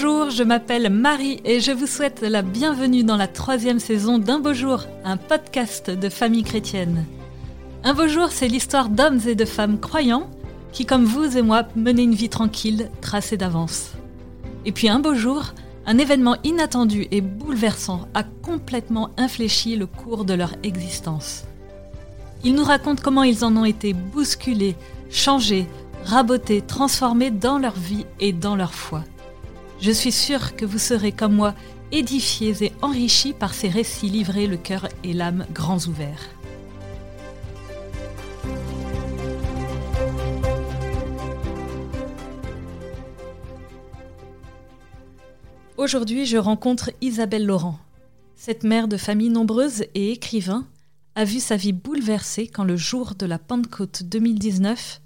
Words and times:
Bonjour, 0.00 0.30
je 0.30 0.44
m'appelle 0.44 0.90
Marie 0.90 1.40
et 1.44 1.58
je 1.58 1.72
vous 1.72 1.88
souhaite 1.88 2.20
la 2.20 2.42
bienvenue 2.42 3.02
dans 3.02 3.16
la 3.16 3.26
troisième 3.26 3.80
saison 3.80 4.18
d'Un 4.18 4.38
beau 4.38 4.52
jour, 4.54 4.84
un 5.04 5.16
podcast 5.16 5.90
de 5.90 6.08
famille 6.08 6.44
chrétienne. 6.44 7.04
Un 7.82 7.94
beau 7.94 8.06
jour, 8.06 8.28
c'est 8.30 8.46
l'histoire 8.46 8.90
d'hommes 8.90 9.18
et 9.26 9.34
de 9.34 9.44
femmes 9.44 9.80
croyants 9.80 10.30
qui, 10.70 10.86
comme 10.86 11.04
vous 11.04 11.36
et 11.36 11.42
moi, 11.42 11.64
menaient 11.74 12.04
une 12.04 12.14
vie 12.14 12.28
tranquille, 12.28 12.92
tracée 13.00 13.36
d'avance. 13.36 13.90
Et 14.64 14.70
puis 14.70 14.88
un 14.88 15.00
beau 15.00 15.14
jour, 15.14 15.52
un 15.84 15.98
événement 15.98 16.36
inattendu 16.44 17.08
et 17.10 17.20
bouleversant 17.20 18.06
a 18.14 18.22
complètement 18.22 19.10
infléchi 19.16 19.74
le 19.74 19.86
cours 19.86 20.24
de 20.24 20.34
leur 20.34 20.52
existence. 20.62 21.42
Ils 22.44 22.54
nous 22.54 22.62
racontent 22.62 23.02
comment 23.02 23.24
ils 23.24 23.44
en 23.44 23.56
ont 23.56 23.64
été 23.64 23.94
bousculés, 23.94 24.76
changés, 25.10 25.66
rabotés, 26.04 26.62
transformés 26.62 27.32
dans 27.32 27.58
leur 27.58 27.74
vie 27.74 28.06
et 28.20 28.32
dans 28.32 28.54
leur 28.54 28.74
foi. 28.74 29.02
Je 29.80 29.92
suis 29.92 30.10
sûre 30.10 30.56
que 30.56 30.64
vous 30.64 30.78
serez 30.78 31.12
comme 31.12 31.34
moi 31.34 31.54
édifiés 31.92 32.64
et 32.64 32.72
enrichis 32.82 33.32
par 33.32 33.54
ces 33.54 33.68
récits 33.68 34.08
livrés 34.08 34.48
le 34.48 34.56
cœur 34.56 34.88
et 35.04 35.12
l'âme 35.12 35.46
grands 35.52 35.78
ouverts. 35.86 36.28
Aujourd'hui, 45.76 46.26
je 46.26 46.36
rencontre 46.36 46.90
Isabelle 47.00 47.46
Laurent. 47.46 47.78
Cette 48.34 48.64
mère 48.64 48.88
de 48.88 48.96
famille 48.96 49.30
nombreuse 49.30 49.84
et 49.94 50.10
écrivain 50.10 50.66
a 51.14 51.24
vu 51.24 51.38
sa 51.38 51.56
vie 51.56 51.72
bouleversée 51.72 52.48
quand 52.48 52.64
le 52.64 52.76
jour 52.76 53.14
de 53.14 53.26
la 53.26 53.38
Pentecôte 53.38 54.02
2019, 54.02 55.00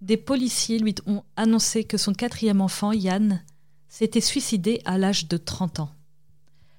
des 0.00 0.16
policiers 0.16 0.78
lui 0.78 0.94
ont 1.06 1.22
annoncé 1.36 1.84
que 1.84 1.98
son 1.98 2.14
quatrième 2.14 2.62
enfant, 2.62 2.92
Yann, 2.92 3.42
s'était 3.94 4.20
suicidé 4.20 4.80
à 4.84 4.98
l'âge 4.98 5.28
de 5.28 5.36
30 5.36 5.78
ans. 5.78 5.90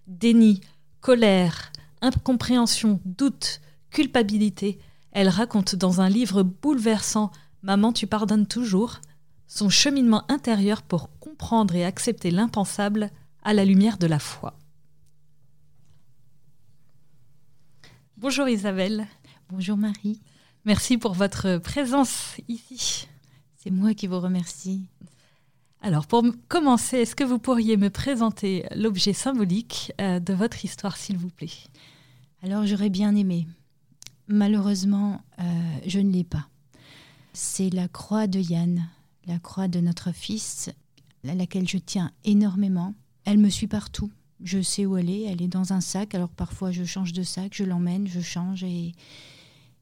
Déni, 0.06 0.60
colère, 1.00 1.72
incompréhension, 2.02 3.00
doute, 3.06 3.62
culpabilité, 3.90 4.80
elle 5.14 5.30
raconte 5.30 5.76
dans 5.76 6.02
un 6.02 6.10
livre 6.10 6.44
bouleversant 6.44 7.32
Maman, 7.62 7.94
tu 7.94 8.06
pardonnes 8.06 8.46
toujours 8.46 9.00
son 9.48 9.70
cheminement 9.70 10.30
intérieur 10.30 10.82
pour 10.82 11.10
comprendre 11.20 11.74
et 11.76 11.86
accepter 11.86 12.32
l'impensable 12.32 13.10
à 13.44 13.54
la 13.54 13.64
lumière 13.64 13.98
de 13.98 14.08
la 14.08 14.20
foi. 14.20 14.60
Bonjour 18.18 18.50
Isabelle. 18.50 19.08
Bonjour 19.50 19.78
Marie. 19.78 20.20
Merci 20.66 20.98
pour 20.98 21.14
votre 21.14 21.60
présence 21.60 22.36
ici. 22.50 23.08
C'est 23.56 23.72
moi 23.72 23.94
qui 23.94 24.06
vous 24.06 24.20
remercie. 24.20 24.90
Alors, 25.86 26.08
pour 26.08 26.24
commencer, 26.48 26.98
est-ce 26.98 27.16
que 27.16 27.24
vous 27.24 27.38
pourriez 27.38 27.78
me 27.78 27.92
présenter 27.92 28.66
l'objet 28.76 29.14
symbolique 29.14 29.94
euh, 30.02 30.20
de 30.20 30.34
votre 30.34 30.66
histoire, 30.66 30.98
s'il 30.98 31.16
vous 31.16 31.30
plaît? 31.30 31.52
Alors, 32.42 32.66
j'aurais 32.66 32.90
bien 32.90 33.16
aimé. 33.16 33.46
Malheureusement, 34.28 35.22
euh, 35.38 35.44
je 35.86 36.00
ne 36.00 36.12
l'ai 36.12 36.24
pas. 36.24 36.48
C'est 37.34 37.70
la 37.70 37.88
croix 37.88 38.26
de 38.26 38.40
Yann, 38.40 38.90
la 39.28 39.38
croix 39.38 39.68
de 39.68 39.80
notre 39.80 40.12
fils, 40.12 40.72
à 41.28 41.36
laquelle 41.36 41.70
je 41.70 41.78
tiens 41.78 42.10
énormément. 42.24 42.96
Elle 43.24 43.38
me 43.38 43.50
suit 43.50 43.68
partout. 43.68 44.10
Je 44.44 44.64
sais 44.64 44.88
où 44.88 44.98
elle 44.98 45.12
est. 45.12 45.26
Elle 45.26 45.44
est 45.44 45.48
dans 45.48 45.72
un 45.72 45.82
sac. 45.82 46.16
Alors, 46.16 46.30
parfois, 46.30 46.72
je 46.72 46.84
change 46.84 47.14
de 47.14 47.22
sac, 47.22 47.52
je 47.54 47.64
l'emmène, 47.64 48.08
je 48.08 48.22
change 48.22 48.64
et 48.64 48.94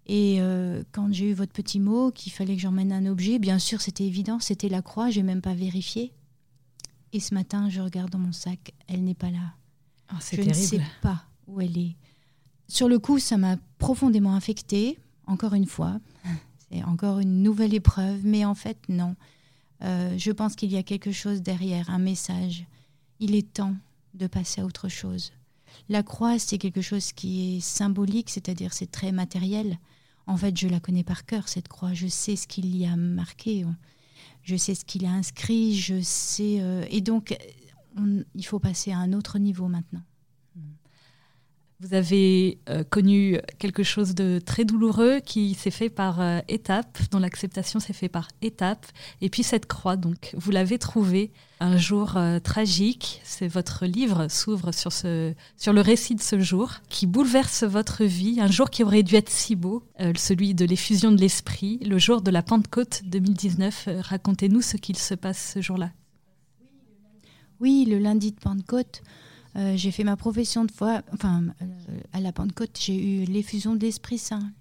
et 0.05 0.41
euh, 0.41 0.83
quand 0.91 1.13
j'ai 1.13 1.29
eu 1.29 1.33
votre 1.33 1.53
petit 1.53 1.79
mot 1.79 2.11
qu'il 2.11 2.31
fallait 2.31 2.55
que 2.55 2.61
j'emmène 2.61 2.91
un 2.91 3.05
objet, 3.05 3.39
bien 3.39 3.59
sûr, 3.59 3.81
c'était 3.81 4.03
évident, 4.03 4.39
c'était 4.39 4.69
la 4.69 4.81
croix, 4.81 5.09
j'ai 5.09 5.23
même 5.23 5.41
pas 5.41 5.53
vérifié. 5.53 6.11
Et 7.13 7.19
ce 7.19 7.33
matin, 7.33 7.69
je 7.69 7.79
regarde 7.79 8.09
dans 8.09 8.19
mon 8.19 8.33
sac, 8.33 8.73
elle 8.87 9.03
n'est 9.03 9.13
pas 9.13 9.29
là. 9.29 9.53
Oh, 10.11 10.17
je 10.31 10.41
ne 10.41 10.53
sais 10.53 10.81
pas 11.01 11.23
où 11.47 11.61
elle 11.61 11.77
est. 11.77 11.95
Sur 12.67 12.89
le 12.89 12.99
coup, 12.99 13.19
ça 13.19 13.37
m'a 13.37 13.57
profondément 13.77 14.35
affectée, 14.35 14.99
encore 15.27 15.53
une 15.53 15.67
fois. 15.67 15.99
C'est 16.71 16.83
encore 16.83 17.19
une 17.19 17.43
nouvelle 17.43 17.73
épreuve, 17.73 18.25
mais 18.25 18.45
en 18.45 18.55
fait, 18.55 18.77
non. 18.89 19.15
Euh, 19.83 20.17
je 20.17 20.31
pense 20.31 20.55
qu'il 20.55 20.71
y 20.71 20.77
a 20.77 20.83
quelque 20.83 21.11
chose 21.11 21.41
derrière, 21.43 21.89
un 21.91 21.99
message. 21.99 22.65
Il 23.19 23.35
est 23.35 23.53
temps 23.53 23.75
de 24.15 24.25
passer 24.25 24.61
à 24.61 24.65
autre 24.65 24.89
chose. 24.89 25.33
La 25.87 26.01
croix, 26.01 26.39
c'est 26.39 26.57
quelque 26.57 26.81
chose 26.81 27.11
qui 27.11 27.57
est 27.57 27.59
symbolique, 27.59 28.29
c'est-à-dire 28.29 28.73
c'est 28.73 28.89
très 28.89 29.11
matériel. 29.11 29.77
En 30.25 30.37
fait, 30.37 30.57
je 30.57 30.67
la 30.67 30.79
connais 30.79 31.03
par 31.03 31.25
cœur, 31.25 31.47
cette 31.49 31.67
croix. 31.67 31.93
Je 31.93 32.07
sais 32.07 32.35
ce 32.35 32.47
qu'il 32.47 32.75
y 32.75 32.85
a 32.85 32.95
marqué. 32.95 33.65
Je 34.43 34.55
sais 34.55 34.75
ce 34.75 34.85
qu'il 34.85 35.05
a 35.05 35.11
inscrit. 35.11 35.75
Je 35.75 36.01
sais. 36.01 36.59
Euh, 36.61 36.85
et 36.89 37.01
donc, 37.01 37.37
il 38.35 38.45
faut 38.45 38.59
passer 38.59 38.91
à 38.91 38.97
un 38.97 39.13
autre 39.13 39.39
niveau 39.39 39.67
maintenant. 39.67 40.03
Vous 41.83 41.95
avez 41.95 42.59
euh, 42.69 42.85
connu 42.85 43.39
quelque 43.59 43.83
chose 43.83 44.15
de 44.15 44.39
très 44.39 44.63
douloureux 44.63 45.19
qui 45.19 45.53
s'est 45.53 45.69
fait 45.69 45.89
par 45.89 46.21
euh, 46.21 46.39
étapes, 46.47 46.97
dont 47.11 47.19
l'acceptation 47.19 47.81
s'est 47.81 47.91
fait 47.91 48.07
par 48.07 48.29
étapes. 48.41 48.85
Et 49.19 49.29
puis 49.29 49.43
cette 49.43 49.65
croix, 49.65 49.97
donc, 49.97 50.33
vous 50.37 50.51
l'avez 50.51 50.79
trouvée 50.79 51.29
un 51.59 51.75
jour 51.75 52.15
euh, 52.15 52.39
tragique. 52.39 53.19
C'est 53.25 53.49
votre 53.49 53.85
livre 53.85 54.29
s'ouvre 54.29 54.71
sur, 54.71 54.93
sur 54.93 55.73
le 55.73 55.81
récit 55.81 56.15
de 56.15 56.21
ce 56.21 56.39
jour 56.39 56.75
qui 56.87 57.05
bouleverse 57.05 57.65
votre 57.65 58.05
vie. 58.05 58.39
Un 58.39 58.49
jour 58.49 58.69
qui 58.69 58.83
aurait 58.83 59.03
dû 59.03 59.15
être 59.15 59.29
si 59.29 59.57
beau, 59.57 59.83
celui 60.15 60.53
de 60.53 60.63
l'effusion 60.63 61.11
de 61.11 61.19
l'esprit, 61.19 61.79
le 61.79 61.97
jour 61.97 62.21
de 62.21 62.31
la 62.31 62.43
Pentecôte 62.43 63.01
2019. 63.07 63.89
Racontez-nous 63.99 64.61
ce 64.61 64.77
qu'il 64.77 64.97
se 64.97 65.15
passe 65.15 65.51
ce 65.55 65.61
jour-là. 65.61 65.91
Oui, 67.59 67.85
le 67.89 67.99
lundi 67.99 68.31
de 68.31 68.39
Pentecôte. 68.39 69.01
Euh, 69.55 69.77
j'ai 69.77 69.91
fait 69.91 70.03
ma 70.03 70.17
profession 70.17 70.65
de 70.65 70.71
foi, 70.71 71.03
enfin, 71.13 71.43
euh, 71.61 71.99
à 72.11 72.19
la 72.19 72.31
Pentecôte, 72.31 72.77
j'ai 72.79 72.95
eu 72.95 73.25
l'effusion 73.25 73.75
de 73.75 73.81
l'Esprit 73.81 74.17
Saint 74.17 74.51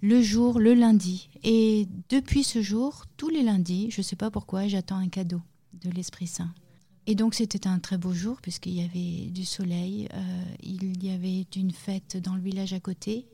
le, 0.00 0.22
jour, 0.22 0.58
le 0.58 0.74
lundi. 0.74 1.28
Et 1.44 1.86
depuis 2.08 2.42
ce 2.42 2.62
jour, 2.62 3.04
tous 3.16 3.28
les 3.28 3.42
lundis, 3.42 3.90
je 3.90 4.00
ne 4.00 4.02
sais 4.02 4.16
pas 4.16 4.30
pourquoi, 4.30 4.66
j'attends 4.66 4.96
un 4.96 5.08
cadeau 5.08 5.40
de 5.84 5.90
l'Esprit 5.90 6.26
Saint. 6.26 6.52
Et 7.06 7.14
donc 7.16 7.34
c'était 7.34 7.66
un 7.66 7.80
très 7.80 7.98
beau 7.98 8.12
jour 8.12 8.40
puisqu'il 8.40 8.74
y 8.74 8.82
avait 8.82 9.28
du 9.30 9.44
soleil, 9.44 10.08
euh, 10.14 10.44
il 10.62 11.04
y 11.04 11.10
avait 11.10 11.44
une 11.56 11.72
fête 11.72 12.16
dans 12.16 12.36
le 12.36 12.40
village 12.40 12.72
à 12.72 12.80
côté. 12.80 13.26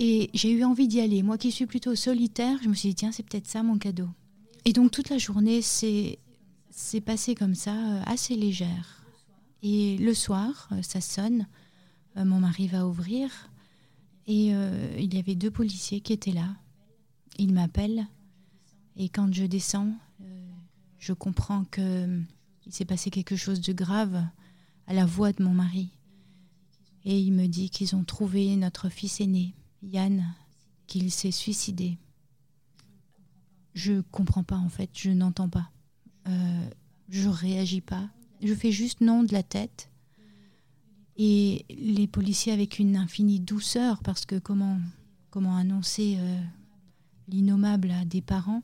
Et 0.00 0.30
j'ai 0.34 0.50
eu 0.50 0.64
envie 0.64 0.88
d'y 0.88 1.00
aller. 1.00 1.22
Moi 1.22 1.38
qui 1.38 1.52
suis 1.52 1.66
plutôt 1.66 1.94
solitaire, 1.94 2.58
je 2.62 2.68
me 2.68 2.74
suis 2.74 2.88
dit, 2.88 2.94
tiens, 2.96 3.12
c'est 3.12 3.22
peut-être 3.22 3.46
ça 3.46 3.62
mon 3.62 3.78
cadeau. 3.78 4.08
Et 4.64 4.72
donc 4.72 4.90
toute 4.90 5.10
la 5.10 5.18
journée, 5.18 5.62
c'est 5.62 6.18
passé 7.04 7.34
comme 7.36 7.54
ça, 7.54 8.02
assez 8.04 8.34
légère. 8.34 9.01
Et 9.62 9.96
le 9.98 10.14
soir, 10.14 10.68
euh, 10.72 10.82
ça 10.82 11.00
sonne, 11.00 11.46
euh, 12.16 12.24
mon 12.24 12.40
mari 12.40 12.66
va 12.68 12.86
ouvrir 12.86 13.50
et 14.26 14.54
euh, 14.54 14.96
il 14.98 15.14
y 15.14 15.18
avait 15.18 15.34
deux 15.34 15.50
policiers 15.50 16.00
qui 16.00 16.12
étaient 16.12 16.32
là. 16.32 16.56
Ils 17.38 17.52
m'appellent 17.52 18.06
et 18.96 19.08
quand 19.08 19.32
je 19.32 19.44
descends, 19.44 19.92
je 20.98 21.12
comprends 21.12 21.64
que 21.64 22.20
il 22.66 22.72
s'est 22.72 22.84
passé 22.84 23.10
quelque 23.10 23.34
chose 23.34 23.60
de 23.60 23.72
grave 23.72 24.24
à 24.86 24.94
la 24.94 25.06
voix 25.06 25.32
de 25.32 25.42
mon 25.42 25.52
mari. 25.52 25.88
Et 27.04 27.18
il 27.18 27.32
me 27.32 27.46
dit 27.46 27.70
qu'ils 27.70 27.96
ont 27.96 28.04
trouvé 28.04 28.54
notre 28.56 28.88
fils 28.88 29.20
aîné, 29.20 29.54
Yann, 29.82 30.34
qu'il 30.86 31.10
s'est 31.10 31.32
suicidé. 31.32 31.98
Je 33.74 34.02
comprends 34.12 34.44
pas 34.44 34.56
en 34.56 34.68
fait, 34.68 34.90
je 34.92 35.10
n'entends 35.10 35.48
pas. 35.48 35.70
Euh, 36.28 36.70
je 37.08 37.28
réagis 37.28 37.80
pas. 37.80 38.08
Je 38.42 38.54
fais 38.54 38.72
juste 38.72 39.00
non 39.00 39.22
de 39.22 39.32
la 39.32 39.42
tête. 39.42 39.88
Et 41.16 41.64
les 41.68 42.06
policiers, 42.06 42.52
avec 42.52 42.78
une 42.78 42.96
infinie 42.96 43.40
douceur, 43.40 44.02
parce 44.02 44.24
que 44.24 44.38
comment, 44.38 44.78
comment 45.30 45.56
annoncer 45.56 46.16
euh, 46.18 46.40
l'innommable 47.28 47.90
à 47.90 48.04
des 48.04 48.22
parents, 48.22 48.62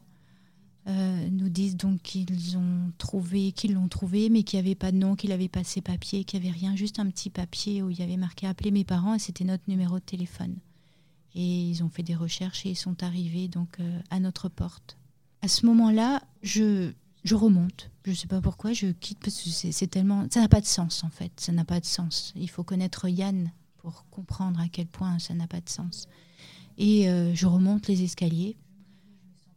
euh, 0.88 1.28
nous 1.30 1.50
disent 1.50 1.76
donc 1.76 2.00
qu'ils 2.00 2.56
ont 2.56 2.90
trouvé, 2.96 3.52
qu'ils 3.52 3.74
l'ont 3.74 3.88
trouvé, 3.88 4.30
mais 4.30 4.42
qu'il 4.42 4.58
n'y 4.58 4.66
avait 4.66 4.74
pas 4.74 4.90
de 4.90 4.96
nom, 4.96 5.16
qu'il 5.16 5.28
n'avait 5.30 5.48
pas 5.48 5.62
ses 5.62 5.82
papiers, 5.82 6.24
qu'il 6.24 6.40
n'y 6.40 6.48
avait 6.48 6.58
rien, 6.58 6.76
juste 6.76 6.98
un 6.98 7.06
petit 7.10 7.28
papier 7.28 7.82
où 7.82 7.90
il 7.90 7.98
y 7.98 8.02
avait 8.02 8.16
marqué 8.16 8.46
appeler 8.46 8.70
mes 8.70 8.84
parents 8.84 9.14
et 9.14 9.18
c'était 9.18 9.44
notre 9.44 9.64
numéro 9.68 9.96
de 9.96 10.04
téléphone. 10.04 10.56
Et 11.34 11.68
ils 11.68 11.84
ont 11.84 11.90
fait 11.90 12.02
des 12.02 12.14
recherches 12.14 12.64
et 12.64 12.70
ils 12.70 12.76
sont 12.76 13.02
arrivés 13.02 13.48
donc 13.48 13.80
euh, 13.80 14.00
à 14.08 14.18
notre 14.18 14.48
porte. 14.48 14.96
À 15.42 15.48
ce 15.48 15.66
moment-là, 15.66 16.22
je, 16.42 16.92
je 17.24 17.34
remonte. 17.34 17.90
Je 18.04 18.10
ne 18.10 18.16
sais 18.16 18.26
pas 18.26 18.40
pourquoi, 18.40 18.72
je 18.72 18.88
quitte 18.88 19.18
parce 19.20 19.40
que 19.40 19.50
c'est 19.50 19.86
tellement. 19.86 20.26
Ça 20.30 20.40
n'a 20.40 20.48
pas 20.48 20.60
de 20.60 20.66
sens 20.66 21.04
en 21.04 21.10
fait. 21.10 21.32
Ça 21.36 21.52
n'a 21.52 21.64
pas 21.64 21.80
de 21.80 21.86
sens. 21.86 22.32
Il 22.36 22.48
faut 22.48 22.64
connaître 22.64 23.08
Yann 23.08 23.52
pour 23.78 24.06
comprendre 24.10 24.60
à 24.60 24.68
quel 24.68 24.86
point 24.86 25.18
ça 25.18 25.34
n'a 25.34 25.46
pas 25.46 25.60
de 25.60 25.68
sens. 25.68 26.08
Et 26.78 27.08
euh, 27.08 27.34
je 27.34 27.46
remonte 27.46 27.88
les 27.88 28.02
escaliers. 28.02 28.56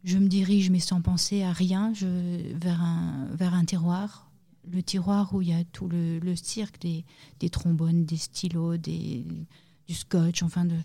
Je 0.04 0.18
me 0.18 0.28
dirige, 0.28 0.70
mais 0.70 0.80
sans 0.80 1.00
penser 1.00 1.44
à 1.44 1.52
rien, 1.52 1.92
je, 1.94 2.06
vers, 2.56 2.82
un, 2.82 3.28
vers 3.34 3.54
un 3.54 3.64
tiroir. 3.64 4.30
Le 4.70 4.82
tiroir 4.82 5.32
où 5.34 5.42
il 5.42 5.48
y 5.48 5.52
a 5.52 5.62
tout 5.64 5.88
le, 5.88 6.34
cirque, 6.36 6.80
des, 6.80 7.04
des, 7.40 7.50
trombones, 7.50 8.04
des 8.04 8.16
stylos, 8.16 8.76
des, 8.76 9.24
du 9.86 9.94
scotch, 9.94 10.42
enfin 10.42 10.64
de. 10.64 10.76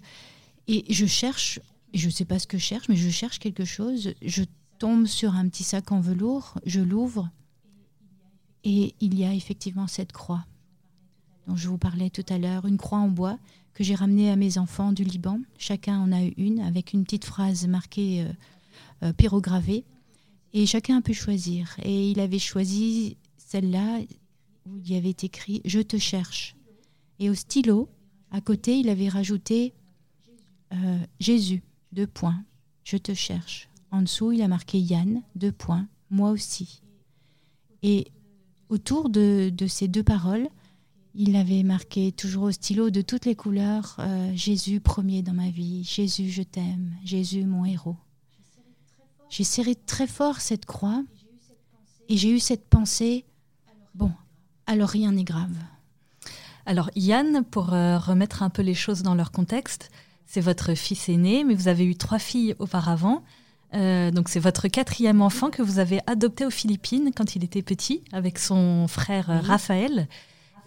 Et 0.67 0.85
je 0.93 1.05
cherche, 1.05 1.59
je 1.93 2.07
ne 2.07 2.11
sais 2.11 2.25
pas 2.25 2.39
ce 2.39 2.47
que 2.47 2.57
je 2.57 2.63
cherche, 2.63 2.89
mais 2.89 2.95
je 2.95 3.09
cherche 3.09 3.39
quelque 3.39 3.65
chose. 3.65 4.13
Je 4.21 4.43
tombe 4.77 5.05
sur 5.05 5.35
un 5.35 5.47
petit 5.49 5.63
sac 5.63 5.91
en 5.91 5.99
velours, 5.99 6.55
je 6.65 6.81
l'ouvre 6.81 7.29
Et 8.63 8.95
il 8.99 9.17
y 9.17 9.23
a 9.23 9.33
effectivement 9.33 9.87
cette 9.87 10.11
croix 10.11 10.45
dont 11.47 11.55
je 11.55 11.69
vous 11.69 11.77
parlais 11.77 12.09
tout 12.09 12.25
à 12.29 12.37
l'heure, 12.37 12.65
une 12.65 12.77
croix 12.77 12.99
en 12.99 13.07
bois 13.07 13.39
que 13.73 13.83
j'ai 13.83 13.95
ramenée 13.95 14.29
à 14.31 14.35
mes 14.35 14.57
enfants 14.57 14.91
du 14.91 15.03
Liban. 15.03 15.39
Chacun 15.57 15.99
en 15.99 16.11
a 16.11 16.23
eu 16.23 16.33
une 16.37 16.59
avec 16.59 16.93
une 16.93 17.03
petite 17.03 17.25
phrase 17.25 17.67
marquée 17.67 18.23
euh, 18.23 18.33
euh, 19.03 19.13
pyrogravée. 19.13 19.85
Et 20.53 20.65
chacun 20.65 20.97
a 20.97 21.01
pu 21.01 21.13
choisir. 21.13 21.75
Et 21.83 22.11
il 22.11 22.19
avait 22.19 22.39
choisi 22.39 23.17
celle-là 23.37 23.99
où 24.65 24.77
il 24.77 24.91
y 24.91 24.97
avait 24.97 25.15
écrit 25.21 25.61
Je 25.63 25.79
te 25.79 25.97
cherche. 25.97 26.55
Et 27.19 27.29
au 27.29 27.35
stylo, 27.35 27.87
à 28.31 28.41
côté, 28.41 28.79
il 28.79 28.89
avait 28.89 29.09
rajouté 29.09 29.73
euh, 30.73 30.99
Jésus, 31.19 31.63
deux 31.91 32.07
points, 32.07 32.43
je 32.83 32.97
te 32.97 33.13
cherche. 33.13 33.69
En 33.91 34.01
dessous, 34.01 34.31
il 34.31 34.41
a 34.41 34.47
marqué 34.47 34.79
Yann, 34.79 35.21
deux 35.35 35.51
points, 35.51 35.87
moi 36.09 36.31
aussi. 36.31 36.81
Et 37.83 38.07
autour 38.69 39.09
de, 39.09 39.51
ces 39.67 39.87
deux 39.87 40.03
paroles, 40.03 40.47
il 41.15 41.35
avait 41.35 41.63
marqué 41.63 42.11
toujours 42.11 42.43
au 42.43 42.51
stylo 42.51 42.89
de 42.89 43.01
toutes 43.01 43.25
les 43.25 43.35
couleurs 43.35 43.95
euh, 43.99 44.31
Jésus 44.35 44.79
premier 44.79 45.21
dans 45.23 45.33
ma 45.33 45.49
vie, 45.49 45.83
Jésus 45.83 46.29
je 46.29 46.43
t'aime, 46.43 46.91
Jésus 47.03 47.45
mon 47.45 47.65
héros. 47.65 47.95
J'ai 49.29 49.43
serré 49.43 49.75
très 49.75 50.07
fort 50.07 50.39
cette 50.41 50.65
croix 50.65 51.03
et 52.07 52.17
j'ai 52.17 52.29
eu 52.29 52.39
cette 52.39 52.67
pensée, 52.67 53.25
bon, 53.95 54.11
alors 54.67 54.89
rien 54.89 55.11
n'est 55.11 55.23
grave. 55.23 55.55
Alors 56.65 56.89
Yann, 56.95 57.43
pour 57.43 57.73
euh, 57.73 57.97
remettre 57.97 58.43
un 58.43 58.49
peu 58.49 58.61
les 58.61 58.73
choses 58.73 59.01
dans 59.01 59.15
leur 59.15 59.31
contexte, 59.31 59.89
c'est 60.25 60.41
votre 60.41 60.73
fils 60.75 61.07
aîné, 61.09 61.43
mais 61.43 61.55
vous 61.55 61.69
avez 61.69 61.85
eu 61.85 61.95
trois 61.95 62.19
filles 62.19 62.55
auparavant. 62.59 63.23
Euh, 63.73 64.11
donc 64.11 64.29
c'est 64.29 64.39
votre 64.39 64.67
quatrième 64.67 65.21
enfant 65.21 65.49
que 65.49 65.61
vous 65.61 65.79
avez 65.79 65.99
adopté 66.07 66.45
aux 66.45 66.49
Philippines 66.49 67.11
quand 67.15 67.35
il 67.35 67.43
était 67.43 67.61
petit 67.61 68.01
avec 68.13 68.39
son 68.39 68.87
frère 68.87 69.29
euh, 69.29 69.39
Raphaël. 69.39 70.07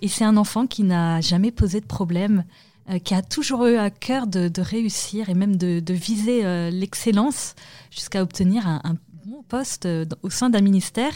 Et 0.03 0.09
c'est 0.09 0.25
un 0.25 0.37
enfant 0.37 0.67
qui 0.67 0.83
n'a 0.83 1.21
jamais 1.21 1.51
posé 1.51 1.81
de 1.81 1.87
problème, 1.87 2.45
qui 3.05 3.15
a 3.15 3.21
toujours 3.21 3.67
eu 3.67 3.77
à 3.77 3.91
cœur 3.91 4.27
de, 4.27 4.51
réussir 4.61 5.29
et 5.29 5.35
même 5.35 5.57
de, 5.57 5.93
viser 5.93 6.71
l'excellence 6.71 7.55
jusqu'à 7.91 8.23
obtenir 8.23 8.67
un, 8.67 8.81
un, 8.83 8.97
bon 9.27 9.43
poste 9.43 9.87
au 10.23 10.31
sein 10.31 10.49
d'un 10.49 10.63
ministère. 10.63 11.13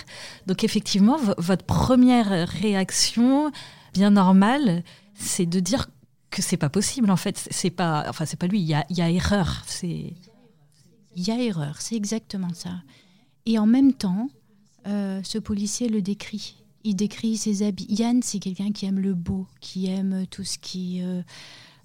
Donc 0.46 0.64
effectivement, 0.64 1.16
votre 1.38 1.64
première 1.64 2.46
réaction, 2.46 3.50
bien 3.94 4.10
normal, 4.10 4.82
c'est 5.14 5.46
de 5.46 5.60
dire 5.60 5.86
que 6.34 6.42
c'est 6.42 6.56
pas 6.56 6.68
possible. 6.68 7.10
En 7.10 7.16
fait, 7.16 7.48
c'est 7.50 7.70
pas, 7.70 8.04
enfin, 8.08 8.26
c'est 8.26 8.38
pas 8.38 8.46
lui. 8.46 8.60
Il 8.60 8.66
y 8.66 8.74
a, 8.74 8.84
y 8.90 9.00
a 9.00 9.08
erreur. 9.08 9.62
C'est. 9.66 10.12
Il 11.16 11.26
y 11.26 11.30
a 11.30 11.40
erreur. 11.40 11.80
C'est 11.80 11.96
exactement 11.96 12.52
ça. 12.54 12.82
Et 13.46 13.58
en 13.58 13.66
même 13.66 13.92
temps, 13.92 14.28
euh, 14.86 15.20
ce 15.22 15.38
policier 15.38 15.88
le 15.88 16.02
décrit. 16.02 16.56
Il 16.84 16.96
décrit 16.96 17.36
ses 17.36 17.62
habits. 17.62 17.86
Yann, 17.88 18.22
c'est 18.22 18.38
quelqu'un 18.38 18.72
qui 18.72 18.86
aime 18.86 19.00
le 19.00 19.14
beau, 19.14 19.46
qui 19.60 19.86
aime 19.86 20.26
tout 20.30 20.44
ce 20.44 20.58
qui, 20.58 21.00
euh, 21.02 21.22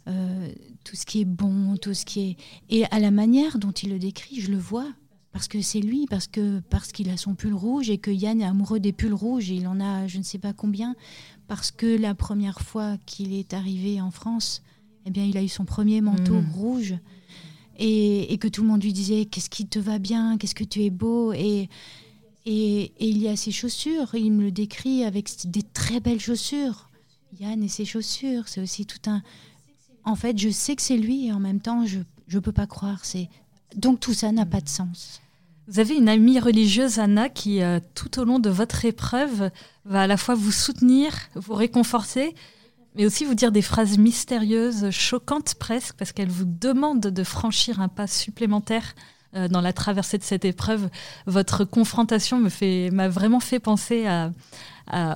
euh, 0.07 0.49
tout 0.83 0.95
ce 0.95 1.05
qui 1.05 1.21
est 1.21 1.25
bon, 1.25 1.77
tout 1.77 1.93
ce 1.93 2.03
qui 2.03 2.21
est. 2.21 2.37
Et 2.69 2.85
à 2.91 2.99
la 2.99 3.11
manière 3.11 3.59
dont 3.59 3.71
il 3.71 3.91
le 3.91 3.99
décrit, 3.99 4.41
je 4.41 4.51
le 4.51 4.57
vois 4.57 4.87
parce 5.31 5.47
que 5.47 5.61
c'est 5.61 5.79
lui, 5.79 6.05
parce 6.07 6.27
que 6.27 6.59
parce 6.69 6.91
qu'il 6.91 7.09
a 7.09 7.17
son 7.17 7.35
pull 7.35 7.53
rouge 7.53 7.89
et 7.89 7.97
que 7.97 8.11
Yann 8.11 8.41
est 8.41 8.45
amoureux 8.45 8.79
des 8.79 8.91
pulls 8.91 9.13
rouges 9.13 9.51
et 9.51 9.55
il 9.55 9.67
en 9.67 9.79
a 9.79 10.07
je 10.07 10.17
ne 10.17 10.23
sais 10.23 10.39
pas 10.39 10.53
combien, 10.53 10.95
parce 11.47 11.71
que 11.71 11.85
la 11.85 12.15
première 12.15 12.61
fois 12.61 12.97
qu'il 13.05 13.33
est 13.33 13.53
arrivé 13.53 14.01
en 14.01 14.11
France, 14.11 14.63
eh 15.05 15.11
bien 15.11 15.23
il 15.23 15.37
a 15.37 15.43
eu 15.43 15.47
son 15.47 15.65
premier 15.65 16.01
manteau 16.01 16.41
mmh. 16.41 16.51
rouge 16.51 16.95
et, 17.79 18.37
que 18.37 18.47
tout 18.47 18.61
le 18.61 18.67
monde 18.67 18.83
lui 18.83 18.93
disait 18.93 19.25
qu'est-ce 19.25 19.49
qui 19.49 19.65
te 19.65 19.79
va 19.79 19.99
bien, 19.99 20.37
qu'est-ce 20.37 20.55
que 20.55 20.63
tu 20.63 20.83
es 20.83 20.89
beau 20.89 21.33
et, 21.33 21.69
et, 22.45 22.91
il 22.99 23.17
y 23.17 23.27
a 23.27 23.35
ses 23.35 23.51
chaussures, 23.51 24.13
il 24.13 24.31
me 24.31 24.43
le 24.43 24.51
décrit 24.51 25.03
avec 25.03 25.29
des 25.45 25.63
très 25.63 25.99
belles 25.99 26.19
chaussures. 26.19 26.89
Yann 27.39 27.63
et 27.63 27.67
ses 27.67 27.85
chaussures, 27.85 28.47
c'est 28.47 28.61
aussi 28.61 28.85
tout 28.85 29.09
un. 29.09 29.21
En 30.03 30.15
fait, 30.15 30.37
je 30.37 30.49
sais 30.49 30.75
que 30.75 30.81
c'est 30.81 30.97
lui 30.97 31.27
et 31.27 31.31
en 31.31 31.39
même 31.39 31.61
temps, 31.61 31.85
je 31.85 31.99
ne 32.31 32.39
peux 32.39 32.51
pas 32.51 32.67
croire. 32.67 33.05
C'est 33.05 33.29
donc 33.75 33.99
tout 33.99 34.13
ça 34.13 34.31
n'a 34.31 34.45
pas 34.45 34.61
de 34.61 34.69
sens. 34.69 35.21
Vous 35.67 35.79
avez 35.79 35.95
une 35.95 36.09
amie 36.09 36.39
religieuse, 36.39 36.97
Anna, 36.97 37.29
qui, 37.29 37.61
euh, 37.61 37.79
tout 37.93 38.19
au 38.19 38.25
long 38.25 38.39
de 38.39 38.49
votre 38.49 38.85
épreuve, 38.85 39.51
va 39.85 40.01
à 40.01 40.07
la 40.07 40.17
fois 40.17 40.33
vous 40.33 40.51
soutenir, 40.51 41.13
vous 41.35 41.53
réconforter, 41.53 42.33
mais 42.95 43.05
aussi 43.05 43.25
vous 43.25 43.35
dire 43.35 43.51
des 43.51 43.61
phrases 43.61 43.97
mystérieuses, 43.97 44.89
choquantes 44.89 45.55
presque, 45.55 45.95
parce 45.95 46.11
qu'elle 46.11 46.29
vous 46.29 46.45
demande 46.45 47.01
de 47.01 47.23
franchir 47.23 47.79
un 47.79 47.87
pas 47.87 48.07
supplémentaire 48.07 48.95
euh, 49.35 49.47
dans 49.47 49.61
la 49.61 49.73
traversée 49.73 50.17
de 50.17 50.23
cette 50.23 50.43
épreuve. 50.43 50.89
Votre 51.27 51.63
confrontation 51.63 52.39
m'a 52.91 53.09
vraiment 53.09 53.39
fait 53.39 53.59
penser 53.59 54.07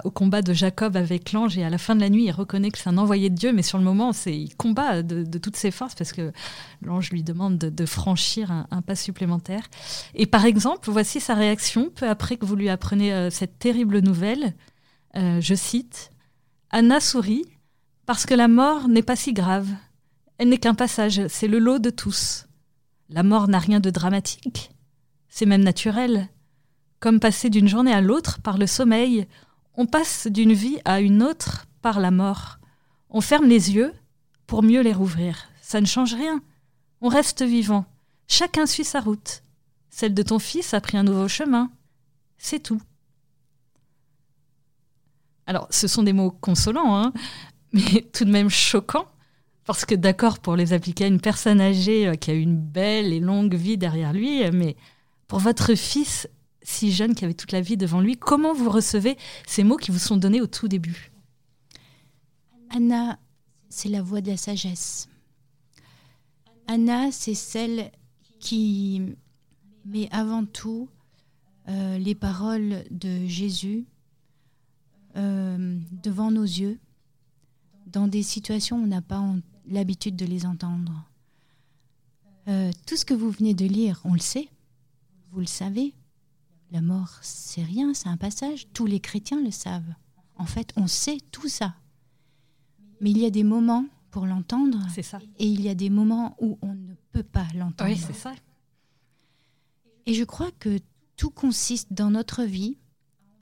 au 0.04 0.12
combat 0.12 0.44
de 0.44 0.54
Jacob 0.54 0.96
avec 0.96 1.32
l'ange 1.32 1.58
et 1.58 1.64
à 1.64 1.70
la 1.72 1.80
fin 1.80 1.96
de 1.96 2.02
la 2.02 2.10
nuit, 2.10 2.26
il 2.26 2.32
reconnaît 2.32 2.70
que 2.70 2.78
c'est 2.78 2.90
un 2.90 2.98
envoyé 3.00 3.32
de 3.32 3.36
Dieu, 3.36 3.52
mais 3.52 3.64
sur 3.64 3.80
le 3.80 3.84
moment, 3.84 4.12
il 4.28 4.56
combat 4.56 5.02
de, 5.02 5.38
toutes 5.40 5.56
ses 5.56 5.72
forces 5.72 5.96
parce 5.96 6.14
que 6.14 6.32
l'ange 6.84 7.10
lui 7.10 7.24
demande 7.24 7.58
de, 7.58 7.86
franchir 7.88 8.52
un, 8.52 8.82
pas 8.84 8.96
supplémentaire. 8.96 9.64
Et 10.14 10.28
par 10.28 10.46
exemple, 10.46 10.92
voici 10.92 11.20
sa 11.20 11.34
réaction 11.34 11.90
peu 11.90 12.08
après 12.08 12.38
que 12.38 12.46
vous 12.46 12.56
lui 12.56 12.70
apprenez 12.70 13.14
euh, 13.14 13.32
cette 13.32 13.58
terrible 13.58 13.98
nouvelle. 14.00 14.54
Euh, 15.16 15.42
je 15.42 15.56
cite 15.56 16.12
Anna 16.70 17.00
sourit 17.00 17.46
parce 18.06 18.26
que 18.26 18.34
la 18.34 18.48
mort 18.48 18.88
n'est 18.88 19.04
pas 19.04 19.16
si 19.16 19.34
grave. 19.34 19.70
Elle 20.38 20.50
n'est 20.50 20.58
qu'un 20.58 20.74
passage, 20.74 21.28
c'est 21.28 21.48
le 21.48 21.60
lot 21.60 21.80
de 21.80 21.90
tous. 21.90 22.48
La 23.10 23.24
mort 23.24 23.48
n'a 23.48 23.60
rien 23.60 23.80
de 23.80 23.90
dramatique. 23.90 24.72
C'est 25.30 25.46
même 25.46 25.64
naturel. 25.64 26.30
Comme 27.00 27.20
passer 27.20 27.50
d'une 27.50 27.68
journée 27.68 27.94
à 27.94 28.02
l'autre 28.02 28.42
par 28.42 28.58
le 28.58 28.68
sommeil, 28.68 29.28
on 29.76 29.86
passe 29.86 30.28
d'une 30.28 30.54
vie 30.54 30.80
à 30.86 31.02
une 31.02 31.24
autre 31.24 31.66
par 31.82 32.00
la 32.00 32.12
mort. 32.12 32.60
On 33.10 33.22
ferme 33.22 33.48
les 33.48 33.72
yeux 33.72 33.94
pour 34.48 34.64
mieux 34.64 34.82
les 34.82 34.94
rouvrir. 34.94 35.50
Ça 35.62 35.82
ne 35.82 35.86
change 35.86 36.14
rien. 36.14 36.42
On 37.02 37.10
reste 37.10 37.44
vivant. 37.44 37.86
Chacun 38.28 38.66
suit 38.66 38.86
sa 38.86 39.00
route. 39.00 39.44
Celle 39.90 40.14
de 40.14 40.24
ton 40.24 40.40
fils 40.40 40.74
a 40.74 40.82
pris 40.82 40.98
un 40.98 41.04
nouveau 41.04 41.28
chemin. 41.28 41.72
C'est 42.38 42.60
tout. 42.60 42.82
Alors, 45.46 45.68
ce 45.70 45.88
sont 45.88 46.04
des 46.04 46.14
mots 46.14 46.32
consolants, 46.32 46.96
hein, 46.98 47.14
mais 47.74 48.08
tout 48.14 48.26
de 48.26 48.32
même 48.32 48.50
choquants, 48.50 49.08
parce 49.66 49.86
que 49.86 49.96
d'accord 49.96 50.40
pour 50.40 50.56
les 50.56 50.74
appliquer 50.74 51.06
à 51.06 51.08
une 51.08 51.22
personne 51.22 51.60
âgée 51.60 52.08
euh, 52.08 52.16
qui 52.16 52.32
a 52.32 52.34
une 52.34 52.58
belle 52.58 53.12
et 53.12 53.20
longue 53.20 53.56
vie 53.56 53.78
derrière 53.78 54.14
lui, 54.14 54.50
mais 54.52 54.76
pour 55.28 55.40
votre 55.40 55.76
fils, 55.76 56.28
si 56.64 56.92
jeune 56.92 57.16
qui 57.16 57.26
avait 57.26 57.34
toute 57.34 57.52
la 57.52 57.62
vie 57.62 57.78
devant 57.78 58.02
lui. 58.02 58.18
Comment 58.18 58.54
vous 58.54 58.70
recevez 58.70 59.18
ces 59.46 59.64
mots 59.64 59.78
qui 59.78 59.92
vous 59.92 60.00
sont 60.00 60.18
donnés 60.18 60.42
au 60.42 60.48
tout 60.48 60.68
début? 60.68 61.12
Anna, 62.70 63.20
c'est 63.70 63.90
la 63.90 64.02
voix 64.02 64.22
de 64.22 64.32
la 64.32 64.38
sagesse. 64.38 65.08
Anna, 66.68 67.12
c'est 67.12 67.36
celle 67.36 67.92
qui 68.40 69.02
met 69.86 70.10
avant 70.12 70.46
tout 70.46 70.90
euh, 71.70 71.98
les 71.98 72.16
paroles 72.16 72.84
de 72.90 73.26
Jésus 73.28 73.86
euh, 75.16 75.78
devant 76.04 76.32
nos 76.32 76.44
yeux, 76.44 76.80
dans 77.94 78.08
des 78.08 78.24
situations 78.24 78.78
où 78.78 78.84
on 78.84 78.88
n'a 78.88 79.02
pas 79.02 79.24
l'habitude 79.68 80.16
de 80.16 80.26
les 80.26 80.46
entendre. 80.46 80.92
Euh, 82.50 82.72
tout 82.86 82.98
ce 82.98 83.06
que 83.06 83.14
vous 83.14 83.32
venez 83.32 83.54
de 83.54 83.66
lire, 83.66 84.02
on 84.04 84.14
le 84.14 84.20
sait, 84.20 84.50
vous 85.32 85.40
le 85.40 85.46
savez, 85.46 85.94
la 86.72 86.82
mort, 86.82 87.20
c'est 87.22 87.64
rien, 87.64 87.94
c'est 87.94 88.10
un 88.10 88.18
passage. 88.18 88.68
Tous 88.74 88.86
les 88.86 89.00
chrétiens 89.00 89.42
le 89.42 89.52
savent. 89.52 89.94
En 90.36 90.46
fait, 90.46 90.74
on 90.76 90.88
sait 90.88 91.20
tout 91.32 91.48
ça. 91.48 91.76
Mais 93.00 93.12
il 93.12 93.20
y 93.20 93.26
a 93.26 93.30
des 93.30 93.44
moments 93.44 93.86
pour 94.10 94.26
l'entendre. 94.26 94.80
Et 95.38 95.48
il 95.48 95.62
y 95.62 95.70
a 95.70 95.76
des 95.76 95.90
moments 95.90 96.36
où 96.40 96.58
on 96.62 96.74
ne 96.74 96.96
peut 97.12 97.24
pas 97.24 97.46
l'entendre. 97.56 97.92
Oui, 97.92 97.98
c'est 97.98 98.14
ça. 98.14 98.34
Et 100.06 100.14
je 100.14 100.24
crois 100.24 100.52
que 100.60 100.80
tout 101.16 101.30
consiste 101.30 101.94
dans 101.94 102.10
notre 102.10 102.44
vie 102.44 102.78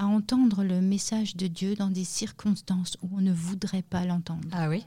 à 0.02 0.08
entendre 0.08 0.64
le 0.64 0.82
message 0.82 1.36
de 1.36 1.46
Dieu 1.46 1.76
dans 1.76 1.92
des 1.92 2.04
circonstances 2.04 2.98
où 3.04 3.10
on 3.14 3.22
ne 3.22 3.32
voudrait 3.32 3.84
pas 3.84 4.04
l'entendre. 4.04 4.48
Ah 4.52 4.68
oui? 4.68 4.84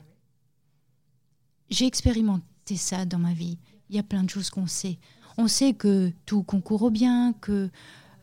J'ai 1.71 1.87
expérimenté 1.87 2.76
ça 2.76 3.04
dans 3.04 3.21
ma 3.21 3.33
vie. 3.33 3.59
Il 3.88 3.94
y 3.94 3.99
a 4.00 4.02
plein 4.02 4.25
de 4.25 4.30
choses 4.30 4.50
qu'on 4.50 4.66
sait. 4.66 4.99
On 5.38 5.47
sait 5.47 5.73
que 5.73 6.12
tout 6.26 6.42
concourt 6.42 6.83
au 6.83 6.90
bien, 6.90 7.33
que 7.40 7.71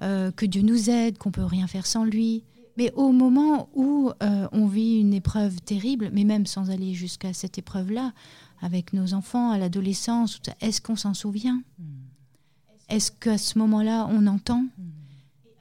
euh, 0.01 0.31
que 0.31 0.45
Dieu 0.45 0.63
nous 0.63 0.89
aide, 0.89 1.17
qu'on 1.17 1.31
peut 1.31 1.45
rien 1.45 1.65
faire 1.65 1.86
sans 1.86 2.03
lui. 2.03 2.43
Mais 2.75 2.91
au 2.95 3.13
moment 3.13 3.69
où 3.74 4.12
euh, 4.21 4.48
on 4.51 4.65
vit 4.65 5.00
une 5.00 5.13
épreuve 5.13 5.62
terrible, 5.62 6.10
mais 6.12 6.25
même 6.25 6.45
sans 6.45 6.71
aller 6.71 6.93
jusqu'à 6.93 7.31
cette 7.33 7.57
épreuve-là, 7.57 8.12
avec 8.62 8.91
nos 8.91 9.13
enfants, 9.13 9.51
à 9.51 9.57
l'adolescence, 9.57 10.41
est-ce 10.60 10.81
qu'on 10.81 10.95
s'en 10.98 11.13
souvient? 11.13 11.62
Est-ce 12.89 13.12
qu'à 13.12 13.38
ce, 13.38 13.57
moment-là, 13.60 14.07
on 14.10 14.27
entend? 14.27 14.65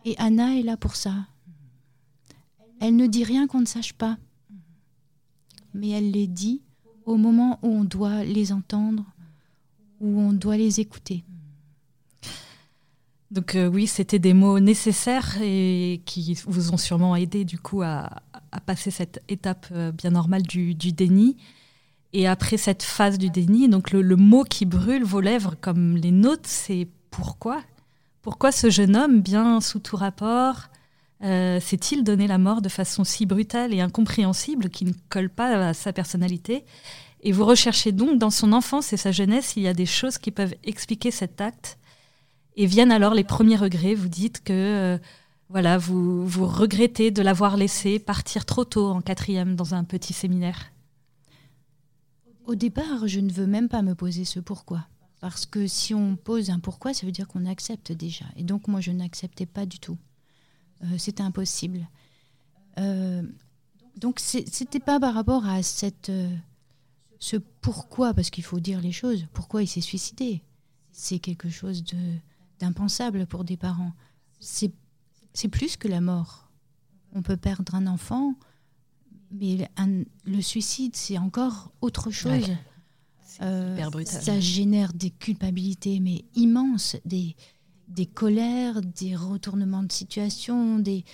Et 0.04 0.14
Anna 0.18 0.56
est 0.56 0.62
là 0.62 0.76
pour 0.76 0.96
ça. 0.96 1.14
Elle 2.80 2.96
ne 2.96 3.06
dit 3.06 3.24
rien 3.24 3.46
qu'on 3.46 3.60
ne 3.60 3.66
sache 3.66 3.92
pas, 3.92 4.16
mais 5.74 5.90
elle 5.90 6.10
les 6.10 6.26
dit 6.26 6.62
au 7.04 7.16
moment 7.16 7.58
où 7.62 7.68
on 7.68 7.84
doit 7.84 8.24
les 8.24 8.52
entendre, 8.52 9.04
où 10.00 10.18
on 10.18 10.32
doit 10.32 10.56
les 10.56 10.80
écouter. 10.80 11.24
Donc 13.30 13.56
oui, 13.72 13.86
c'était 13.86 14.18
des 14.18 14.34
mots 14.34 14.58
nécessaires 14.58 15.36
et 15.40 16.02
qui 16.04 16.36
vous 16.46 16.72
ont 16.72 16.76
sûrement 16.76 17.14
aidé 17.14 17.44
du 17.44 17.58
coup 17.58 17.82
à, 17.82 18.22
passer 18.66 18.90
cette 18.90 19.22
étape 19.28 19.72
bien 19.92 20.10
normale 20.10 20.42
du, 20.42 20.74
déni. 20.74 21.36
Et 22.12 22.26
après 22.26 22.56
cette 22.56 22.82
phase 22.82 23.18
du 23.18 23.30
déni, 23.30 23.68
donc 23.68 23.92
le, 23.92 24.16
mot 24.16 24.42
qui 24.42 24.66
brûle 24.66 25.04
vos 25.04 25.20
lèvres 25.20 25.54
comme 25.60 25.96
les 25.96 26.10
nôtres, 26.10 26.48
c'est 26.48 26.88
pourquoi? 27.10 27.62
Pourquoi 28.22 28.52
ce 28.52 28.68
jeune 28.68 28.96
homme, 28.96 29.22
bien 29.22 29.60
sous 29.60 29.78
tout 29.78 29.96
rapport, 29.96 30.68
euh, 31.22 31.58
s'est-il 31.60 32.04
donné 32.04 32.26
la 32.26 32.38
mort 32.38 32.60
de 32.60 32.68
façon 32.68 33.04
si 33.04 33.24
brutale 33.24 33.72
et 33.72 33.80
incompréhensible 33.80 34.68
qui 34.68 34.84
ne 34.84 34.92
colle 35.08 35.30
pas 35.30 35.68
à 35.68 35.74
sa 35.74 35.92
personnalité? 35.92 36.64
Et 37.22 37.32
vous 37.32 37.44
recherchez 37.44 37.92
donc 37.92 38.18
dans 38.18 38.30
son 38.30 38.52
enfance 38.52 38.92
et 38.92 38.96
sa 38.96 39.12
jeunesse, 39.12 39.54
il 39.56 39.62
y 39.62 39.68
a 39.68 39.74
des 39.74 39.86
choses 39.86 40.18
qui 40.18 40.30
peuvent 40.30 40.54
expliquer 40.64 41.10
cet 41.10 41.40
acte. 41.40 41.78
Et 42.56 42.66
viennent 42.66 42.92
alors 42.92 43.14
les 43.14 43.24
premiers 43.24 43.56
regrets. 43.56 43.94
Vous 43.94 44.08
dites 44.08 44.42
que 44.42 44.52
euh, 44.52 44.98
voilà, 45.48 45.78
vous, 45.78 46.26
vous 46.26 46.46
regrettez 46.46 47.10
de 47.10 47.22
l'avoir 47.22 47.56
laissé 47.56 47.98
partir 47.98 48.44
trop 48.44 48.64
tôt 48.64 48.88
en 48.88 49.00
quatrième 49.00 49.56
dans 49.56 49.74
un 49.74 49.84
petit 49.84 50.12
séminaire. 50.12 50.72
Au 52.46 52.54
départ, 52.54 53.06
je 53.06 53.20
ne 53.20 53.30
veux 53.30 53.46
même 53.46 53.68
pas 53.68 53.82
me 53.82 53.94
poser 53.94 54.24
ce 54.24 54.40
pourquoi. 54.40 54.86
Parce 55.20 55.44
que 55.44 55.66
si 55.66 55.94
on 55.94 56.16
pose 56.16 56.50
un 56.50 56.58
pourquoi, 56.58 56.94
ça 56.94 57.04
veut 57.04 57.12
dire 57.12 57.28
qu'on 57.28 57.44
accepte 57.44 57.92
déjà. 57.92 58.24
Et 58.36 58.42
donc 58.42 58.68
moi, 58.68 58.80
je 58.80 58.90
n'acceptais 58.90 59.46
pas 59.46 59.66
du 59.66 59.78
tout. 59.78 59.98
Euh, 60.82 60.98
c'était 60.98 61.22
impossible. 61.22 61.86
Euh, 62.78 63.22
donc 63.96 64.18
c'était 64.18 64.80
pas 64.80 64.98
par 64.98 65.14
rapport 65.14 65.46
à 65.46 65.62
cette, 65.62 66.08
euh, 66.08 66.34
ce 67.18 67.36
pourquoi, 67.36 68.14
parce 68.14 68.30
qu'il 68.30 68.44
faut 68.44 68.60
dire 68.60 68.80
les 68.80 68.92
choses, 68.92 69.26
pourquoi 69.34 69.62
il 69.62 69.66
s'est 69.66 69.82
suicidé? 69.82 70.42
C'est 70.92 71.18
quelque 71.18 71.50
chose 71.50 71.84
de 71.84 71.98
d'impensable 72.58 73.26
pour 73.26 73.44
des 73.44 73.56
parents. 73.56 73.92
C'est 74.38 74.72
plus 75.50 75.76
que 75.76 75.88
la 75.88 76.00
mort. 76.00 76.50
On 77.12 77.22
peut 77.22 77.38
perdre 77.38 77.74
un 77.74 77.86
enfant, 77.86 78.34
mais 79.30 79.70
le 80.24 80.42
suicide, 80.42 80.94
c'est 80.94 81.16
encore 81.16 81.72
autre 81.80 82.10
chose. 82.10 82.50
Ça 84.04 84.40
génère 84.40 84.92
des 84.92 85.10
culpabilités, 85.10 86.00
mais 86.00 86.24
immenses, 86.34 86.96
des, 87.04 87.36
des 87.88 88.06
colères, 88.06 88.80
des 88.80 89.16
retournements 89.16 89.82
de 89.82 89.92
situation, 89.92 90.78
des... 90.78 91.04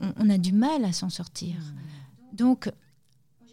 On, 0.00 0.30
a 0.30 0.38
du 0.38 0.52
mal 0.52 0.84
à 0.84 0.92
s'en 0.92 1.10
sortir. 1.10 1.54
Mmh. 1.54 2.36
Donc, 2.36 2.72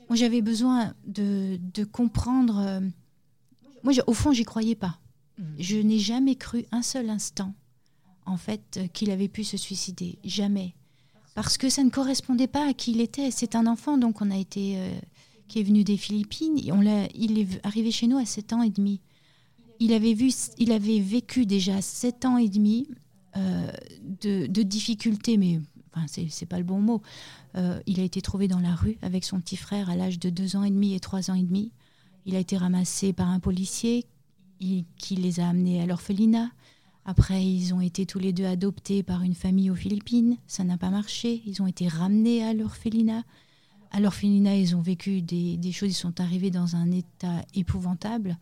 moi, 0.07 0.15
j'avais 0.15 0.41
besoin 0.41 0.95
de, 1.05 1.59
comprendre. 1.91 2.57
Euh, 2.57 2.79
moi, 3.83 3.93
au 4.07 4.13
fond, 4.13 4.31
j'y 4.31 4.45
croyais 4.45 4.73
pas. 4.73 4.97
Mmh. 5.37 5.43
Je 5.59 5.77
n'ai 5.77 5.99
jamais 5.99 6.35
cru 6.35 6.65
un 6.71 6.81
seul 6.81 7.11
instant, 7.11 7.53
en 8.25 8.37
fait, 8.37 8.79
qu'il 8.93 9.11
avait 9.11 9.27
pu 9.27 9.43
se 9.43 9.57
suicider. 9.57 10.17
Jamais. 10.23 10.73
Parce 11.35 11.57
que 11.57 11.69
ça 11.69 11.83
ne 11.83 11.89
correspondait 11.89 12.47
pas 12.47 12.67
à 12.67 12.73
qui 12.73 12.91
il 12.93 13.01
était. 13.01 13.29
C'est 13.29 13.53
un 13.53 13.67
enfant, 13.67 13.97
donc 13.97 14.21
on 14.21 14.31
a 14.31 14.37
été. 14.37 14.77
Euh, 14.77 14.99
qui 15.49 15.59
est 15.59 15.63
venu 15.63 15.83
des 15.83 15.97
Philippines. 15.97 16.57
On 16.71 16.81
il 17.13 17.39
est 17.39 17.65
arrivé 17.65 17.91
chez 17.91 18.07
nous 18.07 18.17
à 18.17 18.25
7 18.25 18.53
ans 18.53 18.63
et 18.63 18.69
demi 18.69 19.01
il 19.79 19.93
avait, 19.93 20.13
vu, 20.13 20.31
il 20.57 20.71
avait 20.71 20.99
vécu 20.99 21.45
déjà 21.45 21.81
sept 21.81 22.25
ans 22.25 22.37
et 22.37 22.49
demi 22.49 22.87
euh, 23.37 23.71
de, 24.21 24.63
difficultés, 24.63 25.37
mais 25.37 25.59
enfin, 25.93 26.05
c'est 26.07 26.45
pas 26.45 26.57
le 26.57 26.63
bon 26.63 26.79
mot. 26.79 27.01
Euh, 27.55 27.79
il 27.87 27.99
a 27.99 28.03
été 28.03 28.21
trouvé 28.21 28.47
dans 28.47 28.59
la 28.59 28.75
rue 28.75 28.97
avec 29.01 29.23
son 29.23 29.39
petit 29.39 29.55
frère 29.55 29.89
à 29.89 29.95
l'âge 29.95 30.19
de 30.19 30.29
deux 30.29 30.55
ans 30.55 30.63
et 30.63 30.69
demi 30.69 30.93
et 30.93 30.99
trois 30.99 31.31
ans 31.31 31.35
et 31.35 31.43
demi. 31.43 31.71
Il 32.25 32.35
a 32.35 32.39
été 32.39 32.57
ramassé 32.57 33.13
par 33.13 33.29
un 33.29 33.39
policier 33.39 34.05
qui 34.59 35.15
les 35.15 35.39
a 35.39 35.47
amenés 35.47 35.81
à 35.81 35.85
l'orphelinat. 35.85 36.51
Après, 37.05 37.43
ils 37.43 37.73
ont 37.73 37.79
été 37.79 38.05
tous 38.05 38.19
les 38.19 38.33
deux 38.33 38.45
adoptés 38.45 39.03
par 39.03 39.23
une 39.23 39.33
famille 39.33 39.71
aux 39.71 39.75
Philippines. 39.75 40.35
Ça 40.47 40.65
n'a 40.65 40.77
pas 40.77 40.89
marché. 40.89 41.41
Ils 41.45 41.61
ont 41.61 41.67
été 41.67 41.87
ramenés 41.87 42.43
à 42.43 42.53
l'orphelinat. 42.53 43.23
À 43.91 43.99
l'orphelinat, 43.99 44.55
ils 44.55 44.75
ont 44.75 44.81
vécu 44.81 45.21
des, 45.21 45.71
choses. 45.71 45.89
Ils 45.89 45.93
sont 45.93 46.19
arrivés 46.21 46.51
dans 46.51 46.75
un 46.75 46.91
état 46.91 47.43
épouvantable. 47.55 48.37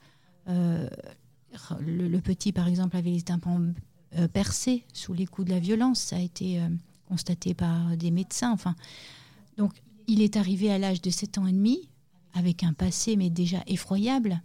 Euh, 0.49 0.89
le, 1.79 2.19
petit, 2.19 2.51
par 2.51 2.67
exemple, 2.67 2.97
avait 2.97 3.11
les 3.11 3.21
tympans 3.21 3.61
euh, 4.17 4.27
percés 4.27 4.85
sous 4.93 5.13
les 5.13 5.25
coups 5.25 5.47
de 5.47 5.53
la 5.53 5.59
violence. 5.59 5.99
Ça 5.99 6.17
a 6.17 6.19
été 6.19 6.59
euh, 6.59 6.67
constaté 7.07 7.53
par 7.53 7.95
des 7.95 8.11
médecins. 8.11 8.51
Enfin, 8.51 8.75
donc, 9.57 9.73
il 10.07 10.21
est 10.21 10.37
arrivé 10.37 10.71
à 10.71 10.77
l'âge 10.77 11.01
de 11.01 11.09
7 11.09 11.37
ans 11.37 11.47
et 11.47 11.53
demi, 11.53 11.89
avec 12.33 12.63
un 12.63 12.73
passé, 12.73 13.15
mais 13.15 13.29
déjà 13.29 13.63
effroyable. 13.67 14.41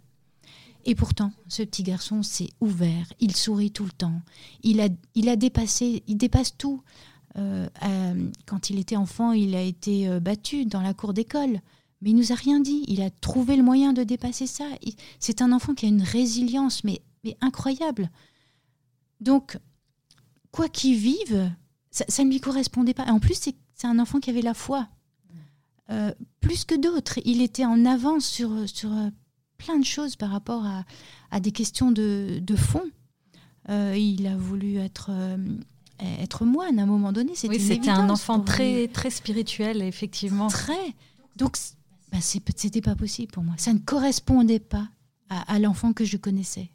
Et 0.85 0.95
pourtant, 0.95 1.31
ce 1.47 1.63
petit 1.63 1.83
garçon 1.83 2.23
s'est 2.23 2.49
ouvert, 2.59 3.05
il 3.21 3.35
sourit 3.35 3.71
tout 3.71 3.85
le 3.85 3.91
temps, 3.91 4.21
il 4.63 4.81
a, 4.81 4.89
il 5.15 5.29
a 5.29 5.37
dépassé, 5.37 6.03
il 6.07 6.17
dépasse 6.17 6.57
tout. 6.57 6.81
Euh, 7.37 7.67
quand 8.45 8.69
il 8.69 8.79
était 8.79 8.95
enfant, 8.95 9.31
il 9.31 9.55
a 9.55 9.61
été 9.61 10.19
battu 10.19 10.65
dans 10.65 10.81
la 10.81 10.93
cour 10.93 11.13
d'école. 11.13 11.61
Mais 12.01 12.09
il 12.09 12.15
nous 12.15 12.31
a 12.31 12.35
rien 12.35 12.59
dit. 12.59 12.83
Il 12.87 13.01
a 13.01 13.09
trouvé 13.09 13.55
le 13.55 13.63
moyen 13.63 13.93
de 13.93 14.03
dépasser 14.03 14.45
ça. 14.45 14.65
C'est 15.19 15.41
un 15.41 15.51
enfant 15.51 15.73
qui 15.73 15.85
a 15.85 15.89
une 15.89 16.01
résilience, 16.01 16.83
mais, 16.83 17.01
mais 17.23 17.37
incroyable. 17.39 18.09
Donc, 19.21 19.57
quoi 20.51 20.67
qu'il 20.67 20.97
vive, 20.97 21.49
ça, 21.91 22.23
ne 22.23 22.29
lui 22.29 22.41
correspondait 22.41 22.93
pas. 22.93 23.05
en 23.05 23.19
plus, 23.19 23.39
c'est 23.39 23.87
un 23.87 23.99
enfant 23.99 24.19
qui 24.19 24.29
avait 24.29 24.41
la 24.41 24.53
foi. 24.53 24.87
Euh, 25.89 26.13
plus 26.39 26.65
que 26.65 26.75
d'autres. 26.75 27.19
Il 27.25 27.41
était 27.41 27.65
en 27.65 27.85
avance 27.85 28.25
sur, 28.25 28.67
sur 28.67 28.91
euh, 28.91 29.09
plein 29.57 29.77
de 29.77 29.85
choses 29.85 30.15
par 30.15 30.29
rapport 30.29 30.65
à, 30.65 30.85
à 31.31 31.39
des 31.39 31.51
questions 31.51 31.91
de, 31.91 32.39
de 32.41 32.55
fond. 32.55 32.83
Euh, 33.69 33.95
il 33.97 34.27
a 34.27 34.35
voulu 34.35 34.77
être, 34.77 35.11
être 35.99 36.45
moine 36.45 36.79
à 36.79 36.83
un 36.83 36.87
moment 36.87 37.11
donné. 37.11 37.33
C'était 37.35 37.55
oui, 37.55 37.61
c'était 37.61 37.89
un 37.89 38.09
enfant 38.09 38.39
très, 38.39 38.87
très 38.87 39.09
spirituel, 39.09 39.81
effectivement. 39.81 40.47
Très. 40.47 40.95
Donc, 41.35 41.57
ben, 42.11 42.21
c'était 42.21 42.81
pas 42.81 42.95
possible 42.95 43.31
pour 43.31 43.43
moi. 43.43 43.55
Ça 43.57 43.73
ne 43.73 43.79
correspondait 43.79 44.59
pas 44.59 44.87
à, 45.29 45.59
l'enfant 45.59 45.93
que 45.93 46.05
je 46.05 46.17
connaissais. 46.17 46.69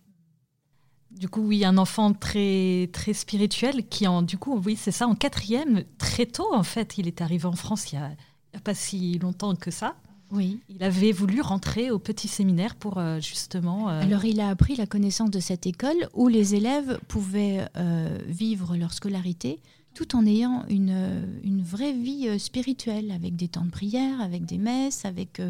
Du 1.10 1.28
coup, 1.28 1.40
oui, 1.40 1.64
un 1.64 1.78
enfant 1.78 2.12
très 2.12 2.90
très 2.92 3.12
spirituel 3.12 3.86
qui, 3.88 4.06
en, 4.06 4.22
du 4.22 4.36
coup, 4.36 4.60
oui, 4.64 4.76
c'est 4.76 4.90
ça, 4.90 5.06
en 5.06 5.14
quatrième, 5.14 5.84
très 5.96 6.26
tôt, 6.26 6.52
en 6.52 6.62
fait, 6.62 6.98
il 6.98 7.06
est 7.06 7.20
arrivé 7.20 7.46
en 7.46 7.56
France 7.56 7.92
il 7.92 7.98
n'y 7.98 8.04
a, 8.04 8.10
a, 8.54 8.60
pas 8.60 8.74
si 8.74 9.18
longtemps 9.18 9.54
que 9.54 9.70
ça. 9.70 9.96
Oui. 10.30 10.60
Il 10.68 10.82
avait 10.82 11.12
voulu 11.12 11.40
rentrer 11.40 11.90
au 11.90 11.98
petit 11.98 12.28
séminaire 12.28 12.76
pour 12.76 12.98
euh, 12.98 13.20
justement. 13.20 13.88
Euh, 13.88 14.02
Alors, 14.02 14.24
il 14.24 14.40
a 14.40 14.48
appris 14.48 14.76
la 14.76 14.86
connaissance 14.86 15.30
de 15.30 15.40
cette 15.40 15.66
école 15.66 16.08
où 16.14 16.28
les 16.28 16.54
élèves 16.54 16.98
pouvaient 17.08 17.66
euh, 17.76 18.18
vivre 18.26 18.76
leur 18.76 18.92
scolarité 18.92 19.60
tout 19.94 20.14
en 20.14 20.26
ayant 20.26 20.64
une, 20.68 21.26
une 21.42 21.60
vraie 21.60 21.92
vie 21.92 22.38
spirituelle, 22.38 23.10
avec 23.10 23.34
des 23.34 23.48
temps 23.48 23.64
de 23.64 23.70
prière, 23.70 24.20
avec 24.20 24.44
des 24.44 24.58
messes, 24.58 25.04
avec... 25.04 25.42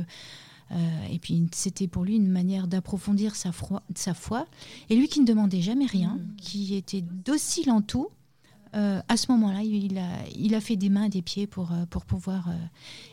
Et 1.11 1.19
puis 1.19 1.47
c'était 1.53 1.87
pour 1.87 2.05
lui 2.05 2.17
une 2.17 2.31
manière 2.31 2.67
d'approfondir 2.67 3.37
sa, 3.37 3.51
sa, 3.95 4.15
foi. 4.15 4.47
Et 4.89 4.97
lui 4.97 5.09
qui 5.09 5.21
ne 5.21 5.27
demandait 5.27 5.61
jamais 5.61 5.85
rien, 5.85 6.15
mmh. 6.15 6.37
qui 6.37 6.77
était 6.77 7.03
docile 7.03 7.71
en 7.71 7.83
tout, 7.83 8.09
à 8.73 9.17
ce 9.17 9.33
moment-là, 9.33 9.63
il 9.63 10.55
a, 10.55 10.61
fait 10.61 10.77
des 10.77 10.89
mains 10.89 11.05
et 11.05 11.09
des 11.09 11.23
pieds 11.23 11.47
pour, 11.47 11.71
pour 11.91 12.05
pouvoir... 12.05 12.49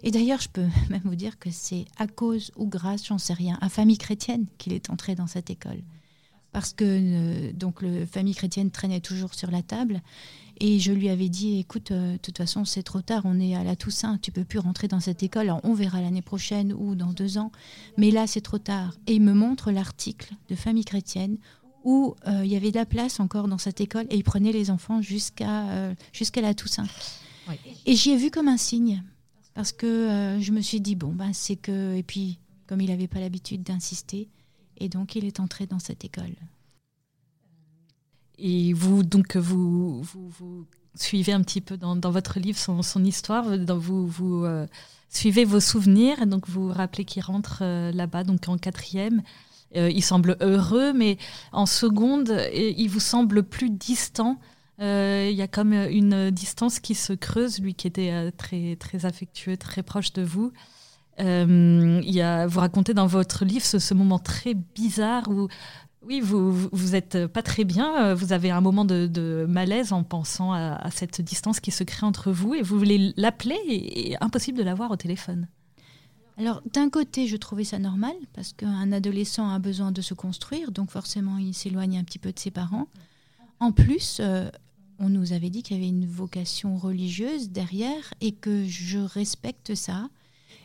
Et 0.04 0.12
d'ailleurs, 0.12 0.42
je 0.42 0.50
peux 0.50 0.68
même 0.90 1.02
vous 1.04 1.16
dire 1.16 1.40
que 1.40 1.50
c'est 1.52 1.86
à 1.98 2.08
cause 2.08 2.52
ou 2.56 2.68
grâce, 2.68 3.06
j'en 3.06 3.18
sais 3.18 3.34
rien, 3.34 3.58
à 3.62 3.70
famille 3.70 3.98
chrétienne 3.98 4.46
qu'il 4.58 4.74
est 4.74 4.90
entré 4.90 5.16
dans 5.16 5.28
cette 5.28 5.50
école. 5.50 5.82
Parce 6.52 6.74
que 6.74 7.52
donc 7.52 7.82
le 7.82 8.06
famille 8.06 8.34
chrétienne 8.34 8.72
traînait 8.72 9.02
toujours 9.02 9.34
sur 9.34 9.52
la 9.52 9.62
table 9.62 10.02
et 10.60 10.80
je 10.80 10.92
lui 10.94 11.10
avais 11.10 11.28
dit, 11.28 11.60
écoute, 11.60 11.92
euh, 11.92 12.14
de 12.14 12.18
toute 12.18 12.38
façon, 12.38 12.64
c'est 12.64 12.84
trop 12.84 13.02
tard, 13.02 13.24
on 13.26 13.40
est 13.40 13.56
à 13.56 13.64
la 13.64 13.76
Toussaint, 13.76 14.18
tu 14.22 14.32
peux 14.32 14.46
plus 14.46 14.60
rentrer 14.60 14.88
dans 14.88 15.02
cette 15.02 15.22
école, 15.22 15.54
on 15.64 15.74
verra 15.74 16.02
l'année 16.02 16.22
prochaine 16.22 16.74
ou 16.74 16.96
dans 16.96 17.12
deux 17.12 17.38
ans, 17.38 17.52
mais 17.98 18.10
là, 18.10 18.26
c'est 18.26 18.42
trop 18.42 18.58
tard. 18.58 18.96
Et 19.08 19.16
il 19.16 19.22
me 19.22 19.34
montre 19.34 19.72
l'article 19.72 20.34
de 20.50 20.56
Famille 20.56 20.86
chrétienne 20.86 21.38
où 21.86 22.16
euh, 22.28 22.44
il 22.44 22.52
y 22.52 22.58
avait 22.58 22.72
de 22.72 22.76
la 22.76 22.86
place 22.86 23.22
encore 23.22 23.48
dans 23.48 23.58
cette 23.58 23.80
école 23.80 24.06
et 24.10 24.18
il 24.18 24.24
prenait 24.24 24.52
les 24.52 24.70
enfants 24.70 25.02
jusqu'à 25.02 25.70
euh, 25.70 25.96
jusqu'à 26.12 26.42
la 26.42 26.54
Toussaint. 26.54 26.88
Et 27.86 27.96
j'y 27.96 28.12
ai 28.12 28.18
vu 28.18 28.32
comme 28.32 28.50
un 28.50 28.58
signe, 28.58 29.04
parce 29.54 29.72
que 29.72 30.38
je 30.42 30.52
me 30.52 30.62
suis 30.62 30.82
dit, 30.82 30.96
bon, 30.96 31.14
ben, 31.14 31.32
c'est 31.32 31.56
que... 31.56 31.96
Et 31.96 32.02
puis, 32.02 32.40
comme 32.66 32.82
il 32.82 32.90
n'avait 32.90 33.08
pas 33.08 33.20
l'habitude 33.20 33.62
d'insister, 33.62 34.28
et 34.78 34.90
donc 34.90 35.16
il 35.16 35.26
est 35.26 35.40
entré 35.40 35.68
dans 35.68 35.78
cette 35.78 36.04
école. 36.04 36.34
Et 38.38 38.74
vous, 38.74 39.04
donc, 39.04 39.38
vous, 39.38 40.02
vous, 40.02 40.66
suivez 40.96 41.34
un 41.34 41.42
petit 41.42 41.62
peu 41.62 41.78
dans, 41.78 41.96
dans 41.96 42.12
votre 42.12 42.40
livre 42.40 42.58
son, 42.58 42.82
son 42.82 43.04
histoire, 43.04 43.58
dans, 43.58 43.78
vous, 43.78 44.08
vous 44.08 44.44
euh, 44.46 44.68
suivez 45.10 45.46
vos 45.46 45.60
souvenirs, 45.60 46.26
donc 46.28 46.48
vous 46.48 46.68
vous 46.68 46.74
rappelez 46.74 47.06
qu'il 47.06 47.22
rentre 47.22 47.60
euh, 47.62 47.92
là-bas, 47.92 48.24
donc 48.24 48.48
en 48.48 48.58
quatrième. 48.58 49.22
Euh, 49.76 49.90
il 49.90 50.04
semble 50.04 50.38
heureux, 50.42 50.94
mais 50.94 51.18
en 51.52 51.66
seconde, 51.66 52.40
il 52.54 52.88
vous 52.88 53.00
semble 53.00 53.44
plus 53.44 53.70
distant. 53.70 54.40
Il 54.80 55.32
y 55.32 55.42
a 55.42 55.48
comme 55.48 55.74
une 55.74 56.32
distance 56.32 56.80
qui 56.80 56.96
se 56.96 57.14
creuse, 57.14 57.60
lui 57.60 57.76
qui 57.76 57.88
était 57.88 58.32
très, 58.38 58.76
très 58.76 59.06
affectueux, 59.06 59.58
très 59.58 59.84
proche 59.84 60.12
de 60.14 60.22
vous. 60.22 60.52
y 61.18 62.22
a, 62.22 62.48
vous 62.48 62.60
racontez 62.60 62.94
dans 62.94 63.08
votre 63.08 63.46
livre 63.46 63.66
ce, 63.66 63.94
moment 63.94 64.20
très 64.20 64.54
bizarre 64.54 65.30
où 65.30 65.48
Oui, 66.06 66.20
vous, 66.20 66.52
vous 66.52 66.96
êtes 66.96 67.26
pas 67.28 67.42
très 67.42 67.64
bien. 67.64 68.14
Vous 68.16 68.34
avez 68.34 68.52
un 68.52 68.60
moment 68.60 68.84
de, 68.84 69.46
malaise 69.48 69.94
en 69.94 70.04
pensant 70.04 70.52
à, 70.54 70.90
cette 70.92 71.22
distance 71.22 71.62
qui 71.62 71.72
se 71.72 71.86
crée 71.86 72.06
entre 72.06 72.32
vous 72.32 72.54
et 72.54 72.62
vous 72.62 72.78
voulez 72.78 73.14
l'appeler 73.16 73.60
et, 73.68 74.18
impossible 74.20 74.58
de 74.58 74.64
l'avoir 74.64 74.92
au 74.92 74.98
téléphone. 74.98 75.48
Alors, 76.38 76.62
d'un 76.74 76.90
côté, 76.90 77.28
je 77.28 77.38
trouvais 77.38 77.64
ça 77.64 77.80
normal 77.80 78.14
parce 78.34 78.52
qu'un 78.52 78.92
adolescent 78.92 79.50
a 79.50 79.60
besoin 79.60 79.92
de 79.92 80.02
se 80.02 80.14
construire, 80.14 80.72
donc 80.72 80.92
forcément, 80.92 81.38
il 81.38 81.54
s'éloigne 81.54 81.98
un 81.98 82.04
petit 82.04 82.20
peu 82.20 82.34
de 82.34 82.40
ses 82.40 82.52
parents. 82.52 82.88
En 83.62 83.72
plus, 83.72 84.18
euh, 84.20 84.50
on 85.00 85.10
nous 85.10 85.32
avait 85.32 85.50
dit 85.50 85.64
qu'il 85.64 85.78
y 85.78 85.80
avait 85.80 85.90
une 85.90 86.06
vocation 86.06 86.76
religieuse 86.78 87.50
derrière 87.50 88.14
et 88.20 88.34
que 88.34 88.66
je 88.66 89.00
respecte 89.00 89.76
ça 89.76 90.10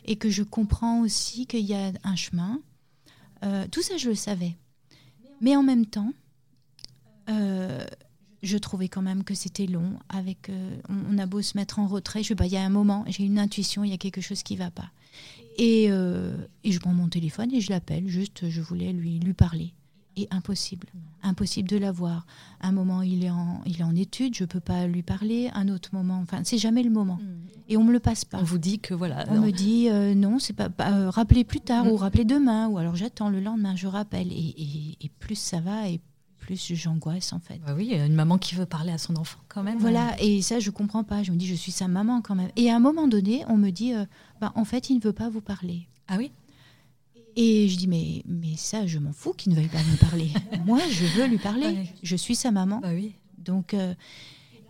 et 0.03 0.17
que 0.17 0.29
je 0.29 0.43
comprends 0.43 1.01
aussi 1.01 1.45
qu'il 1.45 1.65
y 1.65 1.73
a 1.73 1.93
un 2.03 2.15
chemin. 2.17 2.59
Euh, 3.43 3.65
tout 3.71 3.81
ça, 3.81 3.95
je 3.95 4.09
le 4.09 4.15
savais. 4.15 4.57
Mais 5.39 5.55
en 5.55 5.63
même 5.63 5.85
temps, 5.85 6.11
euh, 7.29 7.85
je 8.43 8.57
trouvais 8.57 8.89
quand 8.89 9.01
même 9.01 9.23
que 9.23 9.35
c'était 9.35 9.67
long. 9.67 9.97
Avec, 10.09 10.51
on, 10.89 11.17
a 11.17 11.25
beau 11.25 11.41
se 11.41 11.57
mettre 11.57 11.79
en 11.79 11.87
retrait, 11.87 12.23
je 12.23 12.29
sais 12.35 12.45
il 12.45 12.51
y 12.51 12.57
a 12.57 12.63
un 12.63 12.69
moment, 12.69 13.05
j'ai 13.07 13.23
une 13.23 13.39
intuition, 13.39 13.85
il 13.85 13.91
y 13.91 13.93
a 13.93 13.97
quelque 13.97 14.21
chose 14.21 14.43
qui 14.43 14.57
va 14.57 14.69
pas. 14.69 14.91
Et, 15.61 15.85
et 15.85 16.71
je 16.71 16.79
prends 16.79 16.93
mon 16.93 17.07
téléphone 17.07 17.53
et 17.53 17.61
je 17.61 17.69
l'appelle. 17.69 18.07
Juste, 18.07 18.49
je 18.49 18.61
voulais 18.61 18.91
lui 18.91 19.19
lui 19.19 19.33
parler 19.33 19.73
et 20.17 20.27
impossible. 20.31 20.87
Impossible 21.23 21.69
de 21.69 21.77
l'avoir. 21.77 22.25
Un 22.61 22.71
moment, 22.71 23.01
il 23.01 23.23
est 23.23 23.29
en, 23.29 23.61
il 23.65 23.79
est 23.79 23.83
en 23.83 23.95
étude, 23.95 24.35
je 24.35 24.43
ne 24.43 24.47
peux 24.47 24.59
pas 24.59 24.87
lui 24.87 25.03
parler. 25.03 25.49
Un 25.53 25.69
autre 25.69 25.89
moment, 25.93 26.19
enfin, 26.21 26.41
c'est 26.43 26.57
jamais 26.57 26.83
le 26.83 26.89
moment. 26.89 27.19
Mm. 27.21 27.49
Et 27.69 27.77
on 27.77 27.83
me 27.83 27.93
le 27.93 27.99
passe 27.99 28.25
pas. 28.25 28.39
On 28.39 28.43
vous 28.43 28.57
dit 28.57 28.79
que 28.79 28.93
voilà. 28.93 29.25
On 29.29 29.39
me 29.39 29.51
dit 29.51 29.87
euh, 29.89 30.13
non, 30.15 30.39
c'est 30.39 30.53
pas. 30.53 30.69
Euh, 30.81 31.09
rappelez 31.09 31.43
plus 31.43 31.61
tard 31.61 31.87
ou 31.87 31.95
mm. 31.95 31.99
rappelez 31.99 32.25
demain 32.25 32.67
ou 32.67 32.77
alors 32.77 32.95
j'attends 32.95 33.29
le 33.29 33.39
lendemain, 33.39 33.75
je 33.75 33.87
rappelle. 33.87 34.31
Et, 34.31 34.97
et, 34.99 35.09
plus 35.19 35.35
ça 35.35 35.59
va 35.61 35.87
et 35.87 36.01
plus 36.41 36.73
j'angoisse 36.73 37.31
en 37.31 37.39
fait. 37.39 37.59
Bah 37.65 37.73
oui, 37.75 37.93
une 37.93 38.15
maman 38.15 38.37
qui 38.37 38.55
veut 38.55 38.65
parler 38.65 38.91
à 38.91 38.97
son 38.97 39.15
enfant 39.15 39.39
quand 39.47 39.63
même. 39.63 39.79
Voilà, 39.79 40.19
et 40.19 40.41
ça 40.41 40.59
je 40.59 40.69
comprends 40.71 41.03
pas. 41.03 41.23
Je 41.23 41.31
me 41.31 41.37
dis 41.37 41.47
je 41.47 41.55
suis 41.55 41.71
sa 41.71 41.87
maman 41.87 42.21
quand 42.21 42.35
même. 42.35 42.49
Et 42.57 42.69
à 42.69 42.75
un 42.75 42.79
moment 42.79 43.07
donné, 43.07 43.45
on 43.47 43.57
me 43.57 43.69
dit 43.69 43.93
euh, 43.93 44.05
bah, 44.41 44.51
en 44.55 44.65
fait 44.65 44.89
il 44.89 44.97
ne 44.97 45.01
veut 45.01 45.13
pas 45.13 45.29
vous 45.29 45.41
parler. 45.41 45.87
Ah 46.07 46.15
oui? 46.17 46.31
Et 47.35 47.69
je 47.69 47.77
dis, 47.77 47.87
mais, 47.87 48.23
mais 48.25 48.57
ça, 48.57 48.85
je 48.85 48.99
m'en 48.99 49.13
fous 49.13 49.31
qu'il 49.31 49.53
ne 49.53 49.57
veuille 49.57 49.69
pas 49.69 49.77
me 49.77 49.97
parler. 49.97 50.31
Moi, 50.65 50.79
je 50.89 51.05
veux 51.05 51.27
lui 51.27 51.37
parler. 51.37 51.89
Je 52.03 52.15
suis 52.17 52.35
sa 52.35 52.51
maman. 52.51 52.79
Bah 52.79 52.89
oui. 52.93 53.13
Donc, 53.37 53.73
euh, 53.73 53.93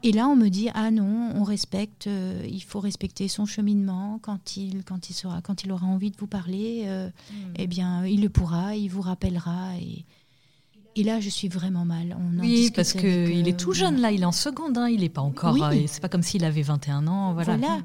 et 0.03 0.11
là, 0.11 0.27
on 0.27 0.35
me 0.35 0.49
dit, 0.49 0.69
ah 0.73 0.89
non, 0.89 1.31
on 1.35 1.43
respecte, 1.43 2.07
euh, 2.07 2.43
il 2.49 2.63
faut 2.63 2.79
respecter 2.79 3.27
son 3.27 3.45
cheminement. 3.45 4.19
Quand 4.21 4.57
il, 4.57 4.83
quand 4.83 5.09
il, 5.09 5.13
sera, 5.13 5.41
quand 5.41 5.63
il 5.63 5.71
aura 5.71 5.85
envie 5.85 6.11
de 6.11 6.17
vous 6.17 6.27
parler, 6.27 6.83
euh, 6.85 7.07
hmm. 7.07 7.53
eh 7.57 7.67
bien, 7.67 8.05
il 8.05 8.21
le 8.21 8.29
pourra, 8.29 8.75
il 8.75 8.89
vous 8.89 9.01
rappellera. 9.01 9.75
Et, 9.77 10.05
et 10.95 11.03
là, 11.03 11.19
je 11.19 11.29
suis 11.29 11.47
vraiment 11.47 11.85
mal. 11.85 12.17
On 12.19 12.39
oui, 12.39 12.71
parce 12.75 12.93
qu'il 12.93 13.47
est 13.47 13.59
tout 13.59 13.73
jeune, 13.73 14.01
là, 14.01 14.11
il 14.11 14.21
est 14.21 14.25
en 14.25 14.31
seconde, 14.31 14.77
hein, 14.77 14.89
il 14.89 15.01
n'est 15.01 15.09
pas 15.09 15.21
encore. 15.21 15.53
Oui. 15.53 15.87
c'est 15.87 16.01
pas 16.01 16.09
comme 16.09 16.23
s'il 16.23 16.43
avait 16.43 16.61
21 16.61 17.07
ans. 17.07 17.33
Voilà. 17.33 17.57
voilà. 17.57 17.81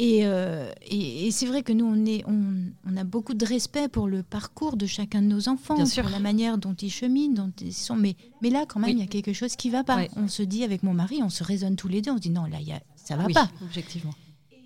Euh, 0.00 0.72
et, 0.82 1.26
et, 1.26 1.30
c'est 1.30 1.46
vrai 1.46 1.62
que 1.62 1.72
nous, 1.72 1.84
on, 1.84 2.06
est, 2.06 2.24
on, 2.26 2.96
a 2.96 3.04
beaucoup 3.04 3.34
de 3.34 3.44
respect 3.44 3.88
pour 3.88 4.08
le 4.08 4.22
parcours 4.22 4.76
de 4.76 4.86
chacun 4.86 5.20
de 5.20 5.26
nos 5.26 5.48
enfants, 5.48 5.76
pour 5.76 6.10
la 6.10 6.18
manière 6.20 6.56
dont 6.56 6.74
ils 6.74 6.90
cheminent, 6.90 7.34
dont 7.34 7.52
ils 7.60 7.74
sont. 7.74 7.96
Mais, 7.96 8.16
mais 8.40 8.48
là, 8.48 8.64
quand 8.66 8.80
même, 8.80 8.90
il 8.90 8.98
y 8.98 9.02
a 9.02 9.06
quelque 9.06 9.32
chose 9.32 9.56
qui 9.56 9.68
va 9.68 9.84
pas. 9.84 10.06
On 10.16 10.28
se 10.28 10.42
dit 10.42 10.64
avec 10.64 10.82
mon 10.82 10.94
mari, 10.94 11.20
on 11.22 11.28
se 11.28 11.44
raisonne 11.44 11.76
tous 11.76 11.88
les 11.88 12.00
deux, 12.00 12.12
on 12.12 12.16
se 12.16 12.22
dit 12.22 12.30
non, 12.30 12.46
là, 12.46 12.60
y 12.60 12.72
a, 12.72 12.80
ça 12.96 13.16
va 13.16 13.26
pas. 13.28 13.50
Objectivement. 13.62 14.14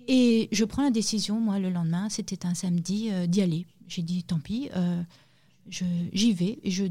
Et 0.07 0.47
je 0.51 0.63
prends 0.63 0.83
la 0.83 0.91
décision, 0.91 1.39
moi, 1.41 1.59
le 1.59 1.69
lendemain, 1.69 2.09
c'était 2.09 2.45
un 2.45 2.53
samedi, 2.53 3.09
euh, 3.11 3.25
d'y 3.27 3.41
aller. 3.41 3.65
J'ai 3.87 4.03
dit 4.03 4.23
tant 4.23 4.39
pis, 4.39 4.69
euh, 4.75 5.01
j'y 5.69 6.31
vais 6.33 6.59
et 6.63 6.71
je 6.71 6.85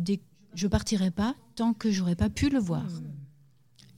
ne 0.62 0.68
partirai 0.68 1.10
pas 1.10 1.34
tant 1.54 1.74
que 1.74 1.90
j'aurais 1.90 2.16
pas 2.16 2.30
pu 2.30 2.48
le 2.48 2.58
voir. 2.58 2.84
Hmm. 2.84 3.14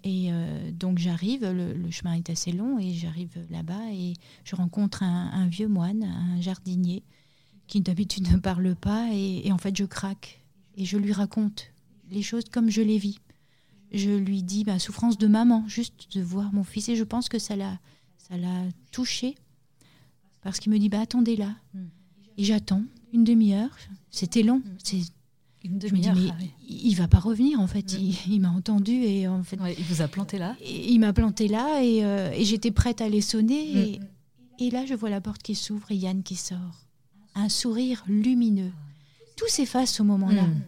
Et 0.04 0.28
euh, 0.30 0.70
donc 0.70 0.98
j'arrive, 0.98 1.44
le, 1.44 1.90
chemin 1.90 2.12
est 2.14 2.30
assez 2.30 2.52
long, 2.52 2.78
et 2.78 2.92
j'arrive 2.92 3.44
là-bas 3.50 3.90
et 3.90 4.14
je 4.44 4.54
rencontre 4.54 5.02
un, 5.02 5.48
vieux 5.48 5.66
moine, 5.66 6.04
un 6.04 6.40
jardinier, 6.40 7.02
qui 7.66 7.80
d'habitude 7.80 8.30
ne 8.30 8.36
parle 8.36 8.76
pas, 8.76 9.08
et, 9.12 9.50
en 9.50 9.58
fait 9.58 9.76
je 9.76 9.84
craque. 9.84 10.44
Et 10.76 10.84
je 10.84 10.96
lui 10.96 11.12
raconte 11.12 11.72
les 12.10 12.22
choses 12.22 12.44
comme 12.52 12.70
je 12.70 12.82
les 12.82 12.98
vis. 12.98 13.18
Je 13.92 14.10
lui 14.10 14.44
dis 14.44 14.64
ma 14.64 14.78
souffrance 14.78 15.18
de 15.18 15.26
maman, 15.26 15.66
juste 15.66 16.14
de 16.16 16.22
voir 16.22 16.52
mon 16.52 16.62
fils, 16.62 16.88
et 16.88 16.94
je 16.94 17.04
pense 17.04 17.28
que 17.28 17.40
ça 17.40 17.56
l'a, 17.56 17.80
ça 18.16 18.36
l'a 18.36 18.62
touché, 18.92 19.34
parce 20.42 20.60
qu'il 20.60 20.70
me 20.70 20.78
dit 20.78 20.88
bah 20.88 21.00
attendez 21.00 21.34
là. 21.34 21.56
Hmm. 21.74 21.88
Et 22.38 22.44
j'attends 22.44 22.84
une 23.12 23.24
demi-heure. 23.24 23.76
C'était 24.12 24.44
long, 24.44 24.58
hmm. 24.58 24.76
c'est 24.84 25.02
je 25.66 25.94
me 25.94 25.98
dis, 25.98 26.08
mais 26.08 26.30
ah 26.30 26.44
il, 26.68 26.94
va 26.94 27.08
pas 27.08 27.18
revenir 27.18 27.60
en 27.60 27.66
fait. 27.66 27.96
Il, 28.28 28.40
m'a 28.40 28.50
entendu 28.50 28.92
et 28.92 29.28
en 29.28 29.42
fait. 29.42 29.58
il 29.78 29.84
vous 29.84 30.02
a 30.02 30.08
planté 30.08 30.38
là. 30.38 30.56
il 30.64 30.98
m'a 30.98 31.12
planté 31.12 31.48
là 31.48 31.82
et, 31.82 32.04
euh, 32.04 32.30
et 32.32 32.44
j'étais 32.44 32.70
prête 32.70 33.00
à 33.00 33.08
les 33.08 33.20
sonner. 33.20 33.98
Mm. 33.98 34.04
Et, 34.58 34.70
là, 34.70 34.86
je 34.86 34.94
vois 34.94 35.10
la 35.10 35.20
porte 35.20 35.42
qui 35.42 35.54
s'ouvre 35.54 35.90
et 35.90 35.96
Yann 35.96 36.22
qui 36.22 36.36
sort. 36.36 36.86
Un 37.34 37.48
sourire 37.48 38.02
lumineux. 38.08 38.72
Tout 39.36 39.48
s'efface 39.48 40.00
au 40.00 40.04
moment-là. 40.04 40.42
Mm. 40.42 40.62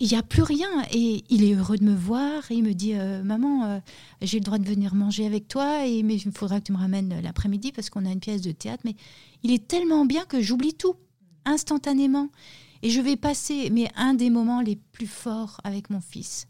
Il 0.00 0.08
n'y 0.08 0.16
a 0.16 0.22
plus 0.22 0.42
rien 0.42 0.68
et 0.92 1.24
il 1.28 1.42
est 1.42 1.54
heureux 1.54 1.76
de 1.76 1.84
me 1.84 1.94
voir. 1.94 2.50
Et 2.50 2.54
il 2.54 2.62
me 2.62 2.72
dit 2.72 2.94
euh, 2.94 3.22
Maman, 3.22 3.64
euh, 3.64 3.78
j'ai 4.22 4.38
le 4.38 4.44
droit 4.44 4.58
de 4.58 4.68
venir 4.68 4.94
manger 4.94 5.26
avec 5.26 5.48
toi, 5.48 5.86
et, 5.86 6.02
mais 6.02 6.16
il 6.16 6.32
faudra 6.32 6.60
que 6.60 6.66
tu 6.66 6.72
me 6.72 6.78
ramènes 6.78 7.20
l'après-midi 7.20 7.72
parce 7.72 7.90
qu'on 7.90 8.04
a 8.04 8.12
une 8.12 8.20
pièce 8.20 8.42
de 8.42 8.52
théâtre. 8.52 8.82
Mais 8.84 8.94
il 9.42 9.52
est 9.52 9.66
tellement 9.66 10.04
bien 10.04 10.24
que 10.24 10.40
j'oublie 10.40 10.74
tout 10.74 10.94
instantanément. 11.44 12.28
Et 12.82 12.90
je 12.90 13.00
vais 13.00 13.16
passer, 13.16 13.70
mais 13.70 13.90
un 13.96 14.14
des 14.14 14.30
moments 14.30 14.60
les 14.60 14.76
plus 14.76 15.06
forts 15.06 15.60
avec 15.64 15.90
mon 15.90 16.00
fils. 16.00 16.46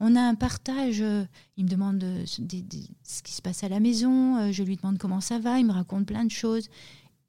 On 0.00 0.16
a 0.16 0.20
un 0.20 0.34
partage, 0.34 1.00
euh, 1.00 1.24
il 1.56 1.64
me 1.64 1.70
demande 1.70 2.02
euh, 2.02 2.24
ce 2.26 3.22
qui 3.22 3.32
se 3.32 3.42
passe 3.42 3.64
à 3.64 3.68
la 3.68 3.80
maison, 3.80 4.36
euh, 4.36 4.52
je 4.52 4.62
lui 4.62 4.76
demande 4.76 4.98
comment 4.98 5.20
ça 5.20 5.38
va, 5.38 5.58
il 5.58 5.66
me 5.66 5.72
raconte 5.72 6.06
plein 6.06 6.24
de 6.24 6.30
choses. 6.30 6.68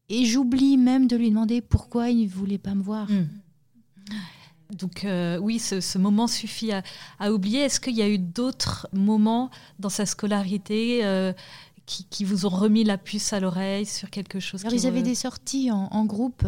Et 0.09 0.25
j'oublie 0.25 0.77
même 0.77 1.07
de 1.07 1.15
lui 1.15 1.29
demander 1.29 1.61
pourquoi 1.61 2.09
il 2.09 2.25
ne 2.25 2.29
voulait 2.29 2.57
pas 2.57 2.75
me 2.75 2.83
voir. 2.83 3.09
Hmm. 3.09 3.27
Donc 4.71 5.05
oui, 5.41 5.59
ce, 5.59 5.97
moment 5.97 6.27
suffit 6.27 6.71
à, 7.19 7.31
oublier. 7.31 7.59
Est-ce 7.59 7.79
qu'il 7.79 7.95
y 7.95 8.01
a 8.01 8.09
eu 8.09 8.17
d'autres 8.17 8.87
moments 8.93 9.51
dans 9.79 9.89
sa 9.89 10.05
scolarité 10.05 11.01
qui, 11.85 12.23
vous 12.23 12.45
ont 12.45 12.49
remis 12.49 12.83
la 12.83 12.97
puce 12.97 13.31
à 13.33 13.39
l'oreille 13.39 13.85
sur 13.85 14.09
quelque 14.09 14.39
chose 14.39 14.65
Alors, 14.65 14.77
Ils 14.77 14.85
avaient 14.85 15.03
des 15.03 15.15
sorties 15.15 15.71
en 15.71 16.05
groupe. 16.05 16.45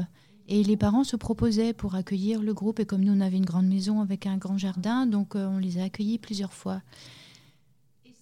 Et 0.47 0.63
les 0.63 0.77
parents 0.77 1.03
se 1.03 1.15
proposaient 1.15 1.73
pour 1.73 1.95
accueillir 1.95 2.41
le 2.41 2.53
groupe. 2.53 2.79
Et 2.79 2.86
comme 2.86 3.03
nous, 3.03 3.13
on 3.13 3.21
avait 3.21 3.38
une 3.38 3.45
grande 3.45 3.67
maison 3.67 4.01
avec 4.01 4.25
un 4.25 4.38
grand 4.38 4.57
jardin, 4.57 5.05
donc 5.05 5.36
euh, 5.36 5.47
on 5.47 5.57
les 5.57 5.77
a 5.77 5.83
accueillis 5.83 6.19
plusieurs 6.19 6.53
fois. 6.53 6.81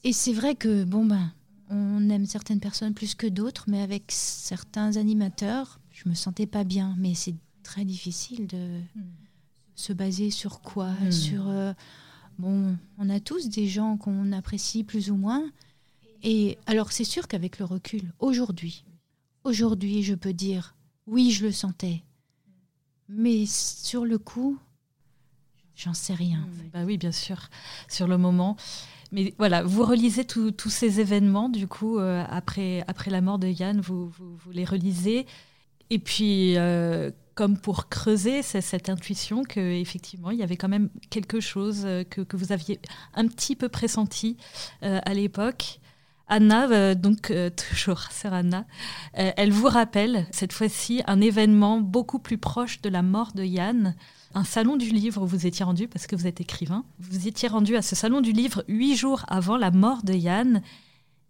Et 0.03 0.13
c'est 0.13 0.33
vrai 0.33 0.55
que, 0.55 0.83
bon, 0.83 1.05
ben, 1.05 1.31
on 1.69 2.09
aime 2.09 2.25
certaines 2.25 2.59
personnes 2.59 2.93
plus 2.93 3.15
que 3.15 3.27
d'autres, 3.27 3.65
mais 3.67 3.81
avec 3.81 4.05
certains 4.09 4.97
animateurs, 4.97 5.79
je 5.91 6.09
me 6.09 6.15
sentais 6.15 6.47
pas 6.47 6.63
bien. 6.63 6.95
Mais 6.97 7.13
c'est 7.13 7.35
très 7.63 7.85
difficile 7.85 8.47
de 8.47 8.79
hmm. 8.95 9.03
se 9.75 9.93
baser 9.93 10.31
sur 10.31 10.61
quoi? 10.61 10.91
Hmm. 10.91 11.11
Sur. 11.11 11.47
Euh, 11.49 11.73
bon, 12.39 12.75
on 12.97 13.09
a 13.09 13.19
tous 13.19 13.49
des 13.49 13.67
gens 13.67 13.97
qu'on 13.97 14.31
apprécie 14.31 14.83
plus 14.83 15.11
ou 15.11 15.15
moins. 15.15 15.43
Et 16.23 16.57
alors, 16.65 16.91
c'est 16.91 17.03
sûr 17.03 17.27
qu'avec 17.27 17.59
le 17.59 17.65
recul, 17.65 18.11
aujourd'hui, 18.19 18.83
aujourd'hui, 19.43 20.01
je 20.01 20.15
peux 20.15 20.33
dire, 20.33 20.75
oui, 21.07 21.29
je 21.29 21.45
le 21.45 21.51
sentais. 21.51 22.03
Mais 23.09 23.45
sur 23.45 24.05
le 24.05 24.17
coup, 24.17 24.57
j'en 25.75 25.93
sais 25.93 26.13
rien. 26.13 26.47
Bah 26.73 26.83
oui, 26.85 26.97
bien 26.97 27.11
sûr, 27.11 27.49
sur 27.87 28.07
le 28.07 28.17
moment. 28.17 28.57
Mais 29.11 29.33
voilà, 29.37 29.63
vous 29.63 29.83
relisez 29.85 30.25
tous 30.25 30.69
ces 30.69 30.99
événements, 30.99 31.49
du 31.49 31.67
coup, 31.67 31.99
euh, 31.99 32.23
après, 32.29 32.83
après 32.87 33.11
la 33.11 33.21
mort 33.21 33.39
de 33.39 33.47
Yann, 33.47 33.79
vous, 33.79 34.09
vous, 34.09 34.51
les 34.51 34.65
relisez. 34.65 35.25
Et 35.89 35.99
puis, 35.99 36.57
euh, 36.57 37.11
comme 37.35 37.57
pour 37.57 37.89
creuser 37.89 38.41
cette 38.41 38.89
intuition 38.89 39.43
qu'effectivement, 39.43 40.31
il 40.31 40.39
y 40.39 40.43
avait 40.43 40.57
quand 40.57 40.67
même 40.67 40.89
quelque 41.11 41.39
chose 41.39 41.83
euh, 41.85 42.03
que, 42.03 42.21
que 42.21 42.35
vous 42.35 42.51
aviez 42.51 42.79
un 43.13 43.27
petit 43.27 43.55
peu 43.55 43.69
pressenti 43.69 44.37
à 44.81 45.13
l'époque. 45.13 45.79
Anna, 46.27 46.69
euh, 46.71 46.95
donc 46.95 47.31
euh, 47.31 47.49
toujours 47.69 48.01
sœur 48.11 48.33
Anna, 48.33 48.65
euh, 49.17 49.31
elle 49.37 49.51
vous 49.51 49.67
rappelle 49.67 50.27
cette 50.31 50.53
fois-ci 50.53 51.01
un 51.07 51.21
événement 51.21 51.79
beaucoup 51.79 52.19
plus 52.19 52.37
proche 52.37 52.81
de 52.81 52.89
la 52.89 53.01
mort 53.01 53.33
de 53.33 53.43
Yann, 53.43 53.95
un 54.33 54.43
salon 54.43 54.75
du 54.75 54.89
livre 54.89 55.23
où 55.23 55.27
vous 55.27 55.45
étiez 55.45 55.63
rendu 55.63 55.87
parce 55.87 56.07
que 56.07 56.15
vous 56.15 56.27
êtes 56.27 56.41
écrivain. 56.41 56.83
Vous 56.99 57.27
étiez 57.27 57.47
rendu 57.47 57.75
à 57.75 57.81
ce 57.81 57.95
salon 57.95 58.21
du 58.21 58.31
livre 58.31 58.63
huit 58.67 58.95
jours 58.95 59.23
avant 59.27 59.57
la 59.57 59.71
mort 59.71 60.03
de 60.03 60.13
Yann 60.13 60.61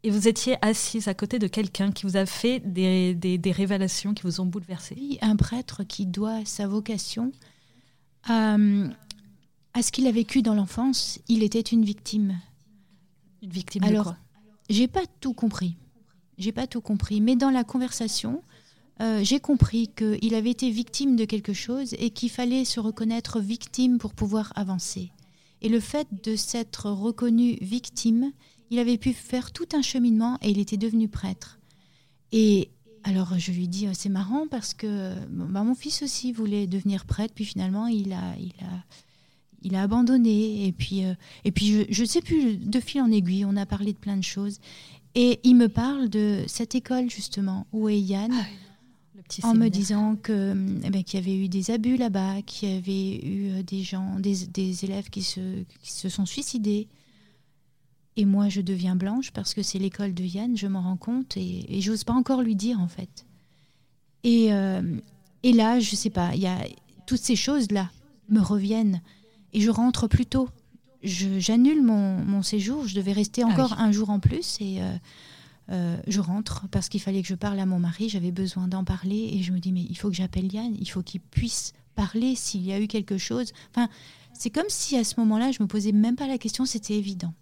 et 0.04 0.10
vous 0.10 0.28
étiez 0.28 0.58
assise 0.62 1.08
à 1.08 1.14
côté 1.14 1.40
de 1.40 1.48
quelqu'un 1.48 1.92
qui 1.92 2.06
vous 2.06 2.16
a 2.16 2.26
fait 2.26 2.60
des, 2.60 3.14
des, 3.16 3.52
révélations 3.52 4.14
qui 4.14 4.24
vous 4.24 4.40
ont 4.40 4.46
bouleversé. 4.46 4.96
Oui, 4.98 5.18
un 5.22 5.36
prêtre 5.36 5.84
qui 5.84 6.06
doit 6.06 6.46
sa 6.46 6.68
vocation 6.68 7.32
à, 8.24 8.56
à 9.74 9.82
ce 9.82 9.92
qu'il 9.92 10.08
a 10.08 10.12
vécu 10.12 10.42
dans 10.42 10.54
l'enfance. 10.54 11.20
Il 11.28 11.44
était 11.44 11.60
une 11.60 11.84
victime. 11.84 12.40
Une 13.42 13.50
victime 13.50 13.84
de 13.84 14.02
quoi? 14.02 14.16
J'ai 14.70 14.88
pas 14.88 15.06
tout 15.20 15.34
compris. 15.34 15.78
J'ai 16.38 16.52
pas 16.52 16.68
tout 16.68 16.82
compris. 16.82 17.22
Mais 17.22 17.36
dans 17.36 17.50
la 17.50 17.64
conversation, 17.64 18.44
euh, 19.02 19.24
j'ai 19.24 19.40
compris 19.40 19.90
qu'il 19.90 20.36
avait 20.36 20.52
été 20.52 20.70
victime 20.70 21.16
de 21.16 21.26
quelque 21.26 21.54
chose 21.54 21.94
et 22.00 22.10
qu'il 22.10 22.30
fallait 22.30 22.66
se 22.66 22.80
reconnaître 22.80 23.40
victime 23.40 23.98
pour 23.98 24.14
pouvoir 24.14 24.54
avancer. 24.56 25.12
Et 25.62 25.70
le 25.70 25.80
fait 25.80 26.08
de 26.24 26.36
s'être 26.36 26.90
reconnu 26.90 27.58
victime, 27.62 28.32
il 28.70 28.80
avait 28.80 28.98
pu 28.98 29.14
faire 29.14 29.52
tout 29.52 29.68
un 29.74 29.82
cheminement 29.82 30.38
et 30.42 30.50
il 30.50 30.60
était 30.60 30.78
devenu 30.78 31.08
prêtre. 31.08 31.60
Et 32.32 32.70
alors 33.04 33.38
je 33.38 33.52
lui 33.52 33.68
dis, 33.68 33.88
c'est 33.94 34.10
marrant 34.10 34.48
parce 34.48 34.74
que 34.74 35.14
bah, 35.30 35.64
mon 35.64 35.76
fils 35.76 36.02
aussi 36.02 36.32
voulait 36.32 36.68
devenir 36.68 37.06
prêtre, 37.06 37.34
puis 37.34 37.46
finalement 37.46 37.88
il 37.88 38.14
a, 38.14 38.36
il 38.38 38.54
a, 38.62 38.84
il 39.66 39.76
a 39.76 39.82
abandonné. 39.82 40.66
Et 40.68 40.72
puis, 40.72 41.04
euh, 41.04 41.14
et 41.44 41.52
puis 41.52 41.86
je 41.90 42.02
ne 42.02 42.08
sais 42.08 42.22
plus, 42.22 42.56
de 42.56 42.80
fil 42.80 43.02
en 43.02 43.12
aiguille, 43.12 43.46
on 43.46 43.58
a 43.58 43.66
parlé 43.66 43.92
de 43.92 43.98
plein 43.98 44.16
de 44.16 44.24
choses. 44.24 44.60
Et 45.16 45.40
il 45.44 45.56
me 45.56 45.68
parle 45.68 46.10
de 46.10 46.44
cette 46.48 46.76
école 46.76 47.10
justement 47.10 47.68
où 47.74 47.90
est 47.90 48.00
Yann. 48.00 48.32
Ah 48.34 48.46
en 49.42 49.56
me 49.56 49.70
disant 49.70 50.16
eh 50.28 50.90
ben, 50.90 51.04
qu'il 51.04 51.20
y 51.20 51.24
avait 51.24 51.36
eu 51.36 51.50
des 51.50 51.72
abus 51.72 51.98
là-bas, 51.98 52.44
qu'il 52.44 52.70
y 52.70 52.78
avait 52.78 53.26
eu 53.26 53.50
euh, 53.50 53.64
des 53.64 53.82
gens, 53.82 54.20
des, 54.20 54.46
des 54.46 54.86
élèves 54.86 55.10
qui 55.10 55.24
se, 55.24 55.64
qui 55.82 55.92
se, 55.92 56.10
sont 56.10 56.28
suicidés. 56.28 56.88
Et 58.18 58.26
moi, 58.26 58.50
je 58.50 58.62
deviens 58.62 58.96
blanche 58.96 59.32
parce 59.32 59.56
que 59.56 59.64
c'est 59.64 59.80
l'école 59.80 60.14
de 60.14 60.24
Yann, 60.24 60.56
je 60.56 60.68
m'en 60.68 60.82
rends 60.82 60.96
compte 60.96 61.38
et, 61.38 61.66
et 61.76 61.82
j'ose 61.82 62.04
pas 62.04 62.14
encore 62.14 62.44
lui 62.44 62.56
dire 62.56 62.80
en 62.80 62.88
fait. 62.88 63.26
Et, 64.24 64.54
euh, 64.54 64.82
et 65.42 65.54
là, 65.54 65.80
je 65.80 65.96
sais 65.96 66.12
pas, 66.12 66.36
il 66.36 66.42
y 66.42 66.48
a 66.48 66.60
toutes 67.08 67.22
ces 67.22 67.36
choses-là 67.36 67.90
me 68.30 68.42
reviennent 68.42 69.02
et 69.56 69.62
je 69.62 69.72
rentre 69.72 70.08
plus 70.08 70.26
tôt. 70.26 70.50
J'annule 71.02 71.82
mon, 71.82 72.18
mon, 72.18 72.42
séjour, 72.42 72.88
je 72.88 72.96
devais 72.96 73.14
rester 73.14 73.44
ah 73.44 73.48
encore 73.48 73.80
un 73.80 73.92
jour 73.92 74.10
en 74.10 74.20
plus 74.20 74.58
et 74.60 74.82
euh, 74.82 74.96
euh, 75.72 75.98
je 76.08 76.20
rentre 76.20 76.66
parce 76.72 76.90
qu'il 76.90 77.00
fallait 77.00 77.22
que 77.22 77.28
je 77.28 77.36
parle 77.36 77.60
à 77.60 77.66
mon 77.66 77.80
mari, 77.80 78.10
j'avais 78.10 78.32
besoin 78.32 78.68
d'en 78.68 78.84
parler 78.84 79.30
et 79.34 79.44
je 79.44 79.52
me 79.54 79.60
dis 79.60 79.72
mais 79.72 79.86
il 79.88 79.96
faut 79.98 80.10
que 80.10 80.16
j'appelle 80.16 80.52
Yann, 80.52 80.76
il 80.78 80.90
faut 80.90 81.04
qu'il 81.04 81.22
puisse 81.22 81.74
parler 81.96 82.36
s'il 82.36 82.64
y 82.64 82.74
a 82.74 82.82
eu 82.82 82.88
quelque 82.88 83.18
chose. 83.18 83.54
Enfin, 83.72 83.88
c'est 84.34 84.50
comme 84.50 84.66
si 84.68 84.98
à 84.98 85.04
ce 85.04 85.20
moment-là, 85.22 85.52
je 85.52 85.64
me 85.64 85.68
posais 85.68 85.94
même 85.94 86.16
pas 86.16 86.28
la 86.28 86.38
question, 86.38 86.66
c'était 86.66 86.96
évident. 86.96 87.34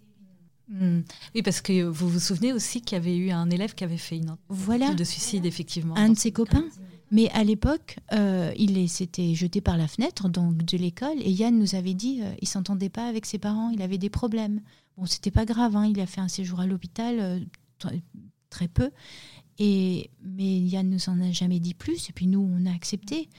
Hmm. 0.69 1.02
Oui, 1.34 1.41
parce 1.41 1.62
que 1.62 1.84
vous 1.84 2.10
vous 2.10 2.19
souvenez 2.19 2.54
aussi 2.54 2.82
qu'il 2.82 2.97
y 2.97 3.02
avait 3.02 3.17
eu 3.17 3.32
un 3.32 3.49
élève 3.49 3.73
qui 3.73 3.84
avait 3.84 3.97
fait 3.97 4.17
une 4.17 4.36
voilà. 4.49 4.93
de 4.93 5.04
suicide, 5.04 5.45
effectivement. 5.45 5.95
Un 5.97 6.10
de 6.10 6.17
ses 6.17 6.32
copains. 6.32 6.65
Mais 7.13 7.30
à 7.30 7.43
l'époque, 7.43 7.99
euh, 8.12 8.52
il 8.58 8.89
s'était 8.89 9.36
jeté 9.36 9.62
par 9.62 9.78
la 9.78 9.88
fenêtre 9.88 10.30
donc 10.30 10.58
de 10.58 10.78
l'école 10.80 11.19
et 11.19 11.30
Yann 11.30 11.56
nous 11.58 11.76
avait 11.76 11.93
dit 11.93 12.15
qu'il 12.15 12.23
euh, 12.23 12.34
il 12.41 12.47
s'entendait 12.47 12.89
pas 12.89 13.08
avec 13.08 13.28
ses 13.28 13.38
parents, 13.38 13.69
il 13.69 13.84
avait 13.84 13.99
des 13.99 14.10
problèmes. 14.10 14.62
Bon, 14.97 15.06
c'était 15.06 15.30
pas 15.30 15.45
grave, 15.45 15.76
hein, 15.76 15.86
il 15.86 15.99
a 15.99 16.08
fait 16.08 16.21
un 16.21 16.28
séjour 16.28 16.60
à 16.60 16.65
l'hôpital, 16.65 17.19
euh, 17.19 17.39
très 18.49 18.67
peu. 18.67 18.89
Et, 19.60 20.10
mais 20.23 20.60
Yann 20.60 20.89
nous 20.89 21.08
en 21.08 21.21
a 21.21 21.32
jamais 21.32 21.60
dit 21.60 21.76
plus. 21.76 22.10
Et 22.10 22.13
puis 22.13 22.26
nous, 22.26 22.39
on 22.39 22.65
a 22.65 22.73
accepté. 22.73 23.30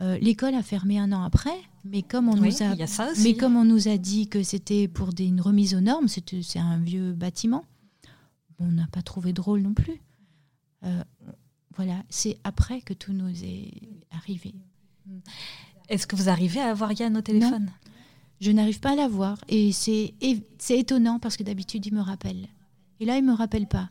Euh, 0.00 0.18
l'école 0.18 0.54
a 0.54 0.62
fermé 0.62 1.00
un 1.00 1.10
an 1.10 1.24
après, 1.24 1.58
mais 1.84 2.02
comme 2.02 2.28
on, 2.28 2.36
nous, 2.36 2.62
a, 2.62 2.76
mais 3.22 3.34
comme 3.34 3.56
on 3.56 3.64
nous 3.64 3.88
a 3.88 3.96
dit 3.96 4.28
que 4.28 4.44
c'était 4.44 4.86
pour 4.86 5.12
des, 5.12 5.24
une 5.24 5.40
remise 5.40 5.74
aux 5.74 5.80
normes, 5.80 6.06
c'est 6.06 6.58
un 6.58 6.78
vieux 6.78 7.12
bâtiment, 7.12 7.64
on 8.60 8.66
n'a 8.66 8.86
pas 8.92 9.02
trouvé 9.02 9.32
drôle 9.32 9.62
non 9.62 9.74
plus. 9.74 10.00
Euh, 10.84 11.02
voilà, 11.76 12.02
c'est 12.08 12.38
après 12.44 12.80
que 12.80 12.94
tout 12.94 13.12
nous 13.12 13.44
est 13.44 13.72
arrivé. 14.10 14.54
Est-ce 15.88 16.06
que 16.06 16.16
vous 16.16 16.28
arrivez 16.28 16.60
à 16.60 16.70
avoir 16.70 16.92
Yann 16.92 17.16
au 17.16 17.20
téléphone? 17.20 17.70
Je 18.40 18.50
n'arrive 18.50 18.80
pas 18.80 18.92
à 18.92 18.96
l'avoir 18.96 19.38
et 19.48 19.72
c'est 19.72 20.14
étonnant 20.70 21.18
parce 21.18 21.36
que 21.36 21.42
d'habitude 21.42 21.86
il 21.86 21.94
me 21.94 22.00
rappelle. 22.00 22.48
Et 23.00 23.04
là 23.04 23.16
il 23.16 23.24
me 23.24 23.32
rappelle 23.32 23.66
pas. 23.66 23.90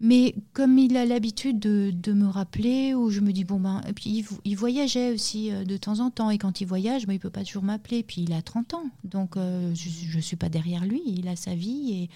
Mais 0.00 0.34
comme 0.52 0.78
il 0.78 0.96
a 0.96 1.04
l'habitude 1.04 1.58
de, 1.58 2.12
me 2.12 2.28
rappeler, 2.28 2.94
ou 2.94 3.10
je 3.10 3.20
me 3.20 3.32
dis, 3.32 3.44
bon, 3.44 3.58
ben, 3.58 3.82
et 3.88 3.92
puis 3.92 4.24
il, 4.44 4.56
voyageait 4.56 5.12
aussi 5.12 5.50
euh, 5.50 5.64
de 5.64 5.76
temps 5.76 5.98
en 5.98 6.10
temps, 6.10 6.30
et 6.30 6.38
quand 6.38 6.60
il 6.60 6.66
voyage, 6.66 7.06
ben, 7.06 7.14
il 7.14 7.18
peut 7.18 7.30
pas 7.30 7.44
toujours 7.44 7.64
m'appeler, 7.64 8.04
puis 8.04 8.22
il 8.22 8.32
a 8.32 8.40
30 8.40 8.74
ans, 8.74 8.84
donc 9.02 9.36
euh, 9.36 9.74
je 9.74 10.16
ne 10.16 10.22
suis 10.22 10.36
pas 10.36 10.48
derrière 10.48 10.84
lui, 10.84 11.02
il 11.04 11.26
a 11.26 11.34
sa 11.34 11.56
vie, 11.56 11.92
et 11.92 12.10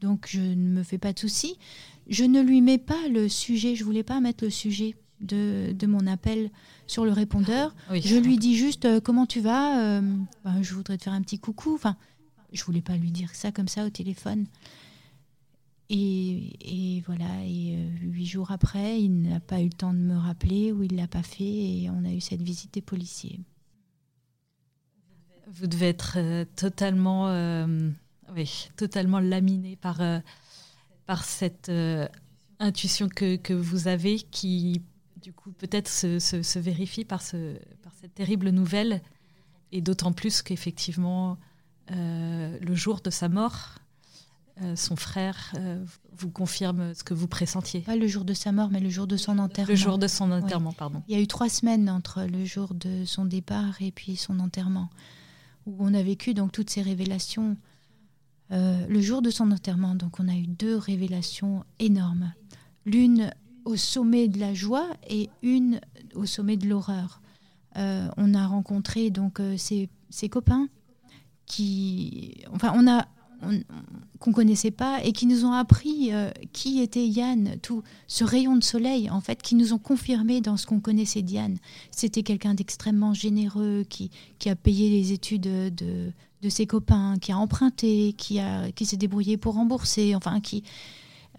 donc 0.00 0.26
je 0.28 0.40
ne 0.40 0.70
me 0.70 0.82
fais 0.82 0.98
pas 0.98 1.12
de 1.12 1.18
soucis. 1.18 1.56
Je 2.08 2.24
ne 2.24 2.40
lui 2.40 2.60
mets 2.60 2.78
pas 2.78 3.08
le 3.08 3.28
sujet, 3.28 3.74
je 3.74 3.84
voulais 3.84 4.02
pas 4.02 4.20
mettre 4.20 4.44
le 4.44 4.50
sujet 4.50 4.96
de, 5.20 5.72
de 5.72 5.86
mon 5.86 6.06
appel 6.06 6.50
sur 6.86 7.04
le 7.04 7.12
répondeur. 7.12 7.74
Je 7.92 8.16
lui 8.16 8.36
dis 8.36 8.56
juste, 8.56 8.84
euh, 8.84 9.00
comment 9.00 9.26
tu 9.26 9.40
vas 9.40 10.00
ben, 10.00 10.62
Je 10.62 10.74
voudrais 10.74 10.98
te 10.98 11.04
faire 11.04 11.12
un 11.12 11.22
petit 11.22 11.38
coucou. 11.38 11.74
Enfin, 11.74 11.96
je 12.52 12.64
voulais 12.64 12.80
pas 12.80 12.96
lui 12.96 13.12
dire 13.12 13.34
ça 13.34 13.52
comme 13.52 13.68
ça 13.68 13.84
au 13.84 13.90
téléphone. 13.90 14.46
Et, 15.92 17.02
voilà, 17.04 17.44
et 17.44 17.74
euh, 17.74 17.88
huit 18.02 18.26
jours 18.26 18.52
après, 18.52 19.02
il 19.02 19.22
n'a 19.22 19.40
pas 19.40 19.60
eu 19.60 19.64
le 19.64 19.72
temps 19.72 19.92
de 19.92 19.98
me 19.98 20.16
rappeler 20.16 20.70
ou 20.70 20.84
il 20.84 20.92
ne 20.92 20.98
l'a 20.98 21.08
pas 21.08 21.24
fait 21.24 21.42
et 21.42 21.90
on 21.90 22.04
a 22.04 22.12
eu 22.12 22.20
cette 22.20 22.42
visite 22.42 22.72
des 22.72 22.80
policiers. 22.80 23.40
Vous 25.48 25.66
devez 25.66 25.88
être 25.88 26.14
euh, 26.18 26.44
totalement, 26.54 27.26
euh, 27.26 27.90
oui, 28.34 28.68
totalement 28.76 29.20
laminé 29.20 29.76
par, 29.76 30.00
par 31.06 31.24
cette 31.24 31.70
intuition 32.58 33.08
que, 33.08 33.36
que, 33.36 33.52
vous 33.52 33.88
avez 33.88 34.16
qui, 34.16 34.82
du 35.22 35.32
coup, 35.32 35.52
peut-être 35.52 35.88
se, 35.88 36.18
se, 36.18 36.58
vérifie 36.58 37.04
par, 37.04 37.22
ce, 37.22 37.56
par 37.82 37.92
cette 37.94 38.14
terrible 38.14 38.50
nouvelle 38.50 39.02
et 39.72 39.80
d'autant 39.80 40.12
plus 40.12 40.42
qu'effectivement, 40.42 41.38
le 41.88 42.74
jour 42.74 43.00
de 43.00 43.10
sa 43.10 43.28
mort, 43.28 43.80
euh, 44.62 44.76
son 44.76 44.94
frère 44.94 45.52
euh, 45.56 45.82
vous 46.12 46.30
confirme 46.30 46.94
ce 46.94 47.02
que 47.02 47.14
vous 47.14 47.28
pressentiez 47.28 47.80
Pas 47.80 47.96
le 47.96 48.06
jour 48.06 48.24
de 48.24 48.34
sa 48.34 48.52
mort, 48.52 48.68
mais 48.70 48.80
le 48.80 48.90
jour 48.90 49.06
de 49.06 49.16
son 49.16 49.38
enterrement. 49.38 49.70
Le 49.70 49.74
jour 49.74 49.96
de 49.96 50.06
son 50.06 50.30
enterrement, 50.30 50.72
pardon. 50.72 51.02
Il 51.08 51.16
y 51.16 51.18
a 51.18 51.22
eu 51.22 51.26
trois 51.26 51.48
semaines 51.48 51.88
entre 51.88 52.24
le 52.24 52.44
jour 52.44 52.74
de 52.74 53.04
son 53.06 53.24
départ 53.24 53.80
et 53.80 53.90
puis 53.90 54.16
son 54.16 54.38
enterrement, 54.38 54.90
où 55.64 55.76
on 55.80 55.94
a 55.94 56.02
vécu 56.02 56.34
donc 56.34 56.52
toutes 56.52 56.68
ces 56.68 56.82
révélations. 56.82 57.56
Euh, 58.52 58.86
le 58.88 59.00
jour 59.00 59.22
de 59.22 59.30
son 59.30 59.50
enterrement, 59.50 59.94
donc 59.94 60.20
on 60.20 60.28
a 60.28 60.34
eu 60.34 60.46
deux 60.46 60.76
révélations 60.76 61.64
énormes. 61.78 62.32
L'une 62.84 63.30
au 63.64 63.76
sommet 63.76 64.28
de 64.28 64.38
la 64.38 64.54
joie 64.54 64.88
et 65.08 65.28
une 65.42 65.80
au 66.14 66.26
sommet 66.26 66.56
de 66.56 66.66
l'horreur. 66.66 67.20
on 67.76 68.34
a 68.34 68.46
rencontré 68.46 69.10
donc 69.10 69.40
ses, 69.56 69.88
ses 70.08 70.28
copains 70.28 70.68
qui, 71.46 72.42
enfin, 72.52 72.72
on 72.74 72.88
a 72.88 73.06
qu'on 74.18 74.32
connaissait 74.32 74.70
pas 74.70 75.02
et 75.02 75.12
qui 75.12 75.26
nous 75.26 75.44
ont 75.44 75.52
appris 75.52 76.12
euh, 76.12 76.30
qui 76.52 76.80
était 76.80 77.06
Yann, 77.06 77.56
tout 77.62 77.82
ce 78.06 78.24
rayon 78.24 78.56
de 78.56 78.62
soleil 78.62 79.08
en 79.10 79.20
fait, 79.20 79.40
qui 79.42 79.54
nous 79.54 79.72
ont 79.72 79.78
confirmé 79.78 80.40
dans 80.40 80.56
ce 80.56 80.66
qu'on 80.66 80.80
connaissait 80.80 81.22
d'Yann. 81.22 81.56
C'était 81.90 82.22
quelqu'un 82.22 82.54
d'extrêmement 82.54 83.14
généreux 83.14 83.84
qui, 83.88 84.10
qui 84.38 84.50
a 84.50 84.56
payé 84.56 84.90
les 84.90 85.12
études 85.12 85.74
de, 85.74 86.12
de 86.42 86.48
ses 86.48 86.66
copains, 86.66 87.16
qui 87.20 87.32
a 87.32 87.38
emprunté, 87.38 88.14
qui, 88.16 88.40
a, 88.40 88.70
qui 88.72 88.86
s'est 88.86 88.96
débrouillé 88.96 89.36
pour 89.36 89.54
rembourser, 89.54 90.14
enfin 90.14 90.40
qui, 90.40 90.64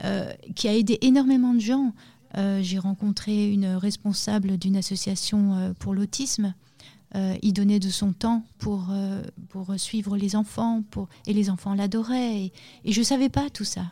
euh, 0.04 0.32
qui 0.56 0.68
a 0.68 0.76
aidé 0.76 0.98
énormément 1.02 1.54
de 1.54 1.60
gens. 1.60 1.94
Euh, 2.38 2.62
j'ai 2.62 2.80
rencontré 2.80 3.52
une 3.52 3.68
responsable 3.76 4.58
d'une 4.58 4.78
association 4.78 5.74
pour 5.80 5.94
l'autisme 5.94 6.54
euh, 7.16 7.36
il 7.42 7.52
donnait 7.52 7.80
de 7.80 7.90
son 7.90 8.14
temps 8.14 8.44
pour, 8.58 8.88
euh, 8.92 9.22
pour 9.50 9.78
suivre 9.78 10.16
les 10.16 10.36
enfants, 10.36 10.82
et 11.28 11.34
les 11.34 11.50
enfants 11.50 11.74
l'adoraient. 11.74 12.52
Et, 12.86 12.92
je 12.92 13.00
ne 13.00 13.06
savais 13.06 13.30
pas 13.30 13.50
tout 13.50 13.66
ça. 13.66 13.92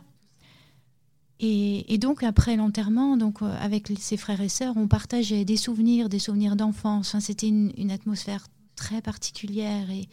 Et, 1.38 1.98
donc 1.98 2.22
après 2.22 2.56
l'enterrement, 2.56 3.16
donc 3.16 3.42
euh, 3.42 3.54
avec 3.60 3.92
ses 3.98 4.16
frères 4.16 4.40
et 4.40 4.48
sœurs, 4.48 4.74
on 4.76 4.88
partageait 4.88 5.44
des 5.44 5.56
souvenirs, 5.56 6.08
des 6.08 6.18
souvenirs 6.18 6.56
d'enfance. 6.56 7.18
C'était 7.20 7.48
une, 7.48 7.90
atmosphère 7.90 8.46
très 8.74 9.02
particulière 9.02 9.90
et, 9.90 10.08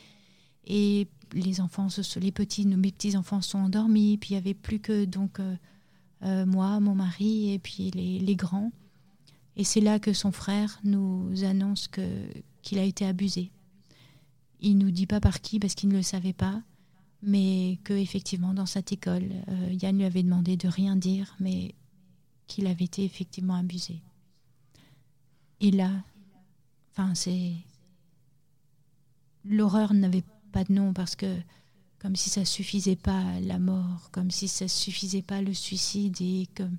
et 0.68 1.08
les 1.34 1.60
enfants, 1.60 1.88
les 2.22 2.32
petits, 2.32 2.68
mes 2.68 2.92
petits 2.92 3.18
enfants 3.18 3.42
sont 3.42 3.58
endormis. 3.58 4.18
Puis 4.18 4.32
il 4.32 4.34
y 4.36 4.38
avait 4.38 4.54
plus 4.54 4.80
que 4.80 5.06
donc 5.06 5.40
moi, 6.22 6.80
mon 6.80 6.96
mari 6.96 7.54
et 7.54 7.60
puis 7.60 7.92
les, 7.92 8.20
les 8.20 8.36
grands. 8.36 8.72
Et 9.56 9.64
c'est 9.64 9.82
là 9.82 9.98
que 10.00 10.14
son 10.14 10.32
frère 10.32 10.80
nous 10.84 11.44
annonce 11.44 11.88
que 11.88 12.02
qu'il 12.62 12.80
a 12.80 12.84
été 12.84 13.06
abusé. 13.06 13.52
Il 14.60 14.78
nous 14.78 14.92
dit 14.92 15.08
pas 15.08 15.20
par 15.20 15.42
qui 15.42 15.60
parce 15.60 15.74
qu'il 15.74 15.90
ne 15.90 15.96
le 15.96 16.02
savait 16.02 16.34
pas, 16.34 16.62
mais 17.22 17.80
que 17.84 17.94
effectivement 17.94 18.54
dans 18.54 18.66
cette 18.66 18.92
école, 18.92 19.30
euh, 19.48 19.74
Yann 19.82 19.98
lui 19.98 20.06
avait 20.06 20.24
demandé 20.24 20.58
de 20.58 20.68
rien 20.68 20.96
dire, 20.96 21.36
mais 21.40 21.76
qu'il 22.48 22.68
avait 22.68 22.86
été 22.86 23.04
effectivement 23.04 23.56
abusé. 23.56 24.02
Et 25.62 25.72
là, 25.72 25.92
enfin 26.92 27.16
c'est 27.16 27.54
l'horreur 29.46 29.94
n'avait 29.94 30.24
pas 30.58 30.64
de 30.64 30.74
nom 30.74 30.92
parce 30.92 31.16
que 31.16 31.38
comme 32.00 32.16
si 32.16 32.32
ça 32.32 32.44
suffisait 32.44 32.96
pas 32.96 33.40
la 33.42 33.60
mort, 33.60 34.10
comme 34.12 34.32
si 34.32 34.48
ça 34.48 34.68
suffisait 34.68 35.22
pas 35.22 35.44
le 35.44 35.54
suicide 35.54 36.20
et 36.20 36.48
comme 36.56 36.78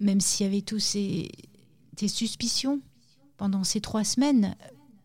même 0.00 0.20
s'il 0.20 0.44
y 0.44 0.48
avait 0.48 0.60
tous 0.60 0.80
ces 0.80 1.30
des 1.96 2.08
suspicions 2.08 2.82
pendant 3.38 3.64
ces 3.64 3.80
trois 3.80 4.04
semaines, 4.04 4.54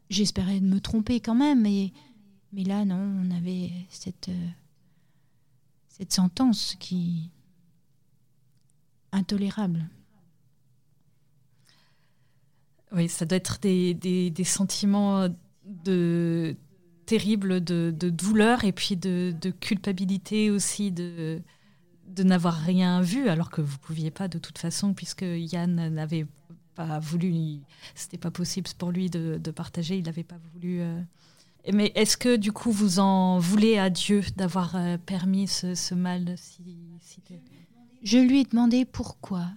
j'espérais 0.10 0.60
me 0.60 0.82
tromper 0.82 1.22
quand 1.22 1.36
même, 1.36 1.62
mais, 1.62 1.94
mais 2.52 2.64
là, 2.64 2.84
non, 2.84 2.98
on 2.98 3.32
avait 3.32 3.72
cette, 3.90 4.28
euh, 4.28 4.48
cette 5.88 6.12
sentence 6.12 6.76
qui. 6.80 7.30
intolérable. 9.14 9.88
Oui, 12.92 13.08
ça 13.08 13.26
doit 13.26 13.38
être 13.38 13.60
des, 13.62 13.94
des, 13.94 14.44
sentiments 14.44 15.30
de 15.84 16.56
terribles 17.06 17.64
de, 17.64 17.94
de, 17.98 18.10
douleur 18.10 18.64
et 18.64 18.72
puis 18.72 18.96
de, 18.96 19.34
de 19.42 19.50
culpabilité 19.50 20.52
aussi 20.52 20.92
de, 20.92 21.42
de 22.08 22.24
n'avoir 22.24 22.56
rien 22.56 23.02
vu 23.02 23.30
alors 23.30 23.50
que 23.50 23.62
vous 23.62 23.78
pouviez 23.80 24.12
pas 24.12 24.28
de 24.28 24.38
toute 24.38 24.58
façon 24.58 24.94
puisque 24.94 25.24
Yann 25.24 25.90
n'avait 25.90 26.28
pas 26.76 27.00
voulu, 27.00 27.60
c'était 27.96 28.18
pas 28.18 28.32
possible 28.32 28.70
pour 28.78 28.92
lui 28.92 29.10
de, 29.10 29.40
de 29.44 29.52
partager, 29.52 29.98
il 29.98 30.06
n'avait 30.06 30.24
pas 30.24 30.38
voulu. 30.54 30.82
Euh. 30.82 31.02
Mais 31.74 31.92
est-ce 31.96 32.16
que 32.16 32.36
du 32.36 32.52
coup 32.52 32.72
vous 32.72 33.00
en 33.00 33.40
voulez 33.40 33.78
à 33.78 33.90
Dieu 33.90 34.24
d'avoir 34.38 34.76
euh, 34.76 34.98
permis 34.98 35.48
ce, 35.48 35.76
ce 35.76 35.94
mal 35.94 36.36
si 36.38 36.62
Je 38.02 38.18
lui 38.18 38.42
ai 38.42 38.44
demandé 38.46 38.86
pourquoi. 38.86 39.48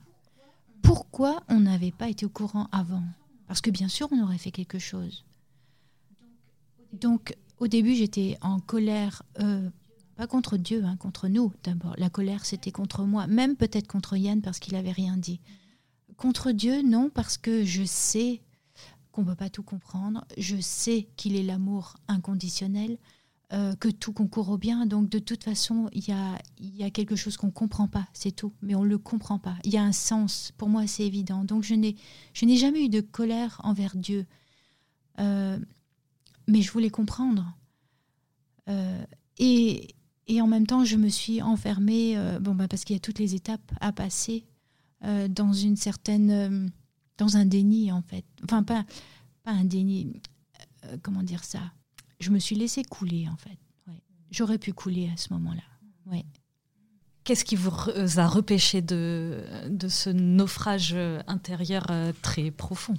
Pourquoi 0.82 1.42
on 1.48 1.60
n'avait 1.60 1.92
pas 1.92 2.08
été 2.08 2.26
au 2.26 2.30
courant 2.30 2.68
avant? 2.72 3.04
Parce 3.46 3.60
que 3.60 3.70
bien 3.70 3.88
sûr 3.88 4.08
on 4.10 4.22
aurait 4.22 4.38
fait 4.38 4.50
quelque 4.50 4.78
chose. 4.78 5.24
Donc 6.92 7.34
au 7.58 7.68
début 7.68 7.94
j'étais 7.94 8.36
en 8.40 8.60
colère. 8.60 9.22
Euh, 9.40 9.68
pas 10.16 10.26
contre 10.26 10.56
Dieu, 10.56 10.84
hein, 10.84 10.96
contre 10.96 11.28
nous 11.28 11.52
d'abord. 11.64 11.94
La 11.96 12.10
colère, 12.10 12.44
c'était 12.44 12.70
contre 12.70 13.04
moi, 13.04 13.26
même 13.26 13.56
peut-être 13.56 13.86
contre 13.86 14.16
Yann 14.16 14.42
parce 14.42 14.58
qu'il 14.58 14.74
n'avait 14.74 14.92
rien 14.92 15.16
dit. 15.16 15.40
Contre 16.16 16.52
Dieu, 16.52 16.82
non, 16.82 17.10
parce 17.10 17.38
que 17.38 17.64
je 17.64 17.84
sais 17.84 18.42
qu'on 19.12 19.22
ne 19.22 19.26
peut 19.28 19.36
pas 19.36 19.50
tout 19.50 19.62
comprendre. 19.62 20.24
Je 20.36 20.56
sais 20.60 21.08
qu'il 21.16 21.36
est 21.36 21.42
l'amour 21.42 21.96
inconditionnel, 22.08 22.98
euh, 23.52 23.74
que 23.76 23.88
tout 23.88 24.12
concourt 24.12 24.48
au 24.48 24.58
bien. 24.58 24.86
Donc 24.86 25.08
de 25.08 25.18
toute 25.18 25.44
façon, 25.44 25.88
il 25.92 26.06
y 26.06 26.12
a, 26.82 26.90
quelque 26.90 27.16
chose 27.16 27.36
qu'on 27.36 27.48
ne 27.48 27.52
comprend 27.52 27.86
pas, 27.86 28.06
c'est 28.12 28.32
tout. 28.32 28.52
Mais 28.62 28.74
on 28.74 28.82
ne 28.82 28.88
le 28.88 28.98
comprend 28.98 29.38
pas. 29.38 29.56
Il 29.64 29.72
y 29.72 29.76
a 29.76 29.82
un 29.82 29.92
sens. 29.92 30.52
Pour 30.56 30.68
moi, 30.68 30.86
c'est 30.86 31.04
évident. 31.04 31.44
Donc 31.44 31.62
je 31.62 31.74
n'ai, 31.74 31.96
je 32.32 32.46
n'ai 32.46 32.56
jamais 32.56 32.84
eu 32.84 32.88
de 32.88 33.00
colère 33.00 33.60
envers 33.62 33.96
Dieu. 33.96 34.26
Euh, 35.20 35.58
mais 36.46 36.62
je 36.62 36.70
voulais 36.72 36.90
comprendre. 36.90 37.56
Euh, 38.68 39.04
et, 39.38 39.94
et 40.26 40.40
en 40.40 40.46
même 40.46 40.66
temps, 40.66 40.84
je 40.84 40.96
me 40.96 41.08
suis 41.08 41.42
enfermée, 41.42 42.16
euh, 42.16 42.38
bon, 42.38 42.54
bah, 42.54 42.68
parce 42.68 42.84
qu'il 42.84 42.94
y 42.94 42.96
a 42.96 43.00
toutes 43.00 43.18
les 43.18 43.34
étapes 43.34 43.72
à 43.80 43.92
passer 43.92 44.44
euh, 45.04 45.28
dans 45.28 45.52
une 45.52 45.76
certaine, 45.76 46.70
dans 47.18 47.36
un 47.36 47.44
déni 47.44 47.90
en 47.90 48.02
fait. 48.02 48.24
Enfin, 48.44 48.62
pas, 48.62 48.84
pas 49.42 49.52
un 49.52 49.64
déni. 49.64 50.20
comment 51.02 51.22
dire 51.22 51.44
ça? 51.44 51.60
Je 52.20 52.30
me 52.30 52.38
suis 52.38 52.56
laissée 52.56 52.84
couler 52.84 53.28
en 53.28 53.36
fait. 53.36 53.58
J'aurais 54.30 54.58
pu 54.58 54.72
couler 54.72 55.10
à 55.12 55.16
ce 55.16 55.32
moment-là. 55.34 55.62
Ouais. 56.06 56.24
Qu'est-ce 57.24 57.44
qui 57.44 57.54
vous 57.54 57.70
a 57.70 58.26
repêché 58.26 58.80
de, 58.80 59.44
de 59.68 59.88
ce 59.88 60.10
naufrage 60.10 60.96
intérieur 61.26 61.86
très 62.22 62.50
profond? 62.50 62.94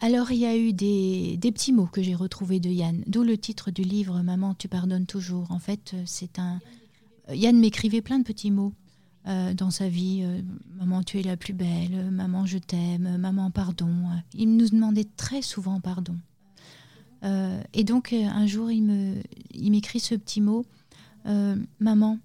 Alors 0.00 0.30
il 0.30 0.38
y 0.38 0.46
a 0.46 0.56
eu 0.56 0.72
des, 0.72 1.38
petits 1.40 1.72
mots 1.72 1.86
que 1.86 2.02
j'ai 2.02 2.14
retrouvés 2.14 2.60
de 2.60 2.68
Yann, 2.68 3.02
d'où 3.06 3.22
le 3.22 3.38
titre 3.38 3.70
du 3.70 3.82
livre 3.82 4.20
Maman, 4.22 4.54
tu 4.54 4.68
pardonnes 4.68 5.06
toujours. 5.06 5.50
En 5.50 5.58
fait, 5.58 5.92
euh, 5.94 6.02
c'est 6.04 6.38
un. 6.38 6.60
Euh, 7.30 7.34
Yann 7.34 7.58
m'écrivait 7.58 8.02
plein 8.02 8.18
de 8.18 8.24
petits 8.24 8.50
mots 8.50 8.74
euh, 9.26 9.54
dans 9.54 9.70
sa 9.70 9.88
vie. 9.88 10.24
maman, 10.76 11.02
tu 11.02 11.18
es 11.18 11.22
la 11.22 11.36
plus 11.36 11.54
belle. 11.54 12.10
Maman, 12.10 12.44
je 12.44 12.58
t'aime. 12.58 13.16
Maman, 13.16 13.50
pardon. 13.50 13.90
Il 14.34 14.56
nous 14.56 14.68
demandait 14.68 15.08
très 15.16 15.42
souvent 15.42 15.80
pardon. 15.80 16.16
et 17.72 17.84
donc 17.84 18.12
un 18.12 18.46
jour, 18.46 18.70
il 18.70 18.82
me, 18.82 19.14
il 19.52 19.70
m'écrit 19.70 20.00
ce 20.00 20.14
petit 20.14 20.40
mot 20.40 20.64
Maman, 21.80 22.18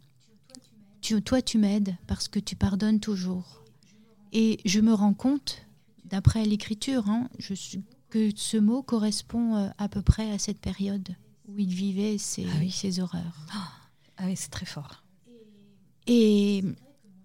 toi, 1.26 1.42
tu 1.42 1.58
m'aides 1.58 1.96
parce 2.08 2.28
que 2.28 2.40
tu 2.40 2.56
pardonnes 2.56 3.00
toujours. 3.00 3.64
Et 4.34 4.60
je 4.66 4.80
me 4.80 4.94
rends 4.94 5.14
compte 5.14 5.66
d'après 6.12 6.46
l'écriture, 6.46 7.10
hein, 7.10 7.30
que 8.10 8.30
ce 8.36 8.58
mot 8.58 8.84
correspond 8.84 9.56
euh, 9.56 9.70
à 9.78 9.90
peu 9.90 10.02
près 10.02 10.32
à 10.32 10.38
cette 10.38 10.60
période 10.60 11.10
où 11.48 11.58
il 11.58 11.74
vivait 11.74 12.18
ses, 12.18 12.46
ah 12.46 13.02
horreurs. 13.02 13.46
Ah, 13.54 13.72
ah 14.18 14.24
oui, 14.26 14.36
c'est 14.36 14.52
très 14.52 14.66
fort. 14.66 15.04
Et, 16.08 16.64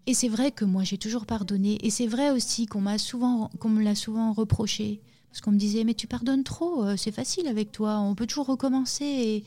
et 0.07 0.15
c'est 0.15 0.29
vrai 0.29 0.53
que 0.53 0.65
moi, 0.65 0.85
j'ai 0.85 0.99
toujours 0.99 1.27
pardonné. 1.27 1.85
Et 1.85 1.91
c'est 1.91 2.07
vrai 2.07 2.31
aussi 2.31 2.67
qu'on 2.67 2.81
m'a 2.81 2.99
souvent, 2.99 3.51
qu'on 3.59 3.69
me 3.69 3.83
l'a 3.83 3.95
souvent 3.95 4.33
reproché. 4.33 5.01
Parce 5.31 5.41
qu'on 5.41 5.53
me 5.53 5.59
disait, 5.59 5.85
mais 5.85 5.95
tu 5.95 6.07
pardonnes 6.07 6.45
trop, 6.45 6.83
euh, 6.85 6.97
c'est 6.97 7.13
facile 7.13 7.47
avec 7.47 7.71
toi, 7.71 7.99
on 7.99 8.15
peut 8.15 8.27
toujours 8.27 8.47
recommencer. 8.47 9.05
Et, 9.05 9.45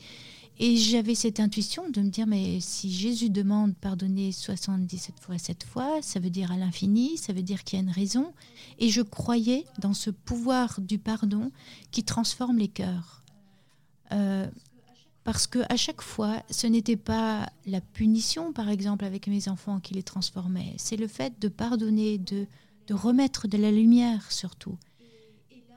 et 0.62 0.76
j'avais 0.76 1.14
cette 1.14 1.40
intuition 1.40 1.88
de 1.88 2.02
me 2.02 2.10
dire, 2.10 2.26
mais 2.26 2.60
si 2.60 2.92
Jésus 2.92 3.30
demande 3.30 3.74
pardonner 3.74 4.30
77 4.30 5.18
fois 5.18 5.38
7 5.38 5.64
fois, 5.64 6.02
ça 6.02 6.20
veut 6.20 6.28
dire 6.28 6.52
à 6.52 6.58
l'infini, 6.58 7.16
ça 7.16 7.32
veut 7.32 7.42
dire 7.42 7.64
qu'il 7.64 7.78
y 7.78 7.80
a 7.80 7.82
une 7.82 7.90
raison. 7.90 8.34
Et 8.78 8.90
je 8.90 9.00
croyais 9.00 9.64
dans 9.78 9.94
ce 9.94 10.10
pouvoir 10.10 10.78
du 10.82 10.98
pardon 10.98 11.50
qui 11.92 12.04
transforme 12.04 12.58
les 12.58 12.68
cœurs. 12.68 13.22
Euh, 14.12 14.46
parce 15.24 15.46
que 15.46 15.60
à 15.72 15.78
chaque 15.78 16.02
fois, 16.02 16.42
ce 16.50 16.66
n'était 16.66 16.96
pas 16.96 17.50
la 17.64 17.80
punition, 17.80 18.52
par 18.52 18.68
exemple, 18.68 19.06
avec 19.06 19.28
mes 19.28 19.48
enfants 19.48 19.80
qui 19.80 19.94
les 19.94 20.02
transformait. 20.02 20.74
C'est 20.76 20.98
le 20.98 21.06
fait 21.06 21.40
de 21.40 21.48
pardonner, 21.48 22.18
de, 22.18 22.46
de 22.86 22.92
remettre 22.92 23.48
de 23.48 23.56
la 23.56 23.70
lumière 23.70 24.30
surtout. 24.30 24.76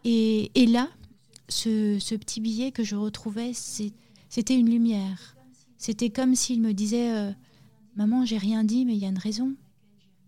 Et, 0.04 0.52
et 0.56 0.66
là, 0.66 0.90
ce, 1.48 2.00
ce, 2.00 2.16
petit 2.16 2.42
billet 2.42 2.74
que 2.74 2.84
je 2.84 2.98
retrouvais, 2.98 3.54
c'est 3.54 3.94
c'était 4.34 4.58
une 4.58 4.72
lumière. 4.72 5.36
C'était 5.78 6.10
comme 6.10 6.34
s'il 6.34 6.60
me 6.60 6.74
disait 6.74 7.16
euh, 7.16 7.32
Maman, 7.96 8.26
j'ai 8.26 8.40
rien 8.40 8.64
dit, 8.64 8.84
mais 8.84 8.96
il 8.96 8.98
y 8.98 9.06
a 9.06 9.10
une 9.10 9.20
raison 9.20 9.54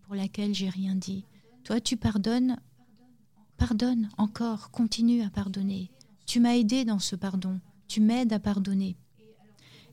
pour 0.02 0.14
laquelle 0.14 0.54
j'ai 0.54 0.68
rien 0.68 0.94
dit. 0.94 1.24
Toi, 1.64 1.80
tu 1.80 1.96
pardonnes, 1.96 2.56
pardonne 3.56 4.08
encore, 4.16 4.70
continue 4.70 5.22
à 5.22 5.30
pardonner. 5.30 5.90
Tu 6.24 6.38
m'as 6.38 6.54
aidé 6.54 6.84
dans 6.84 7.00
ce 7.00 7.16
pardon, 7.16 7.58
tu 7.88 8.00
m'aides 8.00 8.32
à 8.32 8.38
pardonner. 8.38 8.96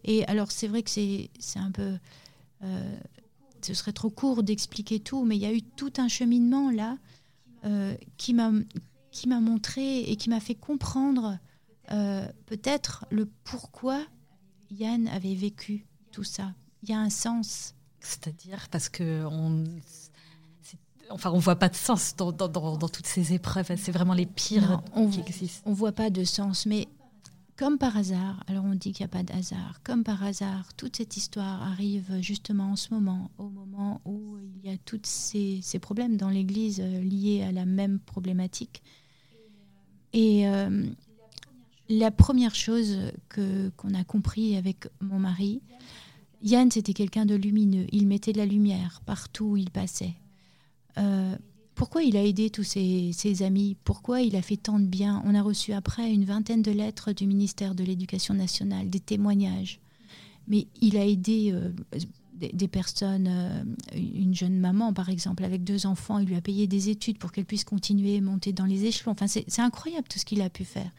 Et 0.04 0.24
alors, 0.26 0.52
c'est 0.52 0.68
vrai 0.68 0.84
que 0.84 0.92
c'est 0.92 1.30
un 1.56 1.72
peu. 1.72 1.98
Euh, 2.62 3.00
ce 3.64 3.74
serait 3.74 3.94
trop 3.94 4.12
court 4.12 4.44
d'expliquer 4.44 5.00
tout, 5.00 5.26
mais 5.26 5.38
il 5.38 5.42
y 5.42 5.48
a 5.48 5.54
eu 5.54 5.64
tout 5.64 5.94
un 5.98 6.08
cheminement 6.08 6.70
là 6.70 7.00
euh, 7.66 7.96
qui 8.18 8.36
m'a 8.36 8.52
montré 9.42 10.02
et 10.02 10.18
qui 10.18 10.30
m'a 10.30 10.40
fait 10.40 10.54
comprendre 10.54 11.40
euh, 11.94 12.28
peut-être 12.46 13.06
le 13.12 13.30
pourquoi 13.44 14.04
Yann 14.72 15.08
avait 15.08 15.36
vécu 15.36 15.86
tout 16.12 16.24
ça. 16.24 16.54
Il 16.82 16.90
y 16.90 16.94
a 16.94 17.00
un 17.00 17.10
sens. 17.10 17.76
C'est-à-dire 18.00 18.68
parce 18.70 18.90
que 18.90 19.24
on, 19.26 19.64
enfin, 21.10 21.32
on 21.32 21.40
voit 21.40 21.56
pas 21.56 21.70
de 21.70 21.76
sens 21.76 22.16
dans, 22.16 22.32
toutes 22.32 23.06
ces 23.06 23.34
épreuves. 23.34 23.72
C'est 23.78 23.92
vraiment 23.92 24.14
les 24.14 24.26
pires 24.26 24.82
on, 24.94 25.10
qui 25.10 25.20
existent. 25.22 25.62
On 25.70 25.74
voit 25.74 25.92
pas 25.92 26.10
de 26.10 26.24
sens, 26.24 26.66
mais 26.66 26.88
comme 27.56 27.78
par 27.78 27.96
hasard, 27.96 28.44
alors 28.48 28.66
on 28.66 28.74
dit 28.74 28.92
qu'il 28.94 29.06
n'y 29.06 29.12
a 29.12 29.16
pas 29.16 29.24
de 29.24 29.32
hasard, 29.32 29.82
comme 29.84 30.04
par 30.04 30.24
hasard, 30.24 30.74
toute 30.76 30.98
cette 30.98 31.16
histoire 31.16 31.62
arrive 31.62 32.20
justement 32.20 32.72
en 32.72 32.76
ce 32.76 32.94
moment, 32.94 33.30
au 33.38 33.48
moment 33.48 34.02
où 34.06 34.38
il 34.40 34.70
y 34.70 34.74
a 34.74 34.78
tous 34.78 35.02
ces, 35.04 35.62
problèmes 35.80 36.18
dans 36.18 36.30
l'Église 36.30 36.82
euh, 36.82 37.02
liés 37.02 37.44
à 37.44 37.52
la 37.52 37.66
même 37.66 38.00
problématique. 38.00 38.82
Et, 40.14 40.48
euh, 40.48 40.88
la 41.90 42.12
première 42.12 42.56
chose 42.56 42.98
que 43.30 43.70
qu'on 43.78 43.94
a 43.94 44.04
compris 44.04 44.56
avec 44.56 44.88
mon 45.02 45.20
mari, 45.20 45.62
Yann, 46.44 46.70
c'était 46.72 46.94
quelqu'un 46.94 47.26
de 47.26 47.36
lumineux. 47.36 47.86
Il 47.92 48.08
mettait 48.08 48.34
de 48.34 48.38
la 48.38 48.46
lumière 48.46 49.02
partout 49.06 49.46
où 49.46 49.58
il 49.58 49.70
passait. 49.70 50.14
Euh, 50.98 51.36
pourquoi 51.76 52.04
il 52.04 52.18
a 52.18 52.24
aidé 52.24 52.50
tous 52.50 52.64
ses, 52.64 53.44
amis? 53.44 53.76
Pourquoi 53.84 54.22
il 54.22 54.36
a 54.36 54.42
fait 54.42 54.58
tant 54.58 54.80
de 54.80 54.86
bien? 54.86 55.24
On 55.26 55.34
a 55.36 55.42
reçu 55.42 55.74
après 55.74 56.12
une 56.12 56.26
vingtaine 56.26 56.62
de 56.62 56.72
lettres 56.72 57.14
du 57.14 57.26
ministère 57.26 57.76
de 57.76 57.84
l'Éducation 57.84 58.34
nationale, 58.34 58.90
des 58.90 59.00
témoignages. 59.00 59.80
Mais 60.48 60.68
il 60.82 60.98
a 60.98 61.06
aidé 61.06 61.52
euh, 61.54 61.72
des, 62.34 62.68
personnes, 62.68 63.28
euh, 63.28 63.64
une 63.96 64.34
jeune 64.34 64.60
maman 64.60 64.94
par 64.94 65.10
exemple, 65.10 65.44
avec 65.44 65.64
deux 65.64 65.86
enfants, 65.86 66.20
il 66.20 66.28
lui 66.28 66.36
a 66.36 66.42
payé 66.42 66.68
des 66.68 66.90
études 66.90 67.18
pour 67.18 67.32
qu'elle 67.32 67.46
puisse 67.46 67.64
continuer 67.64 68.18
à 68.18 68.22
monter 68.22 68.54
dans 68.54 68.66
les 68.66 68.86
échelons. 68.86 69.12
Enfin, 69.12 69.28
c'est 69.28 69.60
incroyable 69.60 70.08
tout 70.08 70.20
ce 70.20 70.26
qu'il 70.26 70.42
a 70.42 70.50
pu 70.50 70.66
faire. 70.66 70.92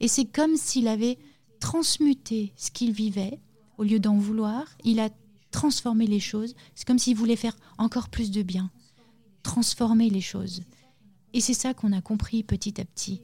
Et 0.00 0.08
c'est 0.08 0.24
comme 0.24 0.56
s'il 0.56 0.88
avait 0.88 1.18
transmuté 1.60 2.52
ce 2.56 2.70
qu'il 2.70 2.92
vivait, 2.92 3.38
au 3.78 3.84
lieu 3.84 3.98
d'en 3.98 4.16
vouloir, 4.16 4.64
il 4.84 5.00
a 5.00 5.08
transformé 5.50 6.06
les 6.06 6.20
choses. 6.20 6.54
C'est 6.74 6.86
comme 6.86 6.98
s'il 6.98 7.16
voulait 7.16 7.36
faire 7.36 7.56
encore 7.78 8.08
plus 8.08 8.30
de 8.30 8.42
bien, 8.42 8.70
transformer 9.42 10.10
les 10.10 10.20
choses. 10.20 10.62
Et 11.32 11.40
c'est 11.40 11.54
ça 11.54 11.74
qu'on 11.74 11.92
a 11.92 12.00
compris 12.00 12.42
petit 12.42 12.80
à 12.80 12.84
petit. 12.84 13.20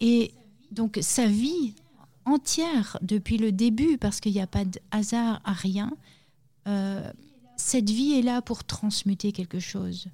Et 0.00 0.32
donc 0.72 0.98
sa 1.00 1.26
vie 1.26 1.74
entière, 2.24 2.98
depuis 3.00 3.38
le 3.38 3.52
début, 3.52 3.96
parce 3.98 4.20
qu'il 4.20 4.32
n'y 4.32 4.40
a 4.40 4.46
pas 4.46 4.64
de 4.64 4.78
hasard 4.90 5.40
à 5.44 5.52
rien, 5.52 5.92
euh, 6.68 7.12
cette 7.56 7.90
vie 7.90 8.12
est 8.12 8.22
là 8.22 8.40
pour 8.42 8.64
transmuter 8.64 9.32
quelque 9.32 9.58
chose. 9.58 10.08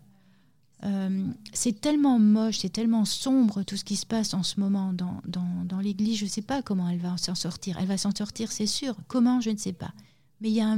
Euh, 0.85 1.29
c'est 1.53 1.81
tellement 1.81 2.19
moche, 2.19 2.59
c'est 2.59 2.73
tellement 2.73 3.05
sombre 3.05 3.63
tout 3.63 3.77
ce 3.77 3.85
qui 3.85 3.97
se 3.97 4.05
passe 4.05 4.35
en 4.35 4.43
ce 4.43 4.61
moment 4.61 4.93
dans, 4.93 5.21
dans, 5.27 5.79
l'Église. 5.79 6.19
Je 6.19 6.25
ne 6.25 6.31
sais 6.31 6.43
pas 6.43 6.63
comment 6.63 6.89
elle 6.89 6.99
va 6.99 7.17
s'en 7.17 7.35
sortir. 7.35 7.79
Elle 7.81 7.87
va 7.87 7.97
s'en 7.97 8.15
sortir, 8.15 8.53
c'est 8.53 8.67
sûr. 8.67 8.97
Comment, 9.09 9.41
je 9.41 9.51
ne 9.51 9.57
sais 9.57 9.73
pas. 9.73 9.93
Mais 10.41 10.51
il 10.51 10.55
y 10.55 10.61
a 10.61 10.77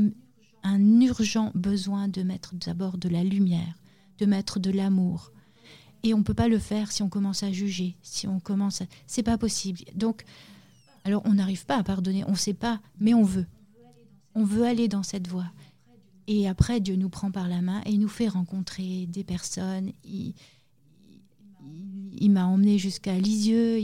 un, 0.62 1.00
urgent 1.00 1.50
besoin 1.54 2.08
de 2.08 2.22
mettre 2.22 2.54
d'abord 2.54 2.98
de 2.98 3.08
la 3.08 3.24
lumière, 3.24 3.74
de 4.18 4.26
mettre 4.26 4.60
de 4.60 4.70
l'amour. 4.70 5.32
Et 6.02 6.14
on 6.14 6.18
ne 6.18 6.22
peut 6.22 6.34
pas 6.34 6.48
le 6.48 6.58
faire 6.58 6.92
si 6.92 7.02
on 7.02 7.08
commence 7.08 7.42
à 7.42 7.50
juger, 7.50 7.96
si 8.02 8.28
on 8.28 8.38
commence. 8.38 8.82
C'est 9.06 9.22
pas 9.22 9.38
possible. 9.38 9.80
Donc, 9.94 10.24
alors 11.04 11.22
on 11.24 11.34
n'arrive 11.34 11.66
pas 11.66 11.78
à 11.78 11.82
pardonner, 11.82 12.24
on 12.26 12.32
ne 12.32 12.36
sait 12.36 12.54
pas, 12.54 12.80
mais 13.00 13.14
on 13.14 13.22
veut. 13.22 13.46
On 14.34 14.44
veut 14.44 14.64
aller 14.64 14.86
dans 14.86 15.02
cette 15.02 15.28
voie. 15.28 15.46
Et 16.28 16.48
après, 16.48 16.80
Dieu 16.80 16.96
nous 16.96 17.08
prend 17.08 17.30
par 17.30 17.48
la 17.48 17.62
main 17.62 17.82
et 17.86 17.96
nous 17.96 18.08
fait 18.08 18.28
rencontrer 18.28 19.06
des 19.06 19.22
personnes. 19.22 19.92
Il, 20.04 20.34
il 22.18 22.30
m'a 22.30 22.46
emmené 22.46 22.78
jusqu'à 22.78 23.18
Lisieux. 23.18 23.78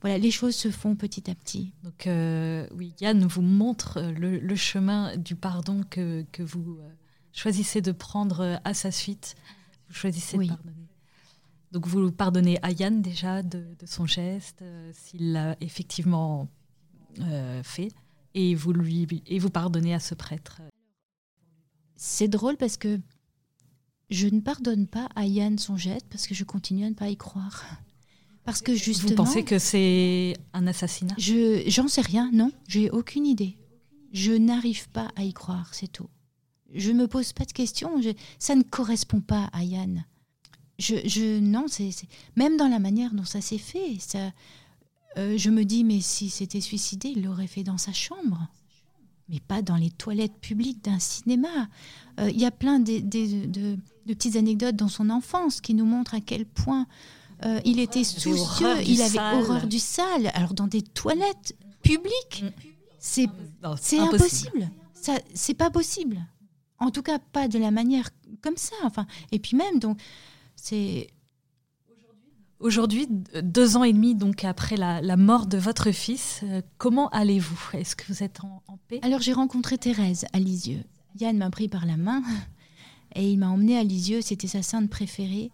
voilà, 0.00 0.18
les 0.18 0.30
choses 0.30 0.54
se 0.54 0.70
font 0.70 0.96
petit 0.96 1.30
à 1.30 1.34
petit. 1.34 1.72
Donc, 1.82 2.06
euh, 2.06 2.66
oui, 2.74 2.94
Yann 3.00 3.24
vous 3.26 3.42
montre 3.42 3.98
euh, 3.98 4.12
le, 4.12 4.56
chemin 4.56 5.16
du 5.16 5.36
pardon 5.36 5.82
que, 5.88 6.24
que 6.32 6.42
vous 6.42 6.78
euh, 6.80 6.88
choisissez 7.32 7.80
de 7.80 7.92
prendre 7.92 8.60
à 8.64 8.74
sa 8.74 8.90
suite. 8.90 9.36
Vous 9.88 9.94
choisissez 9.94 10.38
de 10.38 10.46
pardonner. 10.46 10.88
Donc, 11.72 11.86
vous 11.86 12.12
pardonnez 12.12 12.58
à 12.62 12.70
Yann 12.70 13.02
déjà 13.02 13.42
de, 13.42 13.64
son 13.84 14.06
geste, 14.06 14.62
s'il 14.92 15.32
l'a 15.32 15.56
effectivement 15.60 16.48
fait, 17.64 17.88
et 18.34 18.54
vous, 18.54 18.72
lui, 18.72 19.22
et 19.26 19.38
vous 19.38 19.50
pardonnez 19.50 19.92
à 19.92 20.00
ce 20.00 20.14
prêtre. 20.14 20.60
C'est 22.06 22.28
drôle 22.28 22.58
parce 22.58 22.76
que 22.76 23.00
je 24.10 24.28
ne 24.28 24.40
pardonne 24.40 24.86
pas 24.86 25.08
à 25.16 25.24
Yann 25.24 25.58
son 25.58 25.78
geste 25.78 26.04
parce 26.10 26.26
que 26.26 26.34
je 26.34 26.44
continue 26.44 26.84
à 26.84 26.90
ne 26.90 26.94
pas 26.94 27.08
y 27.08 27.16
croire. 27.16 27.64
Parce 28.44 28.60
que 28.60 28.74
justement. 28.74 29.08
Vous 29.08 29.14
pensez 29.14 29.42
que 29.42 29.58
c'est 29.58 30.36
un 30.52 30.66
assassinat? 30.66 31.14
Je 31.16 31.62
j'en 31.66 31.88
sais 31.88 32.02
rien, 32.02 32.30
non, 32.30 32.52
j'ai 32.68 32.90
aucune 32.90 33.24
idée. 33.24 33.56
Je 34.12 34.32
n'arrive 34.32 34.90
pas 34.90 35.08
à 35.16 35.24
y 35.24 35.32
croire, 35.32 35.70
c'est 35.72 35.90
tout. 35.90 36.10
Je 36.74 36.92
me 36.92 37.08
pose 37.08 37.32
pas 37.32 37.46
de 37.46 37.52
questions. 37.52 37.98
ça 38.38 38.54
ne 38.54 38.64
correspond 38.64 39.22
pas 39.22 39.48
à 39.54 39.64
Yann. 39.64 40.04
Je, 40.78 40.96
je 41.06 41.40
non, 41.40 41.68
c'est 41.68 41.90
même 42.36 42.58
dans 42.58 42.68
la 42.68 42.80
manière 42.80 43.14
dont 43.14 43.24
ça 43.24 43.40
s'est 43.40 43.56
fait. 43.56 43.96
Ça, 43.98 44.30
euh, 45.16 45.38
je 45.38 45.48
me 45.48 45.64
dis 45.64 45.84
mais 45.84 46.02
si 46.02 46.28
c'était 46.28 46.60
suicidé, 46.60 47.14
il 47.16 47.22
l'aurait 47.22 47.46
fait 47.46 47.64
dans 47.64 47.78
sa 47.78 47.94
chambre 47.94 48.46
mais 49.34 49.40
pas 49.40 49.62
dans 49.62 49.74
les 49.74 49.90
toilettes 49.90 50.38
publiques 50.40 50.84
d'un 50.84 51.00
cinéma. 51.00 51.68
Euh, 52.20 52.30
il 52.30 52.40
y 52.40 52.46
a 52.46 52.52
plein 52.52 52.78
de, 52.78 53.00
petites 54.06 54.36
anecdotes 54.36 54.76
dans 54.76 54.88
son 54.88 55.10
enfance 55.10 55.60
qui 55.60 55.74
nous 55.74 55.84
montrent 55.84 56.14
à 56.14 56.20
quel 56.20 56.46
point 56.46 56.86
euh, 57.44 57.60
il 57.64 57.80
était 57.80 58.04
soucieux, 58.04 58.80
il 58.86 59.02
avait 59.02 59.18
horreur 59.18 59.66
du 59.66 59.80
sale. 59.80 60.30
Alors 60.34 60.54
dans 60.54 60.68
des 60.68 60.82
toilettes 60.82 61.56
publiques, 61.82 62.44
mm. 62.44 62.48
c'est 63.00 63.98
impossible. 63.98 64.70
Ça, 64.94 65.18
c'est 65.34 65.54
pas 65.54 65.70
possible. 65.70 66.24
En 66.78 66.90
tout 66.90 67.02
cas, 67.02 67.18
pas 67.18 67.48
de 67.48 67.58
la 67.58 67.72
manière 67.72 68.10
comme 68.40 68.56
ça. 68.56 68.76
Enfin, 68.84 69.06
et 69.32 69.40
puis 69.40 69.56
même, 69.56 69.80
donc, 69.80 69.98
c'est 70.54 71.08
Aujourd'hui, 72.60 73.08
deux 73.42 73.76
ans 73.76 73.84
et 73.84 73.92
demi 73.92 74.14
donc 74.14 74.44
après 74.44 74.76
la, 74.76 75.16
mort 75.16 75.46
de 75.46 75.58
votre 75.58 75.90
fils, 75.90 76.40
euh, 76.44 76.62
comment 76.78 77.08
allez-vous? 77.10 77.70
Est-ce 77.74 77.96
que 77.96 78.04
vous 78.08 78.22
êtes 78.22 78.40
en, 78.44 78.78
paix? 78.88 79.00
Alors 79.02 79.20
j'ai 79.20 79.32
rencontré 79.32 79.76
Thérèse 79.76 80.24
à 80.32 80.38
Lisieux. 80.38 80.82
Yann 81.20 81.36
m'a 81.36 81.50
pris 81.50 81.68
par 81.68 81.84
la 81.84 81.96
main 81.96 82.22
et 83.14 83.30
il 83.30 83.38
m'a 83.38 83.48
emmené 83.48 83.76
à 83.76 83.82
Lisieux. 83.82 84.20
C'était 84.22 84.46
sa 84.46 84.62
sainte 84.62 84.88
préférée. 84.88 85.50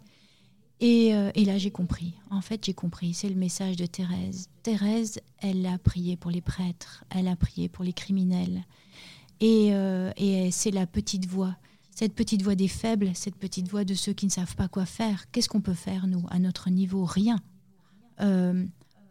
Et, 0.81 1.15
euh, 1.15 1.31
et 1.35 1.45
là 1.45 1.59
j'ai 1.59 1.71
compris. 1.71 2.15
En 2.31 2.43
fait 2.43 2.65
j'ai 2.65 2.75
compris. 2.75 3.15
C'est 3.15 3.29
le 3.29 3.35
message 3.35 3.77
de 3.77 3.87
Thérèse. 3.87 4.49
Thérèse, 4.63 5.21
elle 5.39 5.67
a 5.67 5.79
prié 5.79 6.17
pour 6.17 6.31
les 6.31 6.41
prêtres, 6.43 7.05
elle 7.11 7.29
a 7.29 7.37
prié 7.37 7.69
pour 7.69 7.85
les 7.85 7.93
criminels. 7.93 8.63
Et, 9.41 9.71
euh, 9.73 10.13
et 10.17 10.51
c'est 10.51 10.71
la 10.71 10.87
petite 10.87 11.27
voix 11.27 11.57
cette 11.91 12.15
petite 12.15 12.43
voix 12.43 12.55
des 12.55 12.69
faibles, 12.69 13.11
cette 13.15 13.37
petite 13.37 13.69
voix 13.69 13.85
de 13.85 13.95
ceux 13.95 14.13
qui 14.13 14.27
ne 14.27 14.31
savent 14.31 14.57
pas 14.57 14.69
quoi 14.69 14.87
faire. 14.87 15.31
Qu'est-ce 15.31 15.49
qu'on 15.49 15.61
peut 15.61 15.75
faire, 15.75 16.07
nous, 16.07 16.25
à 16.31 16.39
notre 16.39 16.71
niveau? 16.71 17.05
Rien. 17.05 17.39
Euh, 18.21 18.65